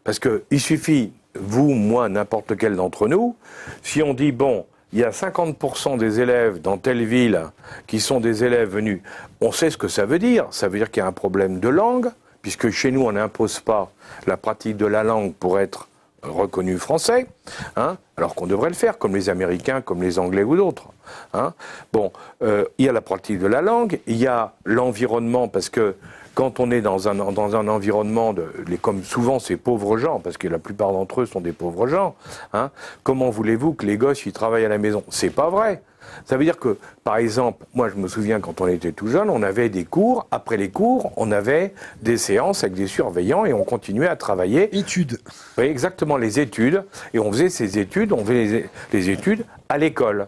[0.03, 3.35] Parce qu'il suffit, vous, moi, n'importe lequel d'entre nous,
[3.81, 7.47] si on dit, bon, il y a 50% des élèves dans telle ville
[7.87, 9.01] qui sont des élèves venus,
[9.39, 10.47] on sait ce que ça veut dire.
[10.51, 12.09] Ça veut dire qu'il y a un problème de langue,
[12.41, 13.91] puisque chez nous, on n'impose pas
[14.27, 15.87] la pratique de la langue pour être
[16.23, 17.27] reconnu français,
[17.75, 20.89] hein, alors qu'on devrait le faire, comme les Américains, comme les Anglais ou d'autres.
[21.33, 21.53] Hein.
[21.93, 22.11] Bon,
[22.43, 25.95] euh, il y a la pratique de la langue, il y a l'environnement, parce que
[26.33, 30.37] quand on est dans un, dans un environnement, de, comme souvent ces pauvres gens, parce
[30.37, 32.15] que la plupart d'entre eux sont des pauvres gens,
[32.53, 32.71] hein,
[33.03, 35.03] comment voulez-vous que les gosses ils travaillent à la maison?
[35.09, 35.81] C'est pas vrai.
[36.25, 39.29] Ça veut dire que, par exemple, moi je me souviens quand on était tout jeune,
[39.29, 43.53] on avait des cours, après les cours, on avait des séances avec des surveillants et
[43.53, 44.75] on continuait à travailler.
[44.77, 45.19] Études.
[45.57, 46.83] Oui, exactement, les études.
[47.13, 50.27] Et on faisait ces études, on faisait les, études à l'école.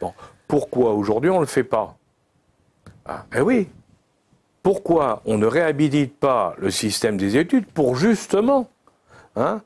[0.00, 0.12] Bon.
[0.48, 1.96] Pourquoi aujourd'hui on ne le fait pas?
[3.06, 3.68] Ah, Eh oui.
[4.62, 8.70] Pourquoi on ne réhabilite pas le système des études pour justement
[9.36, 9.60] hein,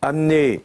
[0.00, 0.64] amener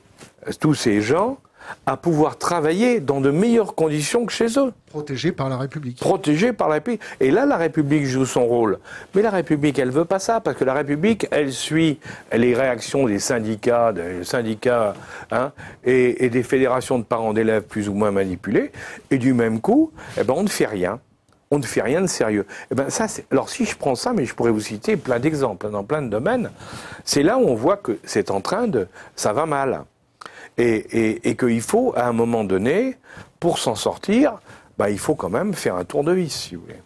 [0.62, 1.38] tous ces gens
[1.86, 4.72] à pouvoir travailler dans de meilleures conditions que chez eux.
[4.88, 6.00] Protégés par la République.
[6.00, 7.02] Protégés par la République.
[7.20, 8.80] Et là, la République joue son rôle.
[9.16, 12.00] Mais la République, elle veut pas ça, parce que la République, elle suit
[12.32, 14.94] les réactions des syndicats, des syndicats
[15.32, 15.52] hein,
[15.84, 18.72] et, des fédérations de parents d'élèves plus ou moins manipulés.
[19.12, 21.00] Et du même coup, eh ben, on ne fait rien.
[21.52, 22.48] On ne fait rien de sérieux.
[22.72, 25.70] Eh ben ça, alors si je prends ça, mais je pourrais vous citer plein d'exemples
[25.70, 26.50] dans plein de domaines,
[27.06, 29.84] c'est là où on voit que c'est en train de, ça va mal
[30.58, 32.98] et, qu'il faut, à un moment donné,
[33.40, 34.40] pour s'en sortir,
[34.78, 36.82] bah, il faut quand même faire un tour de vis, si vous voulez.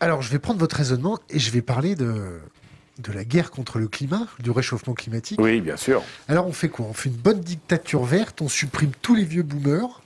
[0.00, 2.40] Alors, je vais prendre votre raisonnement et je vais parler de,
[2.98, 5.40] de la guerre contre le climat, du réchauffement climatique.
[5.40, 6.02] Oui, bien sûr.
[6.28, 6.86] Alors, on fait quoi?
[6.88, 10.02] On fait une bonne dictature verte, on supprime tous les vieux boomers,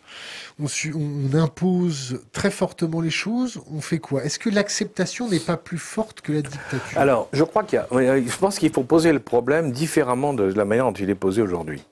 [0.58, 3.60] on, on impose très fortement les choses.
[3.70, 4.24] On fait quoi?
[4.24, 6.98] Est-ce que l'acceptation n'est pas plus forte que la dictature?
[6.98, 10.44] Alors, je crois qu'il y a, je pense qu'il faut poser le problème différemment de
[10.44, 11.82] la manière dont il est posé aujourd'hui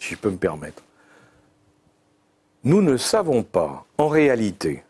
[0.00, 0.82] si je peux me permettre.
[2.64, 4.82] Nous ne savons pas, en réalité,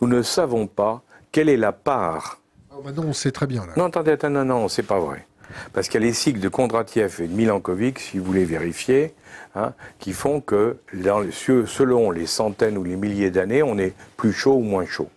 [0.00, 2.40] nous ne savons pas quelle est la part.
[2.74, 3.64] Oh, maintenant, on sait très bien.
[3.64, 3.72] Là.
[3.76, 5.26] Non, attendez, attendez, non, non, c'est pas vrai.
[5.72, 9.14] Parce qu'il y a les cycles de Kondratiev et de Milankovic, si vous voulez vérifier,
[9.54, 14.32] hein, qui font que dans, selon les centaines ou les milliers d'années, on est plus
[14.32, 15.10] chaud ou moins chaud.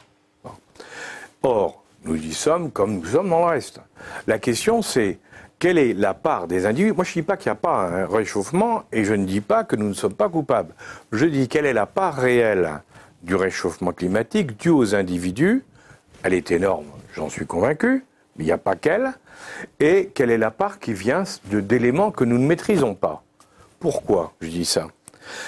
[1.43, 3.79] Or, nous y sommes comme nous sommes dans le reste.
[4.27, 5.19] La question, c'est
[5.59, 6.93] quelle est la part des individus?
[6.93, 9.41] Moi, je ne dis pas qu'il n'y a pas un réchauffement et je ne dis
[9.41, 10.73] pas que nous ne sommes pas coupables.
[11.11, 12.81] Je dis quelle est la part réelle
[13.23, 15.63] du réchauffement climatique dû aux individus?
[16.23, 18.03] Elle est énorme, j'en suis convaincu,
[18.35, 19.13] mais il n'y a pas qu'elle.
[19.79, 23.23] Et quelle est la part qui vient d'éléments que nous ne maîtrisons pas?
[23.79, 24.87] Pourquoi je dis ça?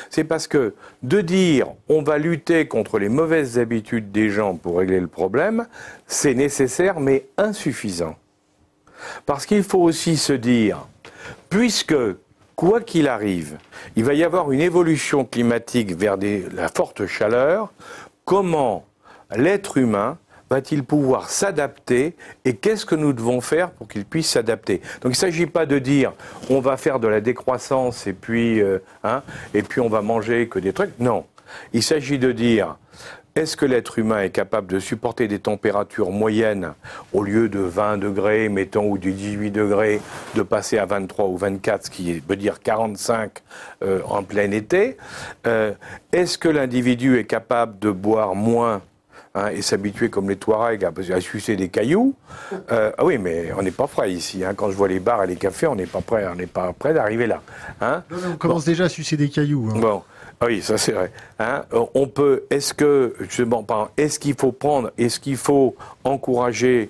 [0.09, 0.73] C'est parce que
[1.03, 5.67] de dire on va lutter contre les mauvaises habitudes des gens pour régler le problème,
[6.07, 8.15] c'est nécessaire mais insuffisant.
[9.25, 10.87] Parce qu'il faut aussi se dire,
[11.49, 11.95] puisque,
[12.55, 13.57] quoi qu'il arrive,
[13.95, 16.17] il va y avoir une évolution climatique vers
[16.53, 17.71] la forte chaleur,
[18.25, 18.85] comment
[19.35, 20.17] l'être humain
[20.49, 22.15] va-t-il pouvoir s'adapter
[22.45, 24.77] et qu'est-ce que nous devons faire pour qu'il puisse s'adapter?
[25.01, 26.13] Donc il ne s'agit pas de dire
[26.49, 30.47] on va faire de la décroissance et puis, euh, hein, et puis on va manger
[30.47, 30.97] que des trucs.
[30.99, 31.25] Non.
[31.73, 32.77] Il s'agit de dire
[33.37, 36.73] est-ce que l'être humain est capable de supporter des températures moyennes
[37.13, 40.01] au lieu de 20 degrés, mettons, ou de 18 degrés,
[40.35, 43.31] de passer à 23 ou 24, ce qui veut dire 45
[43.83, 44.97] euh, en plein été
[45.45, 45.73] euh,
[46.11, 48.81] Est-ce que l'individu est capable de boire moins
[49.37, 52.15] Hein, et s'habituer comme les Touaregs à, sucer des cailloux.
[52.71, 54.43] Euh, ah oui, mais on n'est pas prêt ici.
[54.43, 54.55] Hein.
[54.55, 56.73] Quand je vois les bars et les cafés, on n'est pas prêt, on n'est pas
[56.73, 57.41] prêt d'arriver là.
[57.79, 58.01] Hein.
[58.31, 59.73] on commence déjà à sucer des cailloux.
[59.75, 60.01] Bon.
[60.39, 61.11] Ah oui, ça c'est vrai.
[61.39, 61.63] Hein.
[61.95, 62.43] On peut.
[62.49, 63.15] Est-ce que
[63.97, 66.89] est-ce qu'il faut prendre, est-ce qu'il faut encourager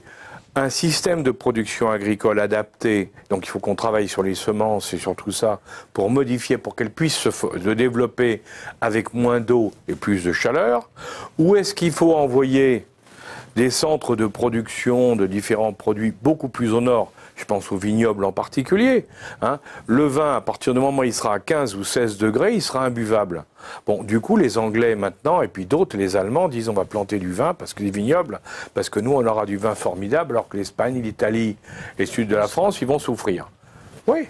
[0.57, 4.97] un système de production agricole adapté, donc il faut qu'on travaille sur les semences et
[4.97, 5.59] sur tout ça
[5.93, 8.41] pour modifier, pour qu'elles puissent se, développer
[8.81, 10.89] avec moins d'eau et plus de chaleur,
[11.37, 12.87] ou est-ce qu'il faut envoyer
[13.55, 18.25] des centres de production de différents produits beaucoup plus au nord je pense au vignoble
[18.25, 19.05] en particulier.
[19.41, 19.59] Hein.
[19.85, 22.61] Le vin, à partir du moment où il sera à 15 ou 16 degrés, il
[22.61, 23.45] sera imbuvable.
[23.85, 27.19] Bon, du coup, les Anglais maintenant, et puis d'autres, les Allemands, disent on va planter
[27.19, 28.39] du vin, parce que les vignobles,
[28.73, 31.57] parce que nous, on aura du vin formidable, alors que l'Espagne, l'Italie
[31.97, 33.49] et le sud de la France, ils vont souffrir.
[34.07, 34.27] Oui,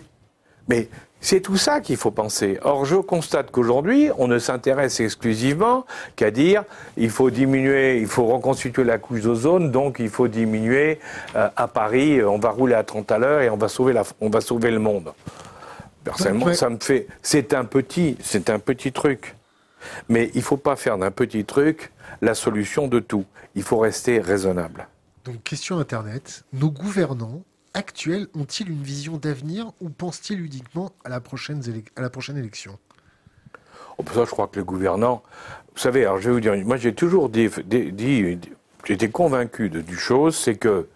[0.68, 2.60] mais c'est tout ça qu'il faut penser.
[2.62, 5.86] Or, je constate qu'aujourd'hui, on ne s'intéresse exclusivement
[6.16, 6.64] qu'à dire
[6.96, 11.00] il faut diminuer, il faut reconstituer la couche d'ozone, donc il faut diminuer
[11.36, 14.04] euh, à Paris, on va rouler à 30 à l'heure et on va sauver la,
[14.22, 15.14] on va sauver le monde.
[16.04, 19.36] Personnellement, ça me fait, c'est un petit, c'est un petit truc.
[20.10, 21.92] Mais il ne faut pas faire d'un petit truc
[22.22, 23.26] la solution de tout.
[23.56, 24.88] Il faut rester raisonnable.
[25.26, 26.46] Donc, question Internet.
[26.54, 27.44] Nos gouvernants
[27.78, 31.62] actuels ont-ils une vision d'avenir ou pensent-ils uniquement à la prochaine,
[32.36, 32.78] élection?
[34.00, 35.22] Oh, Ça, je crois que les gouvernants.
[35.76, 37.50] Vous savez, alors je vais vous dire, moi j'ai toujours dit,
[38.84, 40.88] j'étais convaincu de, chose, c'est que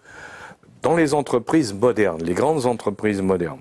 [0.82, 3.60] dans les entreprises modernes, les grandes entreprises modernes,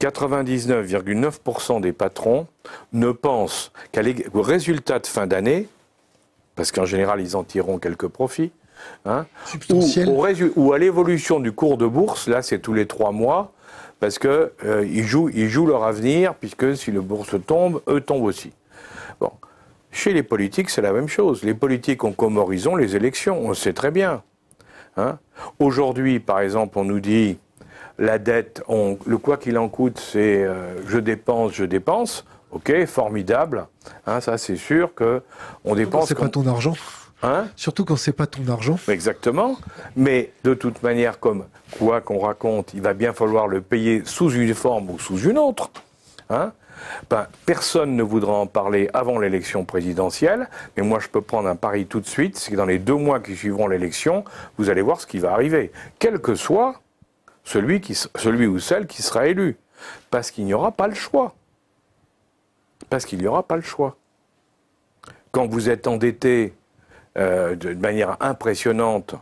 [0.00, 2.48] 99,9% des patrons
[2.92, 5.68] ne pensent qu'au résultat de fin d'année,
[6.56, 8.50] parce qu'en général ils en tireront quelques profits,
[9.04, 9.26] Hein,
[10.56, 13.52] ou, à l'évolution du cours de bourse, là c'est tous les trois mois,
[14.00, 18.24] parce qu'ils euh, jouent, ils jouent leur avenir, puisque si le bourse tombe, eux tombent
[18.24, 18.52] aussi.
[19.20, 19.32] Bon.
[19.90, 21.42] Chez les politiques, c'est la même chose.
[21.42, 24.22] Les politiques ont comme horizon les élections, on le sait très bien.
[24.96, 25.18] Hein.
[25.58, 27.38] Aujourd'hui, par exemple, on nous dit
[27.98, 32.24] la dette, on, le quoi qu'il en coûte, c'est euh, je dépense, je dépense.
[32.50, 33.66] Ok, formidable.
[34.06, 35.22] Hein, ça, c'est sûr que
[35.64, 36.08] on dépense.
[36.08, 36.74] C'est pas ton argent?
[37.22, 38.78] Hein Surtout quand c'est pas ton argent.
[38.88, 39.58] Exactement.
[39.96, 41.46] Mais de toute manière, comme
[41.78, 45.38] quoi qu'on raconte, il va bien falloir le payer sous une forme ou sous une
[45.38, 45.70] autre.
[46.30, 46.52] Hein
[47.10, 51.56] ben, personne ne voudra en parler avant l'élection présidentielle, mais moi je peux prendre un
[51.56, 54.24] pari tout de suite, c'est que dans les deux mois qui suivront l'élection,
[54.56, 56.80] vous allez voir ce qui va arriver, quel que soit
[57.44, 59.56] celui, qui, celui ou celle qui sera élu,
[60.10, 61.34] parce qu'il n'y aura pas le choix.
[62.90, 63.96] Parce qu'il n'y aura pas le choix.
[65.32, 66.54] Quand vous êtes endetté
[67.18, 69.16] euh, de manière impressionnante,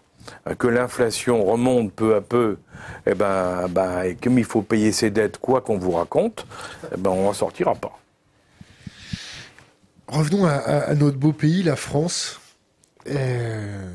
[0.47, 2.59] euh, que l'inflation remonte peu à peu,
[3.06, 6.47] et eh ben, ben, et comme il faut payer ses dettes, quoi qu'on vous raconte,
[6.93, 7.98] eh ben, on n'en sortira pas.
[10.09, 12.40] Revenons à, notre beau pays, la France.
[13.09, 13.90] Euh,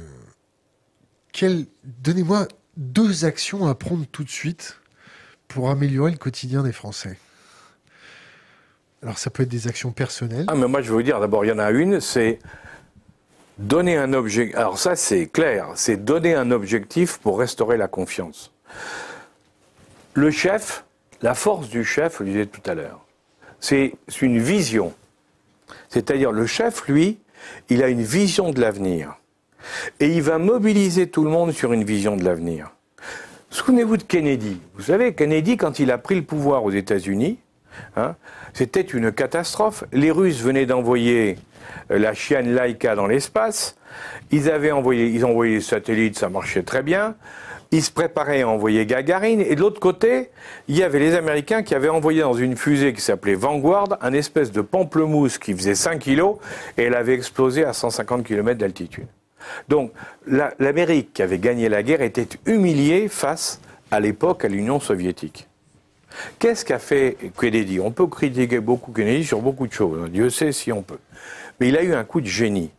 [1.84, 2.48] donnez-moi
[2.78, 4.80] deux actions à prendre tout de suite
[5.48, 7.18] pour améliorer le quotidien des Français.
[9.04, 10.46] Alors ça peut être des actions personnelles.
[10.48, 12.40] Ah mais moi je vais vous dire, d'abord il y en a une, c'est
[13.62, 14.58] donner un objectif.
[14.58, 18.52] Alors ça, c'est clair, c'est donner un objectif pour restaurer la confiance.
[20.14, 20.84] Le chef,
[21.22, 23.06] la force du chef, je le disais tout à l'heure,
[23.60, 24.94] c'est une vision.
[25.90, 27.20] C'est-à-dire le chef, lui,
[27.70, 29.16] il a une vision de l'avenir.
[30.00, 32.72] Et il va mobiliser tout le monde sur une vision de l'avenir.
[33.52, 34.60] Souvenez-vous de Kennedy.
[34.76, 37.38] Vous savez, Kennedy, quand il a pris le pouvoir aux États-Unis,
[37.96, 38.16] hein,
[38.54, 39.84] c'était une catastrophe.
[39.92, 41.38] Les Russes venaient d'envoyer
[41.92, 43.76] euh, la chienne Laika dans l'espace.
[44.32, 47.16] Ils avaient envoyé, les satellites, ça marchait très bien.
[47.72, 49.42] Ils se préparaient à envoyer Gagarine.
[49.42, 50.30] Et de l'autre côté,
[50.68, 54.14] il y avait les Américains qui avaient envoyé dans une fusée qui s'appelait Vanguard un
[54.14, 56.38] espèce de pamplemousse qui faisait 5 kilos
[56.78, 59.08] et elle avait explosé à 150 km d'altitude.
[59.70, 59.92] Donc
[60.28, 65.48] l'Amérique qui avait gagné la guerre était humiliée face à l'époque à l'Union soviétique.
[66.40, 67.80] Qu'est-ce qu'a fait Kennedy?
[67.80, 71.00] On peut critiquer beaucoup Kennedy sur beaucoup de choses, Dieu sait si on peut.
[71.60, 72.72] Mais il a eu un coup de génie.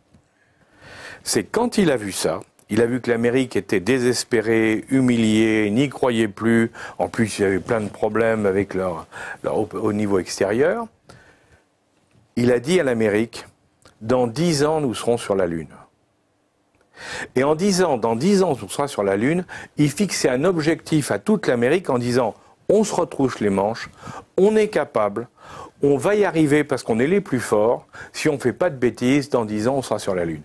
[1.23, 5.89] C'est quand il a vu ça, il a vu que l'Amérique était désespérée, humiliée, n'y
[5.89, 6.71] croyait plus.
[6.97, 9.05] En plus, il y avait plein de problèmes avec leur,
[9.45, 10.87] au niveau extérieur.
[12.35, 13.45] Il a dit à l'Amérique,
[14.01, 15.67] dans dix ans, nous serons sur la Lune.
[17.35, 19.45] Et en disant, dans dix ans, nous serons sur la Lune,
[19.77, 22.33] il fixait un objectif à toute l'Amérique en disant,
[22.69, 23.89] on se retrousse les manches,
[24.37, 25.27] on est capable,
[25.81, 27.85] on va y arriver parce qu'on est les plus forts.
[28.13, 30.43] Si on ne fait pas de bêtises, dans dix ans, on sera sur la Lune.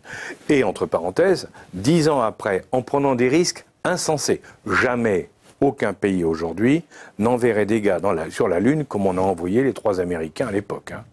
[0.48, 5.30] Et entre parenthèses, dix ans après, en prenant des risques insensés, jamais
[5.60, 6.84] aucun pays aujourd'hui
[7.18, 8.00] n'enverrait des gars
[8.30, 10.92] sur la Lune comme on a envoyé les trois Américains à l'époque.
[10.92, 11.04] Hein.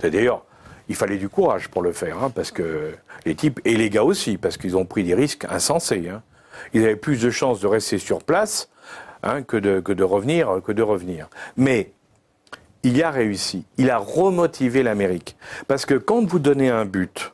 [0.00, 0.44] D'ailleurs,
[0.88, 4.04] il fallait du courage pour le faire, hein, parce que les types, et les gars
[4.04, 6.08] aussi, parce qu'ils ont pris des risques insensés.
[6.08, 6.22] Hein.
[6.72, 8.68] Ils avaient plus de chances de rester sur place
[9.46, 11.28] que, de, que, de revenir, que de revenir.
[11.56, 11.92] Mais
[12.84, 13.64] il y a réussi.
[13.78, 15.36] Il a remotivé l'Amérique.
[15.66, 17.32] Parce que quand vous donnez un but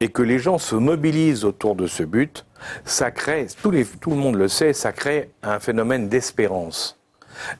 [0.00, 2.44] et que les gens se mobilisent autour de ce but,
[2.84, 6.98] ça crée, tout, le monde le sait, ça crée un phénomène d'espérance.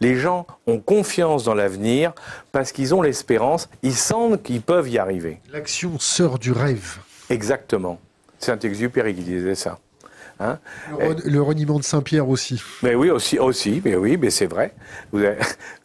[0.00, 2.12] Les gens ont confiance dans l'avenir
[2.52, 5.40] parce qu'ils ont l'espérance, ils sentent qu'ils peuvent y arriver.
[5.50, 6.98] L'action sort du rêve.
[7.28, 7.98] Exactement.
[8.38, 9.78] Saint-Exupéry qui disait ça.
[10.40, 10.58] Hein
[10.98, 12.62] le, reniement de Saint-Pierre aussi.
[12.82, 14.74] Mais oui, aussi, aussi mais oui, mais c'est vrai.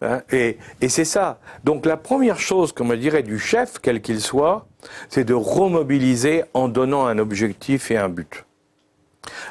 [0.02, 0.58] Hein, et,
[0.88, 1.40] c'est ça.
[1.66, 4.66] Donc la première chose, comme je dirais, du chef, quel qu'il soit,
[5.10, 8.46] c'est de remobiliser en donnant un objectif et un but.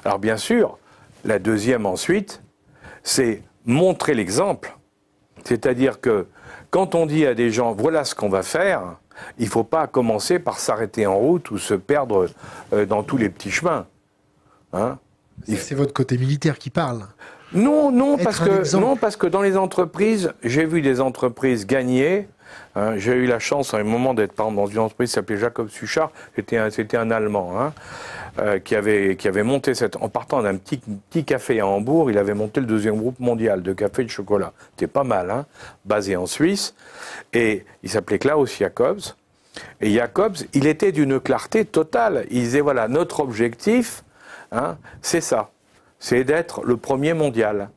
[0.06, 0.78] Alors bien sûr,
[1.26, 2.40] la deuxième ensuite,
[3.02, 4.74] c'est montrer l'exemple.
[5.44, 6.26] C'est-à-dire que
[6.70, 8.96] quand on dit à des gens, voilà ce qu'on va faire,
[9.38, 12.28] il ne faut pas commencer par s'arrêter en route ou se perdre
[12.72, 13.86] euh, dans tous les petits chemins.
[14.72, 14.98] Hein
[15.46, 17.06] c'est votre côté militaire qui parle.
[17.52, 22.28] Non, non, parce que, non, parce que dans les entreprises, j'ai vu des entreprises gagner.
[22.76, 22.96] Hein.
[22.96, 26.10] j'ai eu la chance à un moment d'être dans une entreprise qui s'appelait Jacob Suchard.
[26.36, 26.68] C'était un,
[27.00, 27.72] un Allemand hein,
[28.38, 29.96] euh, qui, avait, qui avait monté cette.
[29.96, 30.78] En partant d'un petit,
[31.08, 34.10] petit café à Hambourg, il avait monté le deuxième groupe mondial de café et de
[34.10, 34.52] chocolat.
[34.70, 35.46] C'était pas mal, hein,
[35.86, 36.74] basé en Suisse.
[37.32, 39.00] Et il s'appelait Klaus Jacobs.
[39.80, 42.26] Et Jacobs, il était d'une clarté totale.
[42.30, 44.04] Il disait voilà, notre objectif,
[44.52, 45.50] Hein, c'est ça.
[45.98, 47.70] C'est d'être le premier mondial.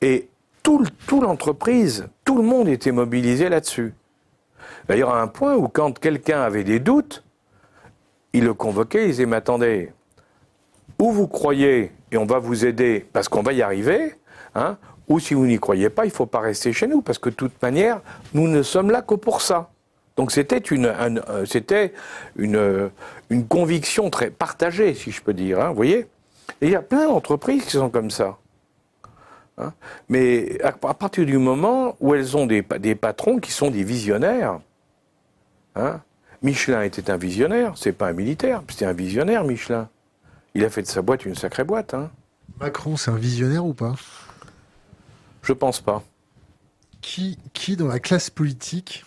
[0.00, 0.28] Et
[0.62, 0.84] tout,
[1.20, 3.94] l'entreprise, tout le monde était mobilisé là-dessus.
[4.88, 7.24] D'ailleurs, à un point où quand quelqu'un avait des doutes,
[8.32, 9.92] il le convoquait, il disait, mais attendez,
[10.98, 14.14] ou vous croyez et on va vous aider parce qu'on va y arriver,
[14.54, 14.76] hein,
[15.08, 17.30] ou si vous n'y croyez pas, il ne faut pas rester chez nous, parce que
[17.30, 18.00] de toute manière,
[18.32, 19.70] nous ne sommes là que pour ça.
[20.16, 21.92] Donc c'était une, euh, c'était
[22.36, 22.90] une,
[23.30, 25.60] une, conviction très partagée, si je peux dire.
[25.60, 26.06] Hein, vous voyez
[26.60, 28.38] Et il y a plein d'entreprises qui sont comme ça.
[29.56, 29.72] Hein.
[30.08, 34.60] Mais à, partir du moment où elles ont des, des patrons qui sont des visionnaires,
[35.76, 36.00] hein,
[36.42, 39.88] Michelin était un visionnaire, c'est pas un militaire, c'était un visionnaire, Michelin.
[40.54, 41.94] Il a fait de sa boîte une sacrée boîte.
[41.94, 42.10] Hein.
[42.58, 43.94] Macron, c'est un visionnaire ou pas?
[45.42, 46.02] Je pense pas.
[47.00, 49.04] Qui, qui, dans la classe politique,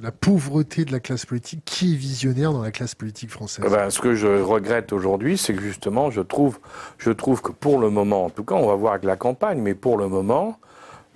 [0.00, 1.62] la pauvreté de la classe politique.
[1.64, 3.64] Qui est visionnaire dans la classe politique française?
[3.66, 6.58] Eh ben, Ce que je regrette aujourd'hui, c'est que justement, je trouve,
[6.98, 9.60] je trouve que pour le moment, en tout cas, on va voir avec la campagne,
[9.60, 10.58] mais pour le moment,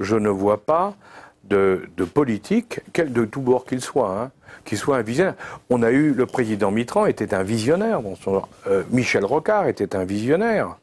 [0.00, 0.94] je ne vois pas
[1.44, 4.30] de, politique, de tout bord qu'il soit, hein,
[4.64, 5.34] qui soit un visionnaire.
[5.70, 8.00] On a eu le président Mitran était un visionnaire,
[8.66, 10.76] euh, Michel Rocard était un visionnaire.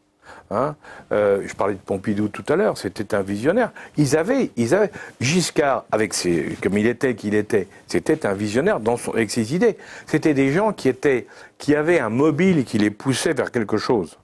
[0.54, 0.76] Hein.
[1.12, 3.72] Euh, je parlais de Pompidou tout à l'heure, c'était un visionnaire.
[3.98, 8.80] Ils avaient, ils avaient Giscard, avec ses, comme il était, qu'il était, c'était un visionnaire
[8.80, 9.78] dans son, avec ses idées.
[10.06, 11.28] C'était des gens qui étaient,
[11.58, 14.18] qui avaient un mobile qui les poussait vers quelque chose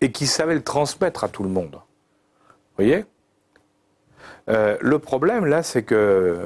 [0.00, 1.72] et qui savaient le transmettre à tout le monde.
[1.74, 3.04] Vous voyez?
[4.48, 6.36] Euh, Le problème là, c'est que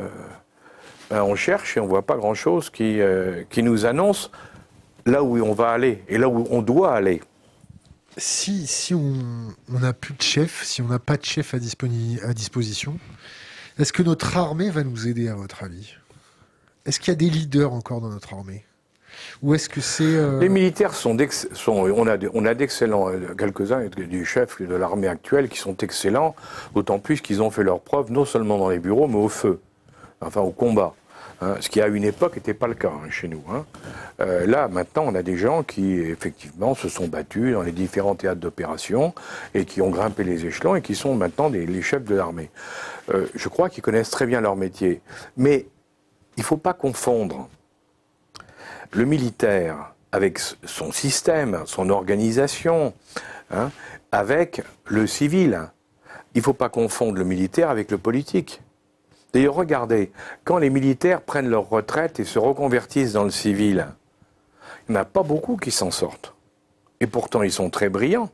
[1.10, 4.30] ben, on cherche et on voit pas grand chose qui, euh, qui nous annonce
[5.06, 7.22] là où on va aller et là où on doit aller
[8.19, 9.15] si, si on
[9.69, 12.99] n'a plus de chef, si on n'a pas de chef à, à disposition,
[13.78, 15.95] est-ce que notre armée va nous aider, à votre avis?
[16.85, 18.65] Est-ce qu'il y a des leaders encore dans notre armée?
[19.43, 20.05] Ou est-ce que c'est...
[20.05, 21.16] Euh, les militaires sont,
[21.53, 22.07] sont on
[22.47, 26.35] a, d'excellents, quelques-uns du chef de l'armée actuelle qui sont excellents,
[26.74, 29.61] d'autant plus qu'ils ont fait leur preuve non seulement dans les bureaux, mais au feu,
[30.20, 30.95] enfin au combat.
[31.40, 33.43] Hein, ce qui à une époque n'était pas le cas hein, chez nous.
[33.48, 33.65] Hein.
[34.20, 38.16] Euh, là, maintenant, on a des gens qui, effectivement, se sont battus dans les différents
[38.16, 39.15] théâtres d'opération
[39.55, 42.51] et qui ont grimpé les échelons et qui sont maintenant les chefs de l'armée.
[43.15, 45.01] Euh, je crois qu'ils connaissent très bien leur métier.
[45.36, 45.66] Mais
[46.36, 47.48] il ne faut pas confondre
[48.93, 52.94] le militaire avec son système, son organisation,
[54.10, 55.69] avec le civil.
[56.35, 58.62] Il ne faut pas confondre le militaire avec le politique.
[59.32, 60.10] D'ailleurs, regardez,
[60.44, 63.86] quand les militaires prennent leur retraite et se reconvertissent dans le civil,
[64.88, 66.34] il n'y en a pas beaucoup qui s'en sortent.
[67.00, 68.30] Et pourtant, ils sont très brillants.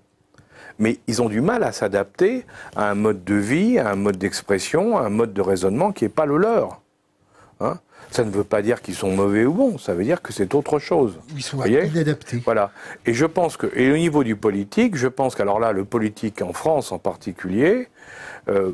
[0.78, 2.44] Mais ils ont du mal à s'adapter
[2.74, 6.04] à un mode de vie, à un mode d'expression, à un mode de raisonnement qui
[6.04, 6.80] n'est pas le leur.
[7.60, 7.78] Hein
[8.10, 10.54] ça ne veut pas dire qu'ils sont mauvais ou bons, ça veut dire que c'est
[10.54, 11.18] autre chose.
[11.34, 12.40] Ils sont inadaptés.
[12.44, 12.70] Voilà.
[13.06, 16.40] Et je pense que, et au niveau du politique, je pense qu'alors là, le politique
[16.42, 17.88] en France en particulier,
[18.48, 18.72] euh,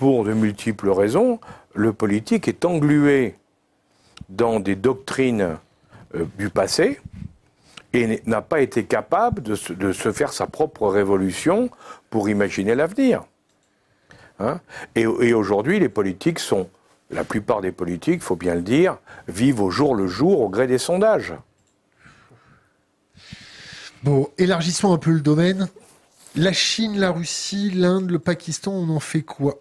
[0.00, 1.40] pour de multiples raisons,
[1.74, 3.34] le politique est englué
[4.30, 5.58] dans des doctrines
[6.14, 6.98] euh, du passé
[7.92, 11.68] et n'a pas été capable de se, faire sa propre révolution
[12.08, 13.24] pour imaginer l'avenir.
[14.38, 14.60] Hein
[14.94, 16.70] et, aujourd'hui, les politiques sont,
[17.10, 18.96] la plupart des politiques, il faut bien le dire,
[19.28, 21.34] vivent au jour le jour au gré des sondages.
[24.02, 25.68] Bon, élargissons un peu le domaine.
[26.36, 29.58] La Chine, la Russie, l'Inde, le Pakistan, on en fait quoi?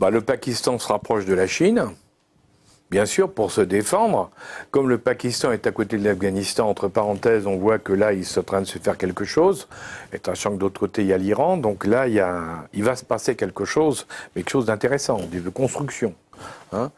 [0.00, 1.86] Bah, le Pakistan se rapproche de la Chine,
[2.90, 4.30] bien sûr, pour se défendre.
[4.70, 8.20] Comme le Pakistan est à côté de l'Afghanistan, entre parenthèses, on voit que là, il
[8.20, 9.68] est en train de se faire quelque chose.
[10.12, 11.56] Et sachant que d'autre côté, il y a l'Iran.
[11.56, 16.14] Donc là, il, va se passer quelque chose, quelque chose d'intéressant, de construction.
[16.72, 16.90] Hein.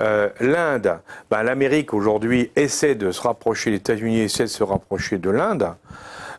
[0.00, 0.98] Euh, L'Inde,
[1.30, 5.74] bah, l'Amérique aujourd'hui essaie de se rapprocher, les États-Unis essaient de se rapprocher de l'Inde.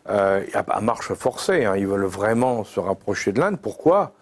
[0.10, 1.76] Euh, à marche forcée, hein.
[1.78, 3.60] ils veulent vraiment se rapprocher de l'Inde.
[3.62, 4.14] Pourquoi?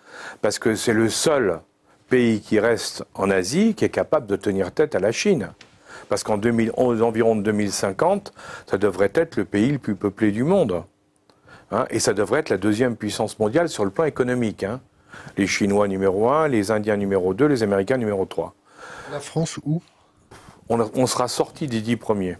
[0.41, 1.59] Parce que c'est le seul
[2.09, 5.51] pays qui reste en Asie qui est capable de tenir tête à la Chine.
[6.09, 6.39] Parce qu'en
[6.77, 8.33] environ 2050,
[8.65, 10.83] ça devrait être le pays le plus peuplé du monde.
[11.71, 14.63] Hein, et ça devrait être la deuxième puissance mondiale sur le plan économique.
[14.63, 14.81] Hein.
[15.37, 18.55] Les Chinois numéro 1, les Indiens numéro 2, les Américains numéro 3.
[19.11, 19.81] La France où?
[20.67, 22.37] On, on, sera sorti des dix premiers.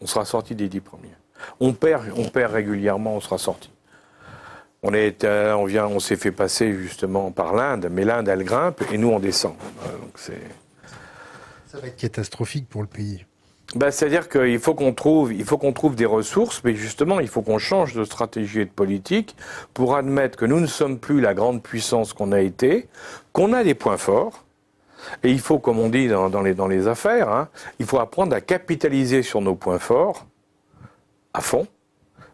[0.00, 1.14] On sera sorti des dix premiers.
[1.60, 3.70] On perd, on perd régulièrement, on sera sorti.
[4.86, 8.44] On, est, euh, on, vient, on s'est fait passer justement par l'Inde, mais l'Inde, elle
[8.44, 9.54] grimpe et nous, on descend.
[9.86, 10.34] Euh,
[11.66, 13.24] Ça va être catastrophique pour le pays.
[13.74, 17.28] Bah, C'est-à-dire qu'il faut qu'on trouve, il faut qu'on trouve des ressources, mais justement, il
[17.28, 19.34] faut qu'on change de stratégie et de politique
[19.72, 22.86] pour admettre que nous ne sommes plus la grande puissance qu'on a été,
[23.32, 24.44] qu'on a des points forts,
[25.22, 27.48] et il faut, comme on dit dans, les, dans les affaires, hein,
[27.78, 30.26] il faut apprendre à capitaliser sur nos points forts
[31.32, 31.66] à fond,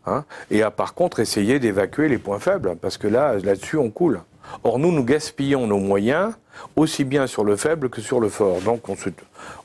[0.07, 3.91] Hein, et à par contre essayer d'évacuer les points faibles, parce que là, là-dessus, on
[3.91, 4.21] coule.
[4.65, 6.33] Or, nous, nous gaspillons nos moyens
[6.77, 8.61] aussi bien sur le faible que sur le fort.
[8.63, 9.11] Donc, on, se,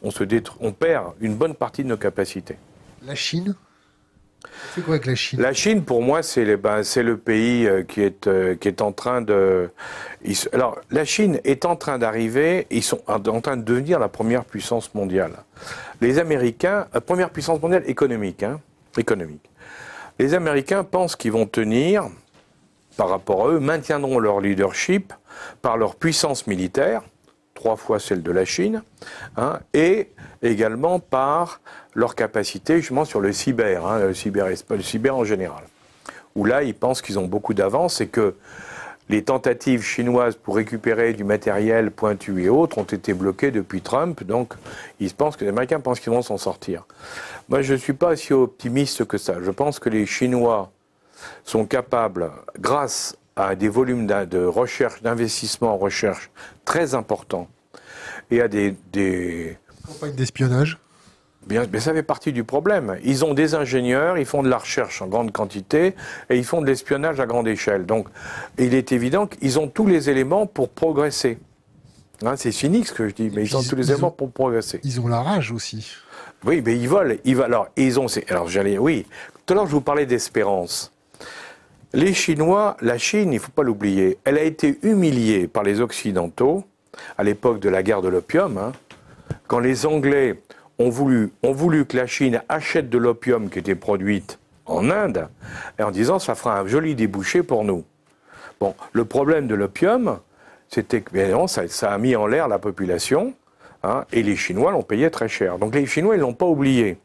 [0.03, 0.23] on, se
[0.59, 2.57] on perd une bonne partie de nos capacités.
[3.05, 3.55] La Chine?
[4.73, 5.41] C'est quoi avec la Chine?
[5.41, 8.91] La Chine, pour moi, c'est ben, le pays euh, qui est, euh, qui est en
[8.91, 9.69] train de.
[10.53, 14.45] alors, la Chine est en train d'arriver, ils sont en train de devenir la première
[14.45, 15.31] puissance mondiale.
[16.01, 18.59] Les Américains, la première puissance mondiale économique, hein,
[18.97, 19.49] économique.
[20.17, 22.09] Les Américains pensent qu'ils vont tenir,
[22.95, 25.13] par rapport à eux, maintiendront leur leadership
[25.61, 27.01] par leur puissance militaire,
[27.53, 28.83] trois fois celle de la Chine,
[29.35, 30.11] hein, et
[30.41, 31.59] également par
[31.93, 35.63] leur capacité justement sur le cyber, hein, le, cyber le cyber en général.
[36.35, 38.35] Où là, ils pensent qu'ils ont beaucoup d'avance et que
[39.09, 44.23] les tentatives chinoises pour récupérer du matériel pointu et autres ont été bloquées depuis Trump,
[44.23, 44.53] donc
[44.99, 46.85] ils pensent que les Américains pensent qu'ils vont s'en sortir.
[47.49, 49.35] Moi, je ne suis pas si optimiste que ça.
[49.41, 50.71] Je pense que les Chinois
[51.43, 56.31] sont capables, grâce à des volumes de recherche, d'investissement en recherche
[56.63, 57.47] très importants,
[58.31, 58.75] et à des...
[58.91, 59.57] des...
[59.85, 60.79] Campagnes d'espionnage
[61.45, 62.97] Bien, mais ça fait partie du problème.
[63.03, 65.95] Ils ont des ingénieurs, ils font de la recherche en grande quantité
[66.29, 67.85] et ils font de l'espionnage à grande échelle.
[67.85, 68.07] Donc,
[68.57, 71.37] il est évident qu'ils ont tous les éléments pour progresser.
[72.23, 74.79] Hein, c'est cynique ce que je dis, mais ils ont tous les éléments pour progresser.
[74.83, 75.87] Ils ont la rage aussi.
[76.45, 77.15] Oui, mais ils volent.
[77.25, 78.07] Ils, alors, ils ont.
[78.29, 78.77] Alors, j'allais.
[78.77, 79.05] Oui.
[79.45, 80.91] Tout à l'heure, je vous parlais d'espérance.
[81.93, 85.79] Les Chinois, la Chine, il ne faut pas l'oublier, elle a été humiliée par les
[85.79, 86.65] Occidentaux
[87.17, 88.71] à l'époque de la guerre de l'opium, hein,
[89.47, 90.41] quand les Anglais
[90.79, 95.27] ont voulu, ont voulu que la Chine achète de l'opium qui était produite en Inde,
[95.79, 97.83] et en disant ça fera un joli débouché pour nous.
[98.59, 100.19] Bon, le problème de l'opium,
[100.69, 101.11] c'était que
[101.47, 103.33] ça, ça, a mis en l'air la population,
[103.85, 105.59] Hein, et les Chinois l'ont payé très cher.
[105.59, 106.97] Donc les Chinois, ils l'ont pas oublié.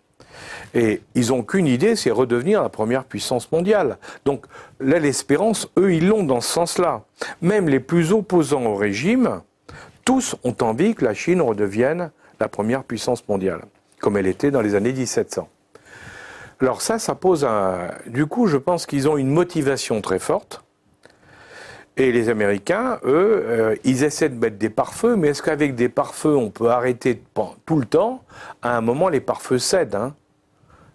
[0.73, 3.99] Et ils n'ont qu'une idée, c'est redevenir la première puissance mondiale.
[4.25, 4.47] Donc
[4.79, 7.03] là, l'espérance, eux, ils l'ont dans ce sens-là.
[7.43, 9.43] Même les plus opposants au régime,
[10.07, 13.63] tous ont envie que la Chine redevienne la première puissance mondiale,
[14.01, 15.49] comme elle était dans les années 1700.
[16.61, 17.91] Alors ça, ça pose un...
[18.07, 20.63] Du coup, je pense qu'ils ont une motivation très forte.
[21.97, 25.89] Et les Américains, eux, euh, ils essaient de mettre des pare-feux, mais est-ce qu'avec des
[25.89, 27.23] pare-feux, on peut arrêter
[27.67, 28.25] tout le temps?
[28.63, 29.97] À un moment, les pare-feux cèdent.
[29.97, 30.15] Hein.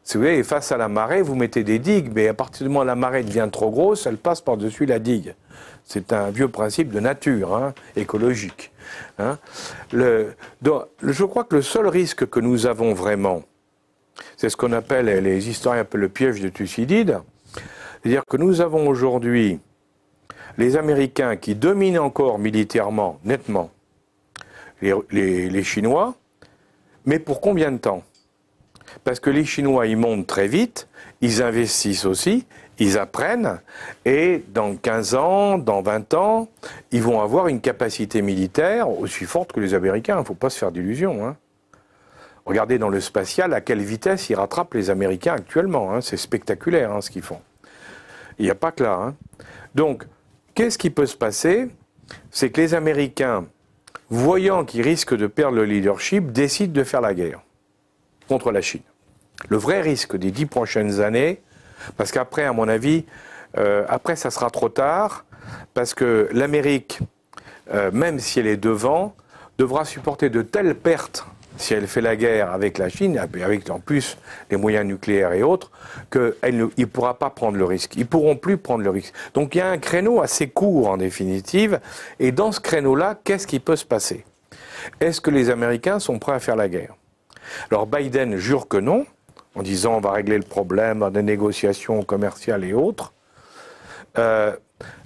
[0.03, 2.69] Si vous voulez, face à la marée, vous mettez des digues, mais à partir du
[2.69, 5.35] moment où la marée devient trop grosse, elle passe par-dessus la digue.
[5.83, 8.71] C'est un vieux principe de nature, hein, écologique.
[9.19, 9.37] Hein.
[9.91, 13.43] Je crois que le seul risque que nous avons vraiment,
[14.37, 17.19] c'est ce qu'on appelle, les historiens appellent le piège de Thucydide,
[18.01, 19.59] c'est-à-dire que nous avons aujourd'hui
[20.57, 23.71] les Américains qui dominent encore militairement, nettement,
[24.81, 26.15] les, Chinois,
[27.05, 28.03] mais pour combien de temps?
[29.03, 30.87] Parce que les Chinois, ils montent très vite,
[31.21, 32.45] ils investissent aussi,
[32.79, 33.59] ils apprennent,
[34.03, 36.49] et dans 15 ans, dans 20 ans,
[36.91, 40.15] ils vont avoir une capacité militaire aussi forte que les Américains.
[40.15, 41.25] Il ne faut pas se faire d'illusions.
[41.25, 41.37] Hein.
[42.45, 45.93] Regardez dans le spatial à quelle vitesse ils rattrapent les Américains actuellement.
[45.93, 46.01] Hein.
[46.01, 47.41] C'est spectaculaire hein, ce qu'ils font.
[48.37, 49.13] Il n'y a pas que là.
[49.73, 50.05] Donc,
[50.55, 51.67] Qu'est-ce qui peut se passer?
[52.31, 53.45] C'est que les Américains,
[54.09, 57.41] voyant qu'ils risquent de perdre le leadership, décident de faire la guerre
[58.29, 58.81] contre la Chine.
[59.49, 61.41] Le vrai risque des dix prochaines années,
[61.97, 63.05] parce qu'après, à mon avis,
[63.57, 65.25] euh, après, ça sera trop tard,
[65.73, 66.99] parce que l'Amérique,
[67.73, 69.15] euh, même si elle est devant,
[69.57, 71.25] devra supporter de telles pertes
[71.57, 74.17] si elle fait la guerre avec la Chine, avec en plus
[74.51, 75.71] les moyens nucléaires et autres,
[76.11, 77.95] qu'il ne pourra pas prendre le risque.
[77.95, 79.13] Ils pourront plus prendre le risque.
[79.33, 81.79] Donc il y a un créneau assez court en définitive,
[82.19, 84.25] et dans ce créneau-là, qu'est-ce qui peut se passer?
[84.99, 86.93] Est-ce que les Américains sont prêts à faire la guerre?
[87.71, 89.05] Alors Biden jure que non,
[89.55, 93.13] en disant on va régler le problème dans des négociations commerciales et autres.
[94.17, 94.55] Euh,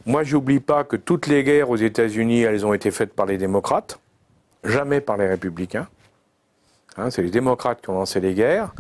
[0.05, 3.37] moi, j'oublie pas que toutes les guerres aux États-Unis, elles ont été faites par les
[3.37, 3.99] démocrates,
[4.63, 5.87] jamais par les républicains.
[6.97, 8.73] Hein, c'est les démocrates qui ont lancé les guerres.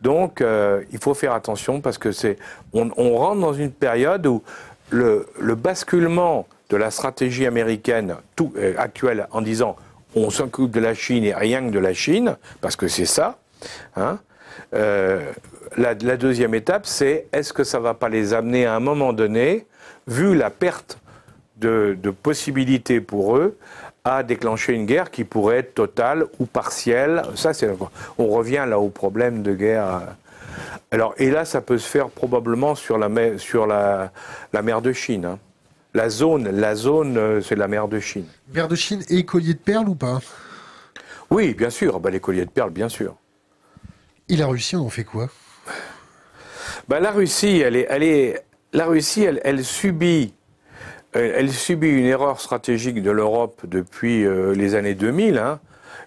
[0.00, 2.36] Donc, euh, il faut faire attention parce que c'est,
[2.72, 4.42] on, rentre dans une période où
[4.90, 8.16] le, basculement de la stratégie américaine
[8.56, 9.76] euh, actuelle en disant
[10.14, 13.38] on s'occupe de la Chine et rien que de la Chine, parce que c'est ça.
[13.96, 14.18] Hein,
[14.74, 15.30] euh,
[15.76, 19.12] la, deuxième étape, c'est est-ce que ça ne va pas les amener à un moment
[19.12, 19.66] donné,
[20.06, 20.98] vu la perte
[21.56, 23.56] de, de possibilités pour eux,
[24.04, 27.22] à déclencher une guerre qui pourrait être totale ou partielle?
[27.34, 27.70] Ça, c'est
[28.18, 30.02] on revient là au problème de guerre.
[30.90, 34.12] Alors, et là, ça peut se faire probablement sur la mer, sur la,
[34.52, 35.24] la mer de Chine.
[35.24, 35.38] Hein.
[35.94, 38.24] La zone, la zone, euh, c'est la mer de Chine.
[38.54, 40.20] Mer de Chine et collier de perles ou pas?
[41.30, 42.00] Oui, bien sûr.
[42.00, 43.14] Bah, les colliers de perles, bien sûr.
[44.28, 45.28] Et la Russie, on en fait quoi?
[46.88, 50.34] Bah, La Russie, elle est, elle est, la Russie, elle, subit
[51.12, 55.38] elle, subit une erreur stratégique de l'Europe depuis euh, les années 2000.
[55.38, 55.60] Hein.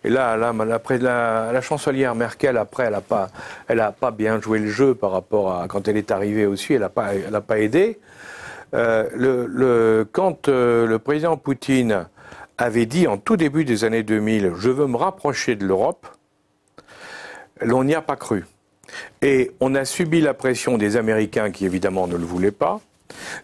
[0.03, 0.37] Et là,
[0.73, 3.29] après, la, chancelière Merkel, après, elle n'a pas,
[3.69, 6.73] a pas bien joué le jeu par rapport à quand elle est arrivée aussi.
[6.73, 7.11] Elle n'a pas,
[7.47, 7.99] pas aidé.
[8.73, 12.07] Euh, le, quand euh, le président Poutine
[12.57, 16.07] avait dit en tout début des années 2000, je veux me rapprocher de l'Europe,
[17.61, 18.45] on n'y a pas cru.
[19.22, 22.82] Et on a subi la pression des Américains qui évidemment ne le voulaient pas.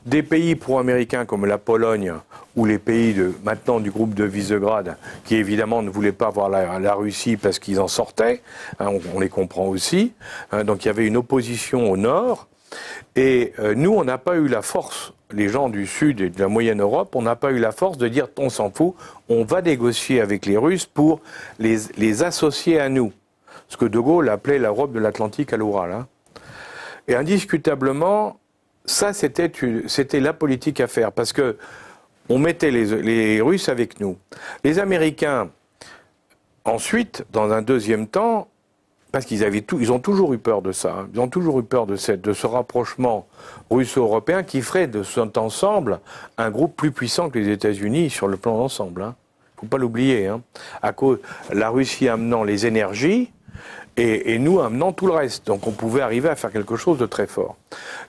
[0.06, 2.14] Des pays pro-américains comme la Pologne
[2.56, 6.50] ou les pays de, maintenant du groupe de Visegrad, qui évidemment ne voulaient pas voir
[6.50, 8.42] la, Russie parce qu'ils en sortaient,
[8.80, 10.14] hein, on, les comprend aussi.
[10.52, 12.48] Hein, donc il y avait une opposition au nord.
[13.16, 16.40] Et euh, nous, on n'a pas eu la force, les gens du Sud et de
[16.40, 18.96] la Moyenne Europe, on n'a pas eu la force de dire on s'en fout,
[19.30, 21.22] on va négocier avec les Russes pour
[21.60, 23.14] les associer à nous.
[23.72, 25.94] Ce que De Gaulle appelait l'Europe de l'Atlantique à l'Oural.
[25.94, 26.08] Hein.
[27.08, 28.38] Et indiscutablement,
[28.84, 29.50] ça, c'était,
[30.20, 31.58] la politique à faire, parce que
[32.28, 34.18] on mettait les, Russes avec nous.
[34.66, 35.52] Les Américains,
[36.66, 38.50] ensuite, dans un deuxième temps,
[39.14, 40.94] parce qu'ils avaient ils ont toujours eu peur de ça.
[41.00, 41.10] Hein.
[41.14, 43.26] ils ont toujours eu peur de, ce rapprochement
[43.70, 46.02] russo-européen qui ferait de cet ensemble
[46.38, 49.02] un groupe plus puissant que les États-Unis sur le plan d'ensemble.
[49.02, 49.16] Hein.
[49.58, 50.30] Faut pas l'oublier.
[50.82, 51.20] À cause
[51.54, 53.32] la Russie amenant les énergies,
[54.02, 55.48] et, nous amenant tout le reste.
[55.48, 57.56] Donc on pouvait arriver à faire quelque chose de très fort.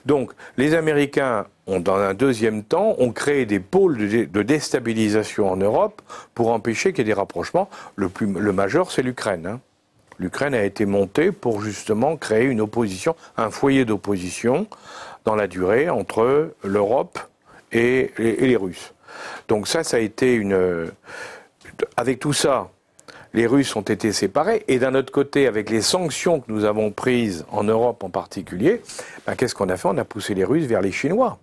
[0.05, 6.01] Donc les Américains dans un deuxième temps, ont créé des pôles de, déstabilisation en Europe
[6.33, 7.69] pour empêcher qu'il y ait des rapprochements.
[7.95, 9.47] Le, plus, le majeur, c'est l'Ukraine.
[9.47, 9.59] Hein.
[10.19, 14.67] L'Ukraine a été montée pour justement créer une opposition, un foyer d'opposition
[15.25, 17.17] dans la durée entre l'Europe
[17.71, 18.93] et les Russes.
[19.47, 20.91] Donc ça, ça a été une...
[21.97, 22.69] Avec tout ça,
[23.33, 24.63] les Russes ont été séparés.
[24.67, 28.81] Et d'un autre côté, avec les sanctions que nous avons prises en Europe en particulier,
[29.25, 29.87] ben, qu'est-ce qu'on a fait?
[29.87, 31.39] On a poussé les Russes vers les Chinois.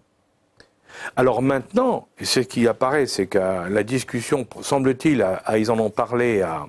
[1.16, 5.26] Alors maintenant, ce qui apparaît, c'est que la discussion, semble-t-il,
[5.56, 6.66] ils en ont parlé à,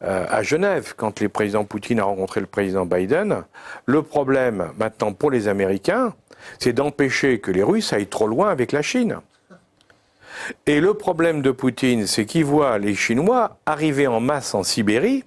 [0.00, 3.42] à Genève, quand le président Poutine a rencontré le président Biden,
[3.86, 6.14] le problème maintenant pour les Américains,
[6.58, 9.16] c'est d'empêcher que les Russes aillent trop loin avec la Chine.
[10.66, 15.24] Et le problème de Poutine, c'est qu'il voit les Chinois arriver en masse en Sibérie,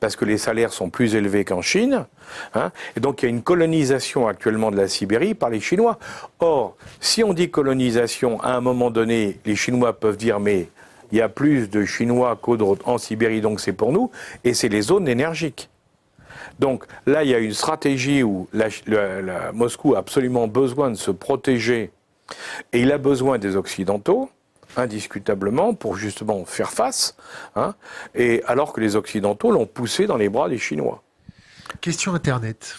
[0.00, 2.06] parce que les salaires sont plus élevés qu'en Chine.
[2.54, 5.98] Hein, et donc il y a une colonisation actuellement de la Sibérie par les Chinois.
[6.40, 10.68] Or, si on dit colonisation, à un moment donné, les Chinois peuvent dire mais
[11.10, 14.10] il y a plus de Chinois qu'en Sibérie, donc c'est pour nous,
[14.44, 15.70] et c'est les zones énergiques.
[16.58, 18.48] Donc là, il y a une stratégie où
[19.54, 21.90] Moscou a absolument besoin de se protéger,
[22.72, 24.30] et il a besoin des Occidentaux
[24.76, 27.16] indiscutablement pour justement faire face,
[27.56, 27.74] hein,
[28.14, 31.02] et alors que les Occidentaux l'ont poussé dans les bras des Chinois.
[31.80, 32.76] Question Internet.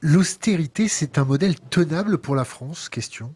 [0.00, 2.88] L'austérité, c'est un modèle tenable pour la France?
[2.88, 3.34] Question.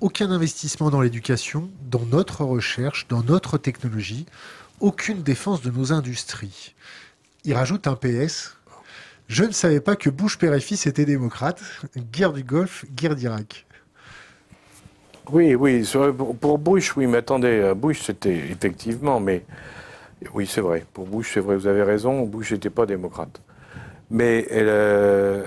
[0.00, 4.26] Aucun investissement dans l'éducation, dans notre recherche, dans notre technologie,
[4.80, 6.74] aucune défense de nos industries.
[7.44, 8.56] Il rajoute un PS.
[9.28, 11.62] Je ne savais pas que Bush père fils étaient démocrates.
[12.12, 13.66] Guerre du Golfe, guerre d'Irak.
[15.30, 15.86] Oui, oui,
[16.40, 19.44] pour Bush, oui, mais attendez, euh, Bush c'était effectivement, mais
[20.32, 20.84] oui, c'est vrai.
[20.92, 23.40] Pour Bush, c'est vrai, vous avez raison, Bush n'était pas démocrate.
[24.10, 25.46] Mais euh,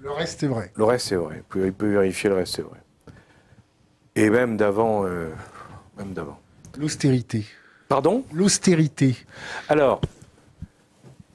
[0.00, 0.72] le reste est vrai.
[0.74, 1.42] Le reste est vrai.
[1.54, 2.78] Il peut vérifier le reste est vrai.
[4.16, 5.30] Et même d'avant, euh,
[5.96, 6.38] même d'avant.
[6.76, 7.44] L'austérité.
[7.88, 8.24] Pardon?
[8.32, 9.16] L'austérité.
[9.68, 10.00] Alors,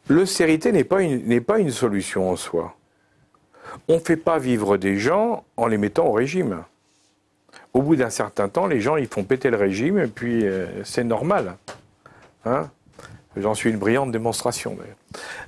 [0.10, 2.76] l'austérité n'est pas une n'est pas une solution en soi.
[3.88, 6.64] On ne fait pas vivre des gens en les mettant au régime
[7.76, 10.66] au bout d'un certain temps, les gens ils font péter le régime et puis euh,
[10.86, 11.58] c'est normal.
[12.46, 12.72] Hein
[13.36, 14.78] J'en suis une brillante démonstration.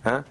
[0.03, 0.25] Hein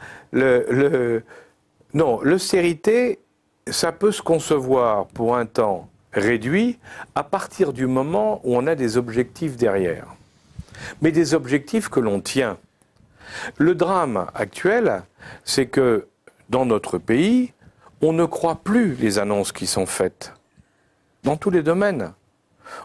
[1.94, 3.18] non, l'austérité,
[3.66, 6.78] ça peut se concevoir pour un temps réduit
[7.14, 10.06] à partir du moment où on a des objectifs derrière.
[11.00, 12.58] Mais des objectifs que l'on tient.
[13.56, 15.02] Le drame actuel,
[15.44, 16.08] c'est que
[16.50, 17.54] dans notre pays,
[18.02, 20.34] on ne croit plus les annonces qui sont faites
[21.26, 22.12] dans tous les domaines.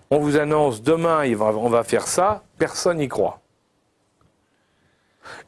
[0.09, 3.39] On vous annonce demain, on va faire ça, personne n'y croit.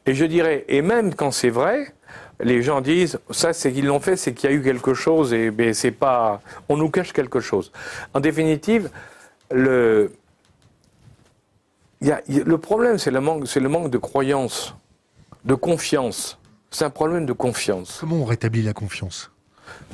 [0.06, 1.92] Et je dirais, et même quand c'est vrai,
[2.40, 5.32] les gens disent, ça c'est qu'ils l'ont fait, c'est qu'il y a eu quelque chose
[5.32, 7.72] et c'est pas, on nous cache quelque chose.
[8.14, 8.90] En définitive,
[9.50, 10.12] le,
[12.00, 14.74] le problème c'est le le manque de croyance,
[15.44, 16.38] de confiance.
[16.70, 17.98] C'est un problème de confiance.
[18.00, 19.30] Comment on rétablit la confiance?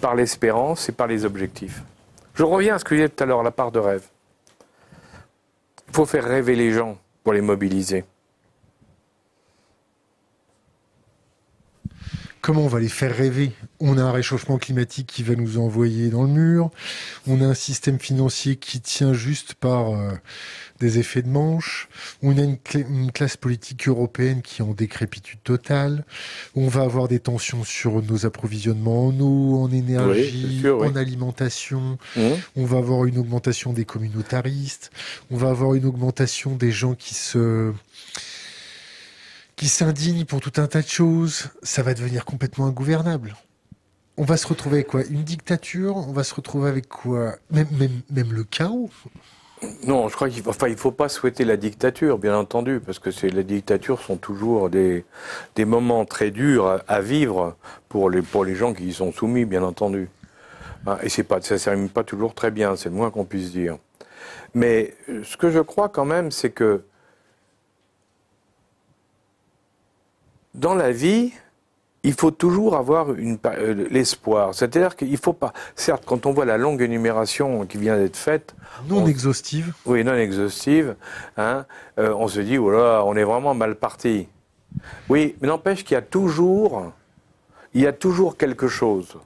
[0.00, 1.82] Par l'espérance et par les objectifs.
[2.34, 4.06] Je reviens à ce que je disais tout à l'heure, la part de rêve.
[5.88, 8.04] Il faut faire rêver les gens pour les mobiliser.
[12.40, 13.52] Comment on va les faire rêver?
[13.80, 16.70] On a un réchauffement climatique qui va nous envoyer dans le mur.
[17.26, 20.12] On a un système financier qui tient juste par euh,
[20.78, 21.88] des effets de manche.
[22.22, 26.04] On a une, classe politique européenne qui est en décrépitude totale.
[26.54, 31.98] On va avoir des tensions sur nos approvisionnements en eau, en énergie, en alimentation.
[32.16, 32.20] Mmh.
[32.56, 34.90] On va avoir une augmentation des communautaristes.
[35.30, 37.72] On va avoir une augmentation des gens qui se
[39.60, 41.50] qui s'indignent pour tout un tas de choses.
[41.62, 43.36] Ça va devenir complètement ingouvernable
[44.16, 45.02] on va se retrouver avec quoi?
[45.08, 45.96] Une dictature?
[45.96, 47.36] On va se retrouver avec quoi?
[47.50, 48.90] Même, même, même le chaos?
[49.86, 53.08] Non, je crois qu'il ne il faut pas souhaiter la dictature, bien entendu, parce que
[53.26, 55.06] les dictatures sont toujours des,
[55.56, 57.56] moments très durs à, vivre
[57.88, 60.10] pour les, pour les gens qui y sont soumis, bien entendu.
[60.86, 63.24] Hein, et c'est pas, ça ne s'arrime pas toujours très bien, c'est le moins qu'on
[63.24, 63.78] puisse dire.
[64.52, 66.82] Mais euh, ce que je crois quand même, c'est que
[70.54, 71.32] dans la vie,
[72.02, 74.54] il faut toujours avoir euh, l'espoir.
[74.54, 75.52] C'est-à-dire qu'il ne faut pas.
[75.76, 78.54] Certes, quand on voit la longue énumération qui vient d'être faite.
[78.88, 79.74] Non exhaustive.
[79.84, 80.96] Oui, non exhaustive.
[81.36, 81.66] Hein,
[81.98, 84.28] euh, on se dit, voilà, on est vraiment mal parti.
[85.08, 86.92] Oui, mais n'empêche qu'il y a toujours.
[87.74, 89.16] Il y a toujours quelque chose.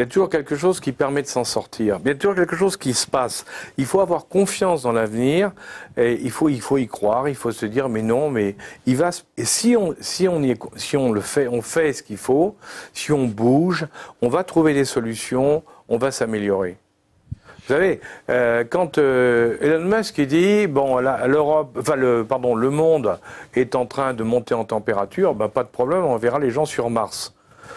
[0.00, 1.98] Il y a toujours quelque chose qui permet de s'en sortir.
[2.02, 3.44] Il y a toujours quelque chose qui se passe.
[3.76, 5.52] Il faut avoir confiance dans l'avenir.
[5.98, 7.28] Et il faut, il faut y croire.
[7.28, 8.56] Il faut se dire, mais non, mais
[8.86, 9.10] il va.
[9.36, 12.56] Et si on, si on, y, si on le fait, on fait ce qu'il faut.
[12.94, 13.88] Si on bouge,
[14.22, 15.62] on va trouver des solutions.
[15.90, 16.78] On va s'améliorer.
[17.58, 18.00] Vous savez,
[18.30, 23.18] euh, quand euh, Elon Musk dit bon, l'Europe, enfin le, pardon, le monde
[23.52, 26.64] est en train de monter en température, ben, pas de problème, on verra les gens
[26.64, 27.34] sur Mars.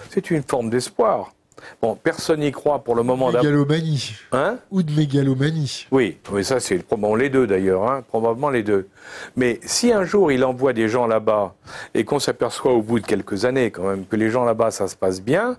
[0.09, 1.33] C'est une forme d'espoir.
[1.81, 3.31] Bon, personne n'y croit pour le moment.
[3.31, 4.15] Mégalomanie.
[4.31, 5.87] Hein Ou de mégalomanie.
[5.91, 8.87] Oui, mais ça c'est probablement les deux d'ailleurs, hein, probablement les deux.
[9.35, 11.55] Mais si un jour il envoie des gens là-bas
[11.93, 14.87] et qu'on s'aperçoit au bout de quelques années quand même que les gens là-bas ça
[14.87, 15.57] se passe bien,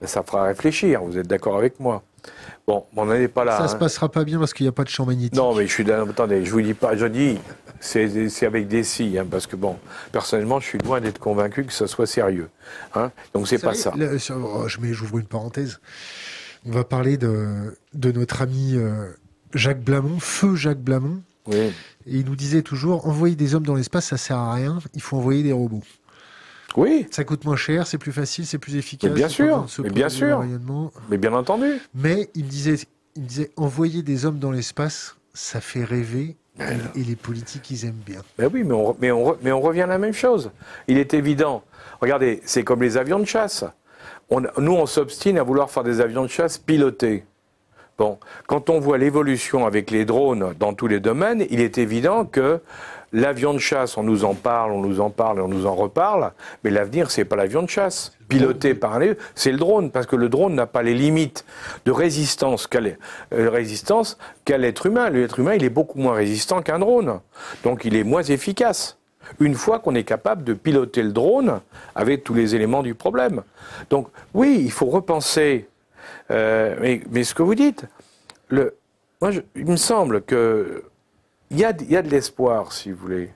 [0.00, 1.02] ben, ça fera réfléchir.
[1.02, 2.02] Vous êtes d'accord avec moi?
[2.66, 3.58] Bon, on n'en est pas là.
[3.58, 3.68] Ça hein.
[3.68, 5.34] se passera pas bien parce qu'il n'y a pas de champ magnétique.
[5.34, 5.90] Non, mais je suis.
[5.90, 6.96] Attendez, je vous dis pas.
[6.96, 7.38] Je dis,
[7.84, 9.76] c'est avec des si, hein, parce que bon,
[10.10, 12.48] personnellement, je suis loin d'être convaincu que ça soit sérieux.
[12.94, 13.12] Hein.
[13.34, 13.92] Donc c'est pas ça.
[13.96, 15.80] le- sur- oh, je mets, j'ouvre une parenthèse.
[16.66, 19.10] On va parler de, de notre ami euh,
[19.52, 21.20] Jacques Blamont, feu Jacques Blamont.
[21.46, 21.72] Oui.
[22.06, 24.78] Et il nous disait toujours envoyer des hommes dans l'espace, ça sert à rien.
[24.94, 25.82] Il faut envoyer des robots.
[26.76, 29.08] Oui, Ça coûte moins cher, c'est plus facile, c'est plus efficace.
[29.10, 30.42] Mais bien sûr, mais bien sûr.
[31.10, 31.66] mais bien entendu.
[31.94, 32.78] Mais il disait,
[33.14, 36.36] il disait envoyer des hommes dans l'espace, ça fait rêver.
[36.60, 38.20] Et, et les politiques, ils aiment bien.
[38.38, 40.50] Ben oui, mais on, re- mais, on, re- mais on revient à la même chose.
[40.86, 41.62] Il est évident.
[42.00, 43.64] Regardez, c'est comme les avions de chasse.
[44.30, 47.24] On- nous, on s'obstine à vouloir faire des avions de chasse pilotés.
[47.98, 48.18] Bon,
[48.48, 52.60] quand on voit l'évolution avec les drones dans tous les domaines, il est évident que
[53.14, 56.32] l'avion de chasse, on nous en parle, on nous en parle on nous en reparle,
[56.62, 58.12] mais l'avenir, c'est pas l'avion de chasse.
[58.28, 61.44] Piloté par un c'est le drone, parce que le drone n'a pas les limites
[61.84, 64.18] de résistance qu'a euh, résistance
[64.48, 65.10] l'être humain.
[65.10, 67.20] L'être humain, il est beaucoup moins résistant qu'un drone.
[67.62, 68.98] Donc il est moins efficace.
[69.40, 71.60] Une fois qu'on est capable de piloter le drone
[71.94, 73.42] avec tous les éléments du problème.
[73.90, 75.68] Donc oui, il faut repenser
[76.30, 77.84] euh, mais, ce que vous dites,
[78.50, 80.84] moi, il me semble que
[81.50, 83.30] il y a, de l'espoir, si vous voulez.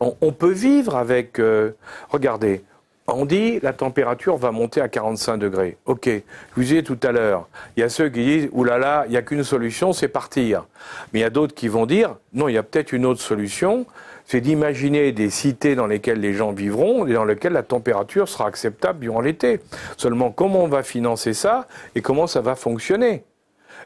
[0.00, 1.38] On, peut vivre avec.
[1.38, 1.72] euh,
[2.10, 2.64] regardez,
[3.06, 5.76] on dit la température va monter à 45 degrés.
[5.86, 6.20] Ok, je
[6.56, 9.16] vous disais tout à l'heure, il y a ceux qui disent oulala, là, il n'y
[9.16, 10.66] a qu'une solution, c'est partir.
[11.12, 13.20] Mais il y a d'autres qui vont dire non, il y a peut-être une autre
[13.20, 13.86] solution,
[14.26, 18.46] c'est d'imaginer des cités dans lesquelles les gens vivront et dans lesquelles la température sera
[18.46, 19.60] acceptable durant l'été.
[19.96, 23.24] Seulement, comment on va financer ça et comment ça va fonctionner?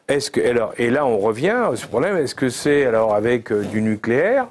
[0.09, 3.51] Est-ce que alors et là on revient à ce problème est-ce que c'est alors avec
[3.53, 4.47] euh, du nucléaire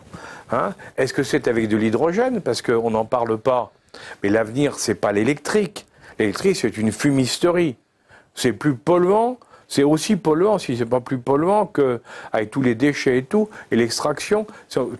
[0.52, 3.72] hein Est-ce que c'est avec de l'hydrogène parce qu'on n'en parle pas
[4.24, 5.86] Mais l'avenir c'est pas l'électrique.
[6.20, 7.76] L'électrique c'est une fumisterie.
[8.36, 9.38] C'est plus polluant.
[9.68, 12.02] C'est aussi polluant, si c'est pas plus polluant que
[12.34, 14.46] avec tous les déchets et tout, et l'extraction,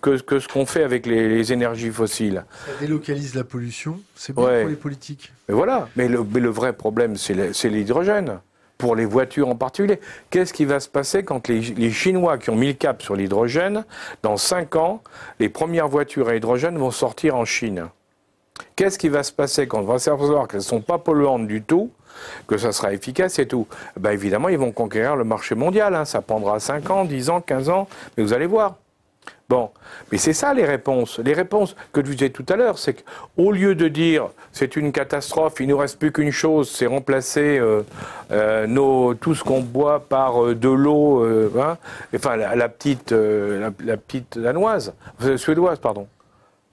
[0.02, 2.46] que, que ce qu'on fait avec les, les énergies fossiles.
[2.68, 4.62] Ça délocalise la pollution, c'est bien Ouais.
[4.62, 5.34] pour les politiques.
[5.50, 5.90] Mais voilà.
[5.98, 7.34] Mais le, mais le vrai problème, c'est
[7.70, 8.40] l'hydrogène.
[8.82, 10.00] Pour les voitures en particulier.
[10.32, 13.86] Qu'est-ce qui va se passer quand les, Chinois qui ont mis le cap sur l'hydrogène,
[14.24, 15.04] dans 5 ans,
[15.40, 17.90] les premières voitures à hydrogène vont sortir en Chine?
[18.76, 21.62] Qu'est-ce qui va se passer quand on va s'apercevoir qu'elles ne sont pas polluantes du
[21.62, 21.92] tout,
[22.48, 23.68] que ça sera efficace et tout?
[24.00, 25.94] Ben Évidemment, ils vont conquérir le marché mondial.
[25.94, 26.06] hein.
[26.06, 27.88] Ça prendra 5 ans, 10 ans, 15 ans,
[28.18, 28.78] mais vous allez voir.
[29.52, 29.70] Bon,
[30.14, 31.20] mais c'est ça les réponses.
[31.20, 34.78] Les réponses que je vous disais tout à l'heure, c'est qu'au lieu de dire c'est
[34.78, 37.82] une catastrophe, il nous reste plus qu'une chose, c'est remplacer euh,
[38.32, 41.26] euh, nos, tout ce qu'on boit par euh, de l'eau,
[41.60, 41.78] hein,
[42.16, 44.94] enfin la, la petite, la, la petite danoise,
[45.36, 46.08] suédoise, pardon.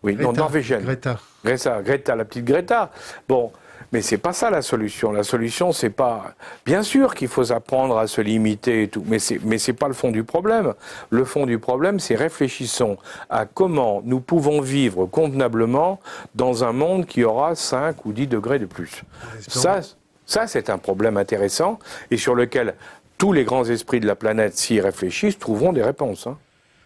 [0.04, 0.84] Oui, non, norvégienne.
[0.84, 1.18] Greta.
[1.44, 2.92] Greta, Greta, la petite Greta.
[3.28, 3.50] Bon,
[3.92, 5.12] mais c'est pas ça la solution.
[5.12, 6.34] La solution, c'est pas.
[6.66, 9.88] Bien sûr qu'il faut apprendre à se limiter et tout, mais c'est mais c'est pas
[9.88, 10.74] le fond du problème.
[11.10, 12.98] Le fond du problème, c'est réfléchissons
[13.30, 16.00] à comment nous pouvons vivre convenablement
[16.34, 19.02] dans un monde qui aura 5 ou 10 degrés de plus.
[19.46, 19.80] Ça,
[20.26, 21.78] ça c'est un problème intéressant
[22.10, 22.74] et sur lequel
[23.16, 26.26] tous les grands esprits de la planète, s'y réfléchissent, trouveront des réponses.
[26.26, 26.36] hein.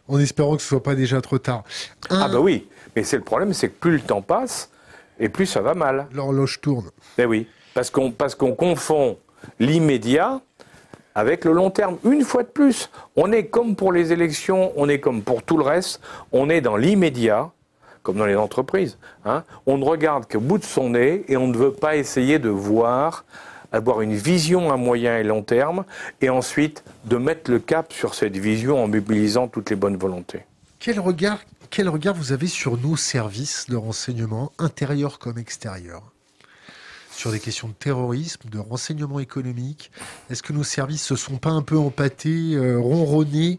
[0.09, 1.63] En espérant que ce soit pas déjà trop tard.
[2.11, 2.67] Ah bah oui,
[2.97, 4.71] mais c'est le problème, c'est que plus le temps passe
[5.19, 6.07] et plus ça va mal.
[6.13, 6.91] L'horloge tourne.
[7.17, 9.19] Ben oui, parce qu'on parce qu'on confond
[9.59, 10.41] l'immédiat
[11.15, 11.99] avec le long terme.
[12.05, 15.57] Une fois de plus, on est comme pour les élections, on est comme pour tout
[15.59, 16.01] le reste,
[16.33, 17.51] on est dans l'immédiat,
[18.03, 18.97] comme dans les entreprises.
[19.25, 19.45] hein.
[19.67, 22.49] On ne regarde qu'au bout de son nez et on ne veut pas essayer de
[22.49, 23.25] voir,
[23.73, 25.85] avoir une vision à moyen et long terme,
[26.21, 30.45] et ensuite de mettre le cap sur cette vision en mobilisant toutes les bonnes volontés.
[30.79, 31.39] Quel regard,
[31.73, 36.13] quel regard vous avez sur nos services de renseignement, intérieurs comme extérieurs
[37.11, 39.91] Sur des questions de terrorisme, de renseignement économique
[40.29, 43.59] Est-ce que nos services se sont pas un peu empâtés, euh, ronronnés?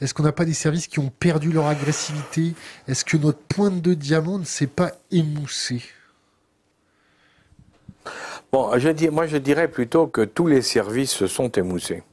[0.00, 2.54] Est-ce qu'on n'a pas des services qui ont perdu leur agressivité?
[2.86, 5.82] Est-ce que notre pointe de diamant ne s'est pas émoussée?
[8.52, 8.70] Bon,
[9.10, 12.04] moi je dirais plutôt que tous les services se sont émoussés.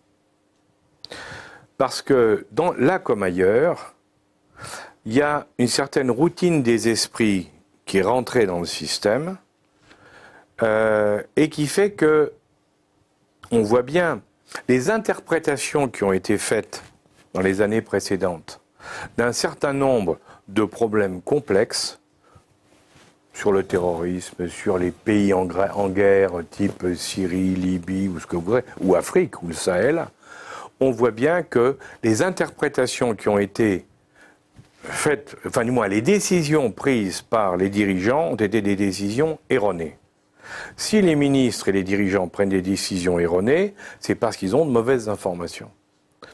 [1.77, 3.95] Parce que dans, là comme ailleurs,
[5.05, 7.49] il y a une certaine routine des esprits
[7.85, 9.37] qui est rentrée dans le système
[10.63, 12.33] euh, et qui fait que
[13.51, 14.21] on voit bien
[14.67, 16.83] les interprétations qui ont été faites
[17.33, 18.61] dans les années précédentes
[19.17, 20.17] d'un certain nombre
[20.47, 21.99] de problèmes complexes
[23.33, 25.45] sur le terrorisme, sur les pays en,
[25.89, 30.05] guerre, type Syrie, Libye ou ce que vous voulez, ou Afrique ou le Sahel,
[30.79, 33.85] on voit bien que les interprétations qui ont été
[34.85, 39.97] faites, enfin du moins les décisions prises par les dirigeants ont été des décisions erronées.
[40.77, 44.71] Si les ministres et les dirigeants prennent des décisions erronées, c'est parce qu'ils ont de
[44.71, 45.71] mauvaises informations.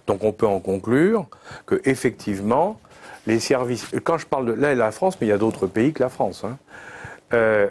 [0.07, 1.27] Donc on peut en conclure
[1.65, 2.79] que effectivement,
[3.27, 3.87] les services.
[4.03, 6.09] Quand je parle de là, la France, mais il y a d'autres pays que la
[6.09, 6.43] France.
[6.43, 6.57] Hein.
[7.33, 7.69] Euh,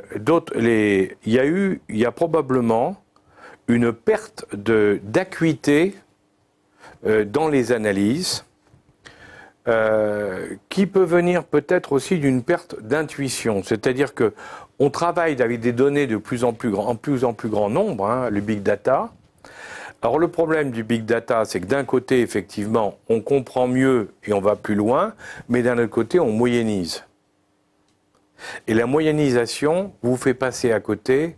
[0.55, 3.03] les, il y a eu, il y a probablement
[3.69, 5.95] une perte d'acuité
[7.07, 8.45] euh, dans les analyses.
[9.69, 14.33] Euh, qui peut venir peut-être aussi d'une perte d'intuition, c'est-à-dire que
[14.79, 17.69] on travaille avec des données de plus en plus grand, en plus en plus grand
[17.69, 19.11] nombre, hein, le big data,
[20.03, 24.33] alors le problème du big data, c'est que d'un côté, effectivement, on comprend mieux et
[24.33, 25.13] on va plus loin,
[25.51, 27.05] mais d'un autre côté, on moyennise.
[28.67, 31.37] Et la moyennisation vous fait passer à côté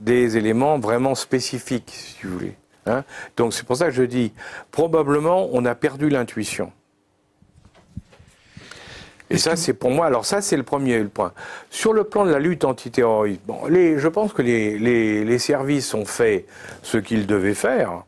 [0.00, 2.56] des éléments vraiment spécifiques, si vous voulez.
[2.86, 3.04] Hein.
[3.36, 4.32] Donc c'est pour ça que je dis,
[4.72, 6.72] probablement, on a perdu l'intuition.
[9.30, 10.06] Et ça, c'est pour moi.
[10.06, 11.32] Alors ça, c'est le premier point.
[11.70, 14.78] Sur le plan de la lutte antiterroriste, bon, je pense que les,
[15.24, 16.46] les services ont fait
[16.82, 18.04] ce qu'ils devaient faire.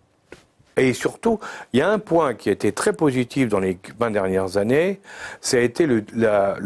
[0.78, 1.40] Et surtout,
[1.72, 5.00] il y a un point qui a été très positif dans les 20 dernières années,
[5.40, 6.00] ça a été le,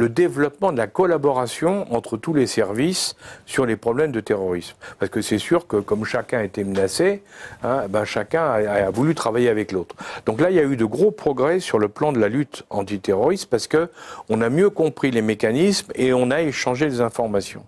[0.08, 3.16] développement de la collaboration entre tous les services
[3.46, 4.76] sur les problèmes de terrorisme.
[4.98, 7.22] Parce que c'est sûr que comme chacun été menacé,
[7.62, 9.96] hein, ben chacun a, voulu travailler avec l'autre.
[10.26, 12.64] Donc là, il y a eu de gros progrès sur le plan de la lutte
[12.70, 13.88] antiterroriste parce que
[14.28, 17.64] on a mieux compris les mécanismes et on a échangé des informations.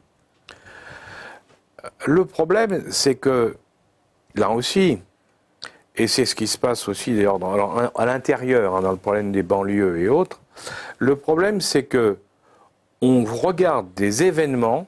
[2.07, 3.57] Le problème, c'est que
[4.35, 4.99] là aussi,
[5.97, 7.39] et c'est ce qui se passe aussi d'ailleurs
[7.95, 10.41] à l'intérieur, hein, dans le problème des banlieues et autres.
[10.99, 12.19] Le problème, c'est que
[13.01, 14.87] on regarde des événements,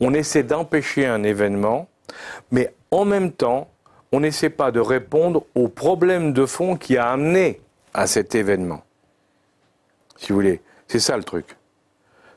[0.00, 1.88] on essaie d'empêcher un événement,
[2.50, 3.68] mais en même temps,
[4.12, 7.60] on n'essaie pas de répondre au problème de fond qui a amené
[7.94, 8.84] à cet événement.
[10.16, 11.56] Si vous voulez, c'est ça le truc.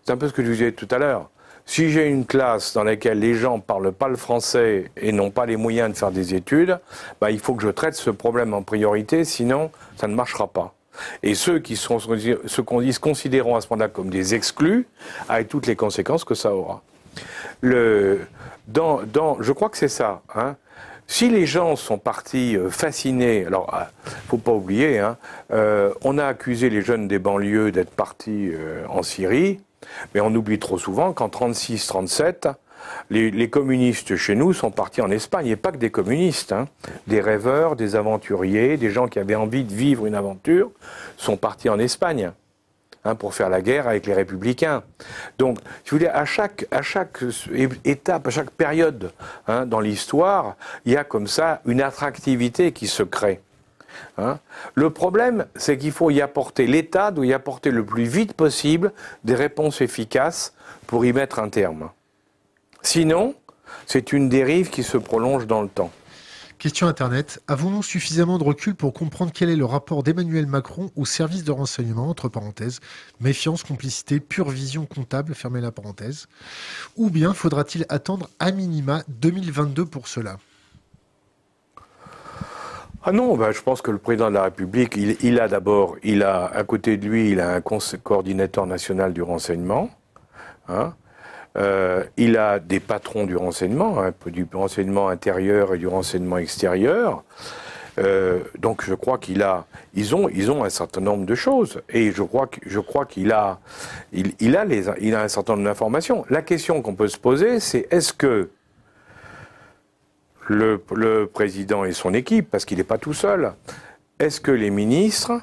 [0.04, 1.30] C'est un peu ce que je vous disais tout à l'heure.
[1.70, 5.30] Si j'ai une classe dans laquelle les gens ne parlent pas le français et n'ont
[5.30, 6.80] pas les moyens de faire des études,
[7.22, 10.74] bah, il faut que je traite ce problème en priorité, sinon ça ne marchera pas.
[11.22, 11.94] Et ceux qui se
[13.56, 14.88] à ce moment-là comme des exclus,
[15.30, 16.82] avec toutes les conséquences que ça aura.
[17.62, 18.22] Le,
[18.68, 20.24] dans, dans, je crois que c'est ça.
[20.34, 20.56] Hein.
[21.06, 23.84] Si les gens sont partis euh, fascinés, alors euh,
[24.28, 25.18] faut pas oublier, hein,
[25.52, 28.54] euh, on a accusé les jeunes des banlieues d'être partis
[28.90, 29.60] en Syrie.
[30.14, 32.54] Mais on oublie trop souvent qu'en 36-37,
[33.10, 36.68] les, communistes chez nous sont partis en Espagne, et pas que des communistes, hein.
[37.08, 40.72] des rêveurs, des aventuriers, des gens qui avaient envie de vivre une aventure,
[41.18, 42.32] sont partis en Espagne.
[43.06, 44.84] Hein, pour faire la guerre avec les républicains.
[45.38, 47.24] Donc, si vous voulez, à chaque, à chaque
[47.86, 49.14] étape, à chaque période
[49.48, 53.40] hein, dans l'histoire, il y a comme ça une attractivité qui se crée.
[54.18, 54.40] Hein.
[54.76, 58.92] le problème, c'est qu'il faut y apporter, l'État doit y apporter le plus vite possible
[59.24, 60.54] des réponses efficaces
[60.88, 61.90] pour y mettre un terme.
[62.82, 63.36] Sinon,
[63.86, 65.92] c'est une dérive qui se prolonge dans le temps.
[66.60, 67.42] Question Internet.
[67.48, 71.52] Avons-nous suffisamment de recul pour comprendre quel est le rapport d'Emmanuel Macron au service de
[71.52, 72.82] renseignement, entre parenthèses,
[73.22, 76.28] méfiance, complicité, pure vision comptable, fermez la parenthèse
[76.98, 80.38] Ou bien faudra-t-il attendre à minima 2022 pour cela?
[83.04, 86.22] Ah non, ben, je pense que le président de la République, il, a d'abord, il
[86.24, 89.90] a à côté de lui, il a un coordinateur national du renseignement.
[90.68, 90.94] Hein.
[91.58, 97.24] Euh, il a des patrons du renseignement, hein, du renseignement intérieur et du renseignement extérieur.
[98.00, 101.82] Euh, donc je crois qu'il a, ils ont, ils ont un certain nombre de choses,
[101.90, 103.60] et je crois je crois qu'il a,
[104.14, 106.26] il, a les, il a un certain nombre d'informations.
[106.30, 108.50] La question qu'on peut se poser, c'est est-ce que
[110.50, 113.54] le, président et son équipe, parce qu'il n'est pas tout seul,
[114.20, 115.42] est-ce que les ministres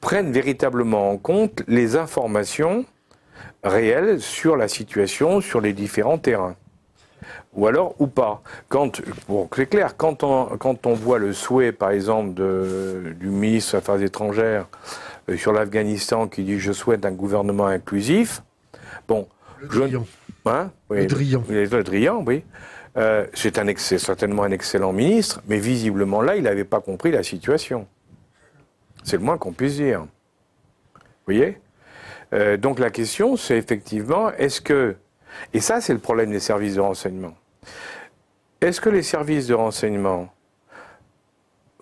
[0.00, 2.84] prennent véritablement en compte les informations
[3.62, 6.56] réelles sur la situation sur les différents terrains?
[7.54, 8.42] Ou alors ou pas?
[8.68, 9.00] Quand,
[9.54, 14.02] c'est clair, quand on, quand on voit le souhait, par exemple, du ministre des Affaires
[14.02, 14.66] étrangères
[15.28, 18.42] euh, sur l'Afghanistan qui dit je souhaite un gouvernement inclusif,
[19.06, 19.28] bon,
[19.60, 19.98] le je,
[20.46, 22.42] hein, oui, le Drian, le Drian, oui.
[22.96, 27.86] Euh, c'est certainement un excellent ministre, mais visiblement là, il n'avait pas compris la situation.
[29.02, 30.00] C'est le moins qu'on puisse dire.
[30.02, 31.58] Vous voyez?
[32.32, 34.96] Euh, Donc la question, c'est effectivement, est-ce que...
[35.52, 37.34] Et ça, c'est le problème des services de renseignement.
[38.60, 40.28] Est-ce que les services de renseignement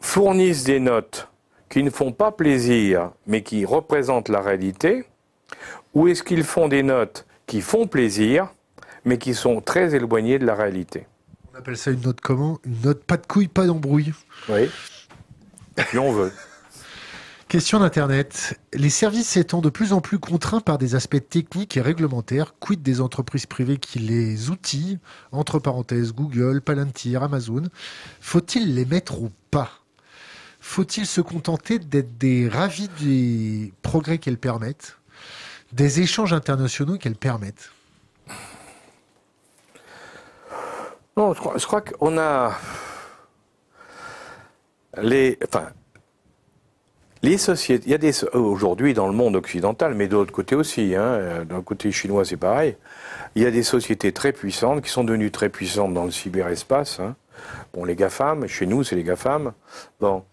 [0.01, 1.28] fournissent des notes
[1.68, 5.05] qui ne font pas plaisir, mais qui représentent la réalité
[5.94, 8.48] Ou est-ce qu'ils font des notes qui font plaisir,
[9.05, 11.07] mais qui sont très éloignés de la réalité.
[11.53, 12.59] On appelle ça une note comment?
[12.65, 14.12] Une note pas de couilles, pas d'embrouille.
[14.49, 14.70] Oui.
[15.91, 16.33] Si on veut.
[17.53, 18.59] Question d'Internet.
[18.73, 22.81] Les services étant de plus en plus contraints par des aspects techniques et réglementaires, quid
[22.81, 24.99] des entreprises privées qui les outillent,
[25.33, 27.65] entre parenthèses Google, Palantir, Amazon,
[28.23, 29.70] faut-il les mettre au pas?
[30.61, 34.97] Faut-il se contenter d'être des ravis des progrès qu'elles permettent,
[35.73, 37.70] des échanges internationaux qu'elles permettent?
[41.16, 42.52] Non, je crois, crois qu'on a
[45.01, 45.68] les, enfin,
[47.22, 47.84] les sociétés.
[47.86, 50.94] Il y a des aujourd'hui dans le monde occidental, mais de l'autre côté aussi.
[50.94, 52.76] Hein, d'un côté chinois, c'est pareil.
[53.34, 57.01] Il y a des sociétés très puissantes qui sont devenues très puissantes dans le cyberespace.
[57.01, 57.14] Hein.
[57.74, 59.52] Bon, les GAFAM, chez nous, c'est les GAFAM.
[60.01, 60.24] Bon,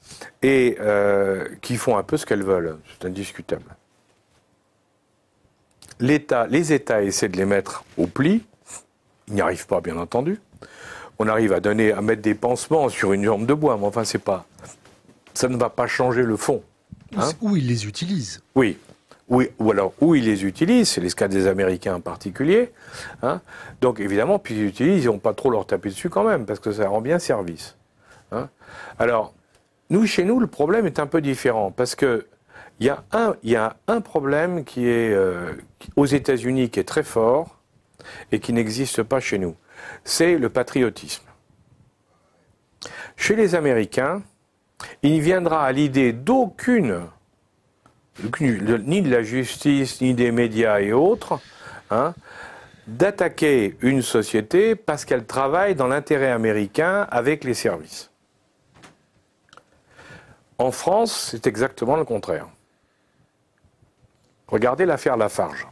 [0.42, 2.78] et euh, qui font un peu ce qu'elles veulent.
[2.92, 3.76] C'est indiscutable.
[6.00, 8.46] L'État, les États essaient de les mettre au pli.
[9.28, 10.40] Ils n'y arrivent pas, bien entendu
[11.20, 14.06] on arrive à donner, à mettre des pansements sur une jambe de bois, mais enfin,
[14.06, 14.46] c'est pas,
[15.34, 16.64] ça ne va pas changer le fond.
[17.18, 18.42] Hein où ils les utilisent?
[18.56, 18.78] Oui.
[19.28, 22.72] Oui, ou alors où ils les utilisent, c'est les cas des Américains en particulier.
[23.22, 23.42] Hein.
[23.80, 26.60] Donc évidemment, puis ils utilisent, ils n'ont pas trop leur taper dessus quand même, parce
[26.60, 27.76] que ça rend bien service.
[28.32, 28.50] Hein.
[28.98, 29.34] Alors,
[29.92, 32.26] nous, chez nous, le problème est un peu différent, parce que
[32.80, 35.52] il y, a un, y a un problème qui est euh,
[35.98, 37.58] aux États-Unis qui est très fort
[38.32, 39.54] et qui n'existe pas chez nous
[40.04, 41.24] c'est le patriotisme.
[43.16, 44.22] Chez les Américains,
[45.04, 47.02] il ne viendra à l'idée d'aucune,
[48.42, 51.40] ni de la justice, ni des médias et autres,
[51.92, 52.14] hein,
[52.88, 58.10] d'attaquer une société parce qu'elle travaille dans l'intérêt américain avec les services.
[60.58, 62.48] En France, c'est exactement le contraire.
[64.48, 65.68] Regardez l'affaire Lafarge.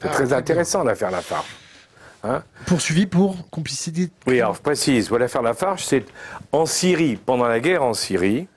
[0.00, 1.56] C'est ah, très intéressant l'affaire Lafarge.
[2.24, 4.10] Hein Poursuivi pour complicité.
[4.26, 6.04] Oui, alors je précise, voilà faire la farge, c'est
[6.52, 8.48] en Syrie, pendant la guerre en Syrie,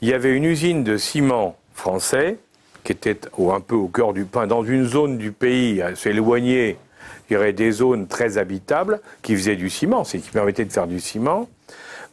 [0.00, 2.38] il y avait une usine de ciment français
[2.84, 6.78] qui était un peu au cœur du pain, dans une zone du pays assez éloignée,
[7.28, 10.72] il y aurait des zones très habitables qui faisaient du ciment, c'est qui permettait de
[10.72, 11.48] faire du ciment.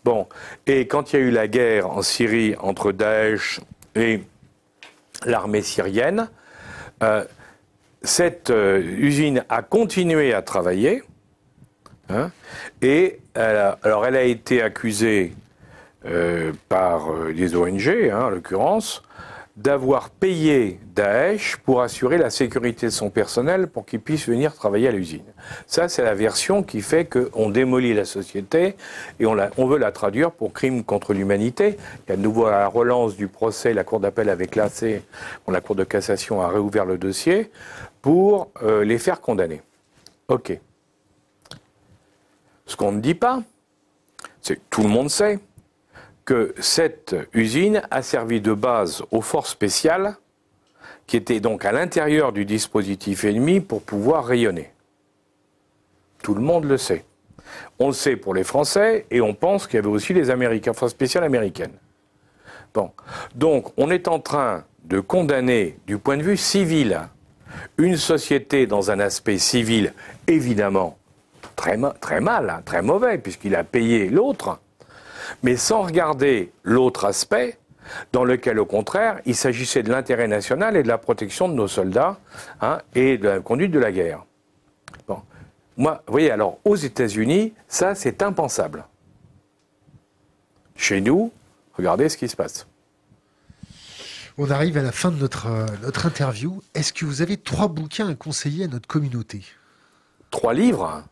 [0.03, 0.27] Bon,
[0.65, 3.61] et quand il y a eu la guerre en Syrie entre Daesh
[3.95, 4.23] et
[5.25, 6.27] l'armée syrienne,
[7.03, 7.23] euh,
[8.03, 11.03] cette euh, usine a continué à travailler.
[12.09, 12.31] Hein,
[12.81, 15.33] et alors elle a été accusée
[16.05, 19.03] euh, par euh, les ONG, hein, en l'occurrence,
[19.55, 24.87] d'avoir payé Daesh pour assurer la sécurité de son personnel pour qu'il puisse venir travailler
[24.87, 25.23] à l'usine.
[25.67, 28.75] Ça, c'est la version qui fait qu'on démolit la société
[29.19, 31.77] et on, on, veut la traduire pour crime contre l'humanité.
[32.07, 35.03] Il y a de nouveau la relance du procès, la Cour d'appel avait classé,
[35.47, 37.51] la Cour de cassation a réouvert le dossier
[38.03, 39.61] pour euh, les faire condamner.
[40.27, 40.59] OK.
[42.65, 43.41] Ce qu'on ne dit pas,
[44.41, 45.39] c'est que tout le monde sait
[46.25, 50.17] que cette usine a servi de base aux forces spéciales
[51.07, 54.71] qui étaient donc à l'intérieur du dispositif ennemi pour pouvoir rayonner.
[56.21, 57.05] Tout le monde le sait.
[57.79, 60.73] On le sait pour les Français et on pense qu'il y avait aussi les Américains,
[60.73, 61.77] forces spéciales américaines.
[62.73, 62.91] Bon.
[63.33, 66.99] Donc, on est en train de condamner, du point de vue civil,
[67.77, 69.93] une société dans un aspect civil,
[70.27, 70.97] évidemment,
[71.55, 74.59] très, mal, hein, très mauvais, puisqu'il a payé l'autre,
[75.43, 77.57] mais sans regarder l'autre aspect,
[78.11, 81.67] dans lequel, au contraire, il s'agissait de l'intérêt national et de la protection de nos
[81.67, 82.17] soldats
[82.61, 84.23] hein, et de la conduite de la guerre.
[85.75, 88.85] Moi, vous voyez, alors, aux États-Unis, ça, c'est impensable.
[90.75, 91.31] Chez nous,
[91.73, 92.67] regardez ce qui se passe.
[94.37, 96.61] On arrive à la fin de notre, euh, notre interview.
[96.73, 99.43] Est-ce que vous avez trois bouquins à conseiller à notre communauté?
[100.31, 101.03] Trois livres?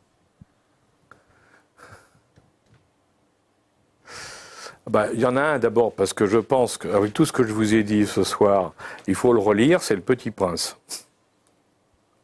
[4.89, 7.43] Bah, Il y en a un d'abord, parce que je pense qu'avec tout ce que
[7.43, 8.73] je vous ai dit ce soir,
[9.07, 10.76] il faut le relire, c'est Le Petit Prince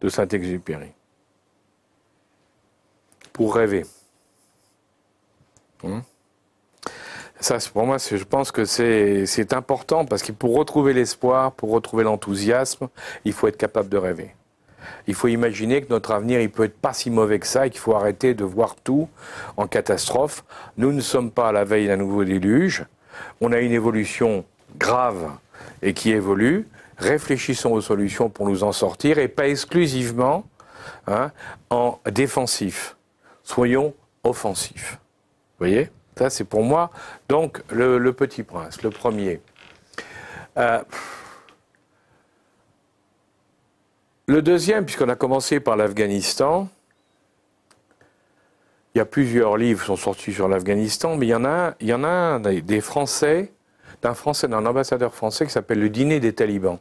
[0.01, 0.91] de Saint-Exupéry.
[3.33, 3.85] Pour rêver.
[5.83, 6.01] Hum
[7.39, 12.03] ça, pour moi, je pense que c'est important parce que pour retrouver l'espoir, pour retrouver
[12.03, 12.87] l'enthousiasme,
[13.25, 14.33] il faut être capable de rêver.
[15.07, 17.69] Il faut imaginer que notre avenir, il peut être pas si mauvais que ça et
[17.69, 19.07] qu'il faut arrêter de voir tout
[19.55, 20.43] en catastrophe.
[20.77, 22.85] Nous ne sommes pas à la veille d'un nouveau déluge.
[23.41, 24.45] On a une évolution
[24.77, 25.31] grave
[25.81, 26.67] et qui évolue.
[26.97, 30.45] Réfléchissons aux solutions pour nous en sortir et pas exclusivement
[31.05, 31.31] hein,
[31.69, 32.95] en défensif.
[33.43, 33.93] Soyons
[34.23, 34.99] offensifs.
[35.59, 35.89] Vous voyez?
[36.17, 36.91] Ça, c'est pour moi,
[37.29, 39.41] donc, le, Petit Prince, le premier.
[40.57, 40.81] Euh,
[44.29, 46.67] Le deuxième, puisqu'on a commencé par l'Afghanistan,
[48.93, 51.75] il y a plusieurs livres qui sont sortis sur l'Afghanistan, mais il y en a,
[51.79, 53.53] il y en a un des Français,
[54.01, 56.77] d'un Français, d'un ambassadeur français qui s'appelle Le dîner des talibans.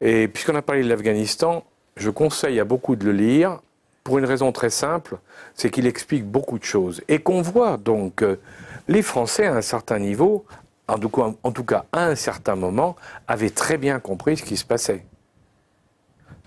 [0.00, 1.64] Et puisqu'on a parlé de l'Afghanistan,
[1.96, 3.60] je conseille à beaucoup de le lire
[4.04, 5.18] pour une raison très simple,
[5.54, 7.02] c'est qu'il explique beaucoup de choses.
[7.08, 8.40] Et qu'on voit donc euh,
[8.88, 10.44] les Français à un certain niveau,
[10.88, 12.96] en tout, cas, en tout cas à un certain moment,
[13.28, 15.04] avaient très bien compris ce qui se passait.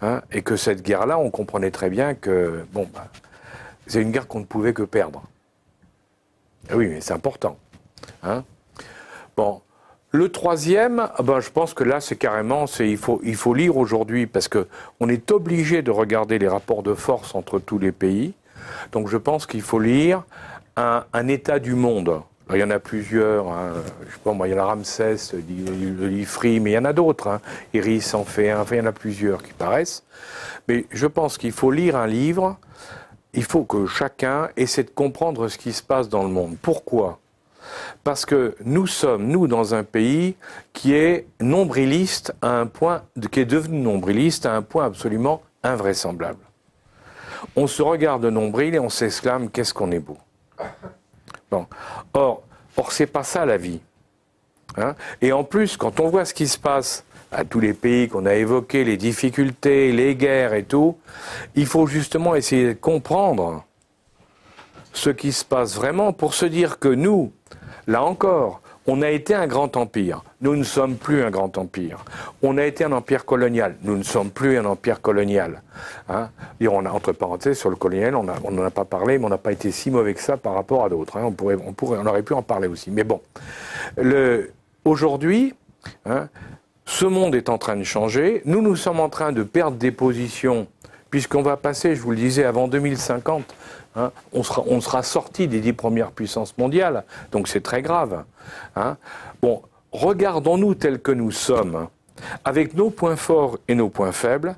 [0.02, 3.08] Hein, et que cette guerre-là, on comprenait très bien que, bon, bah,
[3.88, 5.24] c'est une guerre qu'on ne pouvait que perdre.
[6.70, 7.58] Ah oui, mais c'est important.
[8.24, 8.44] Hein.
[9.38, 9.62] Bon.
[10.16, 14.48] Le troisième, ah ben, je pense que là, c'est carrément, il, faut, lire aujourd'hui parce
[14.48, 14.66] que
[15.02, 18.34] on est obligé de regarder les rapports de force entre tous les pays.
[18.94, 20.24] Donc je pense qu'il faut lire
[20.78, 22.22] un, état du monde.
[22.50, 23.50] Il y en a plusieurs.
[23.50, 23.74] Hein.
[24.08, 26.94] Je sais pas, moi, il y en a Ramsès, le mais il y en a
[26.94, 27.28] d'autres.
[27.28, 27.42] Hein.
[27.74, 28.64] Iris en fait un.
[28.72, 30.06] Il y en a plusieurs qui paraissent.
[30.70, 32.58] Mais je pense qu'il faut lire un livre.
[33.34, 36.56] Il faut que chacun essaie de comprendre ce qui se passe dans le monde.
[36.62, 37.20] Pourquoi?
[38.04, 40.36] Parce que nous sommes, nous, dans un pays
[40.74, 46.40] qui est nombriliste à un point, qui est devenu nombriliste à un point absolument invraisemblable.
[47.56, 50.18] On se regarde de nombril et on s'exclame qu'est-ce qu'on est beau.
[51.52, 51.68] Bon.
[52.14, 52.44] Or,
[52.78, 53.82] or c'est pas ça la vie.
[54.78, 58.08] Hein et en plus, quand on voit ce qui se passe à tous les pays
[58.08, 60.98] qu'on a évoqués, les difficultés, les guerres et tout,
[61.56, 63.66] il faut justement essayer de comprendre
[64.94, 67.34] ce qui se passe vraiment pour se dire que nous,
[67.88, 70.24] là encore, on a été un grand empire.
[70.42, 72.06] Nous ne sommes plus un grand empire.
[72.44, 73.76] On a été un empire colonial.
[73.82, 75.64] Nous ne sommes plus un empire colonial.
[76.08, 76.30] Hein?
[76.62, 79.52] On entre parenthèses, sur le colonial, on n'en a, pas parlé, mais on n'a pas
[79.52, 81.18] été si mauvais que ça par rapport à d'autres.
[81.18, 81.34] Hein.
[81.42, 82.92] On, aurait pu en parler aussi.
[82.92, 83.22] Mais bon,
[84.84, 85.56] aujourd'hui,
[86.06, 86.28] hein,
[86.86, 88.44] ce monde est en train de changer.
[88.46, 90.68] Nous, nous sommes en train de perdre des positions,
[91.10, 93.56] puisqu'on va passer, je vous le disais, avant 2050,
[93.96, 98.26] Hein, on, sera, sorti des dix premières puissances mondiales, donc c'est très grave.
[98.76, 98.98] Hein.
[99.42, 99.62] Bon,
[99.94, 101.88] regardons-nous tels que nous sommes,
[102.44, 104.58] avec nos points forts et nos points faibles,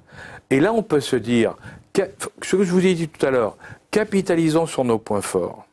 [0.50, 1.56] et là on peut se dire,
[1.96, 3.58] ce que je vous ai dit tout à l'heure,
[3.92, 5.66] capitalisons sur nos points forts.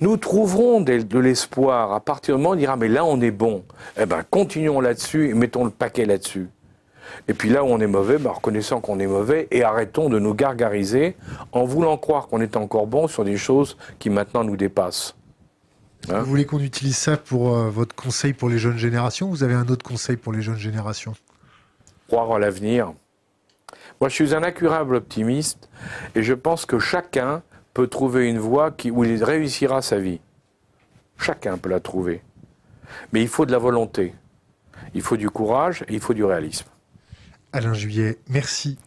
[0.00, 3.30] Nous trouverons de l'espoir à partir du moment où on dira mais là on est
[3.30, 3.64] bon,
[3.98, 6.48] eh ben continuons là-dessus et mettons le paquet là-dessus.
[7.28, 10.18] Et puis là où on est mauvais, ben, reconnaissons qu'on est mauvais et arrêtons de
[10.18, 11.16] nous gargariser
[11.52, 15.14] en voulant croire qu'on est encore bon sur des choses qui maintenant nous dépassent.
[16.08, 19.42] Hein Vous voulez qu'on utilise ça pour euh, votre conseil pour les jeunes générations Vous
[19.42, 21.14] avez un autre conseil pour les jeunes générations?
[22.08, 22.92] Croire en l'avenir.
[24.00, 25.68] Moi, je suis un incurable optimiste
[26.14, 27.42] et je pense que chacun
[27.74, 30.20] peut trouver une voie qui, où il réussira sa vie.
[31.18, 32.22] Chacun peut la trouver.
[33.12, 34.14] Mais il faut de la volonté,
[34.94, 36.66] il faut du courage et il faut du réalisme.
[37.52, 38.78] Alain Juillet, merci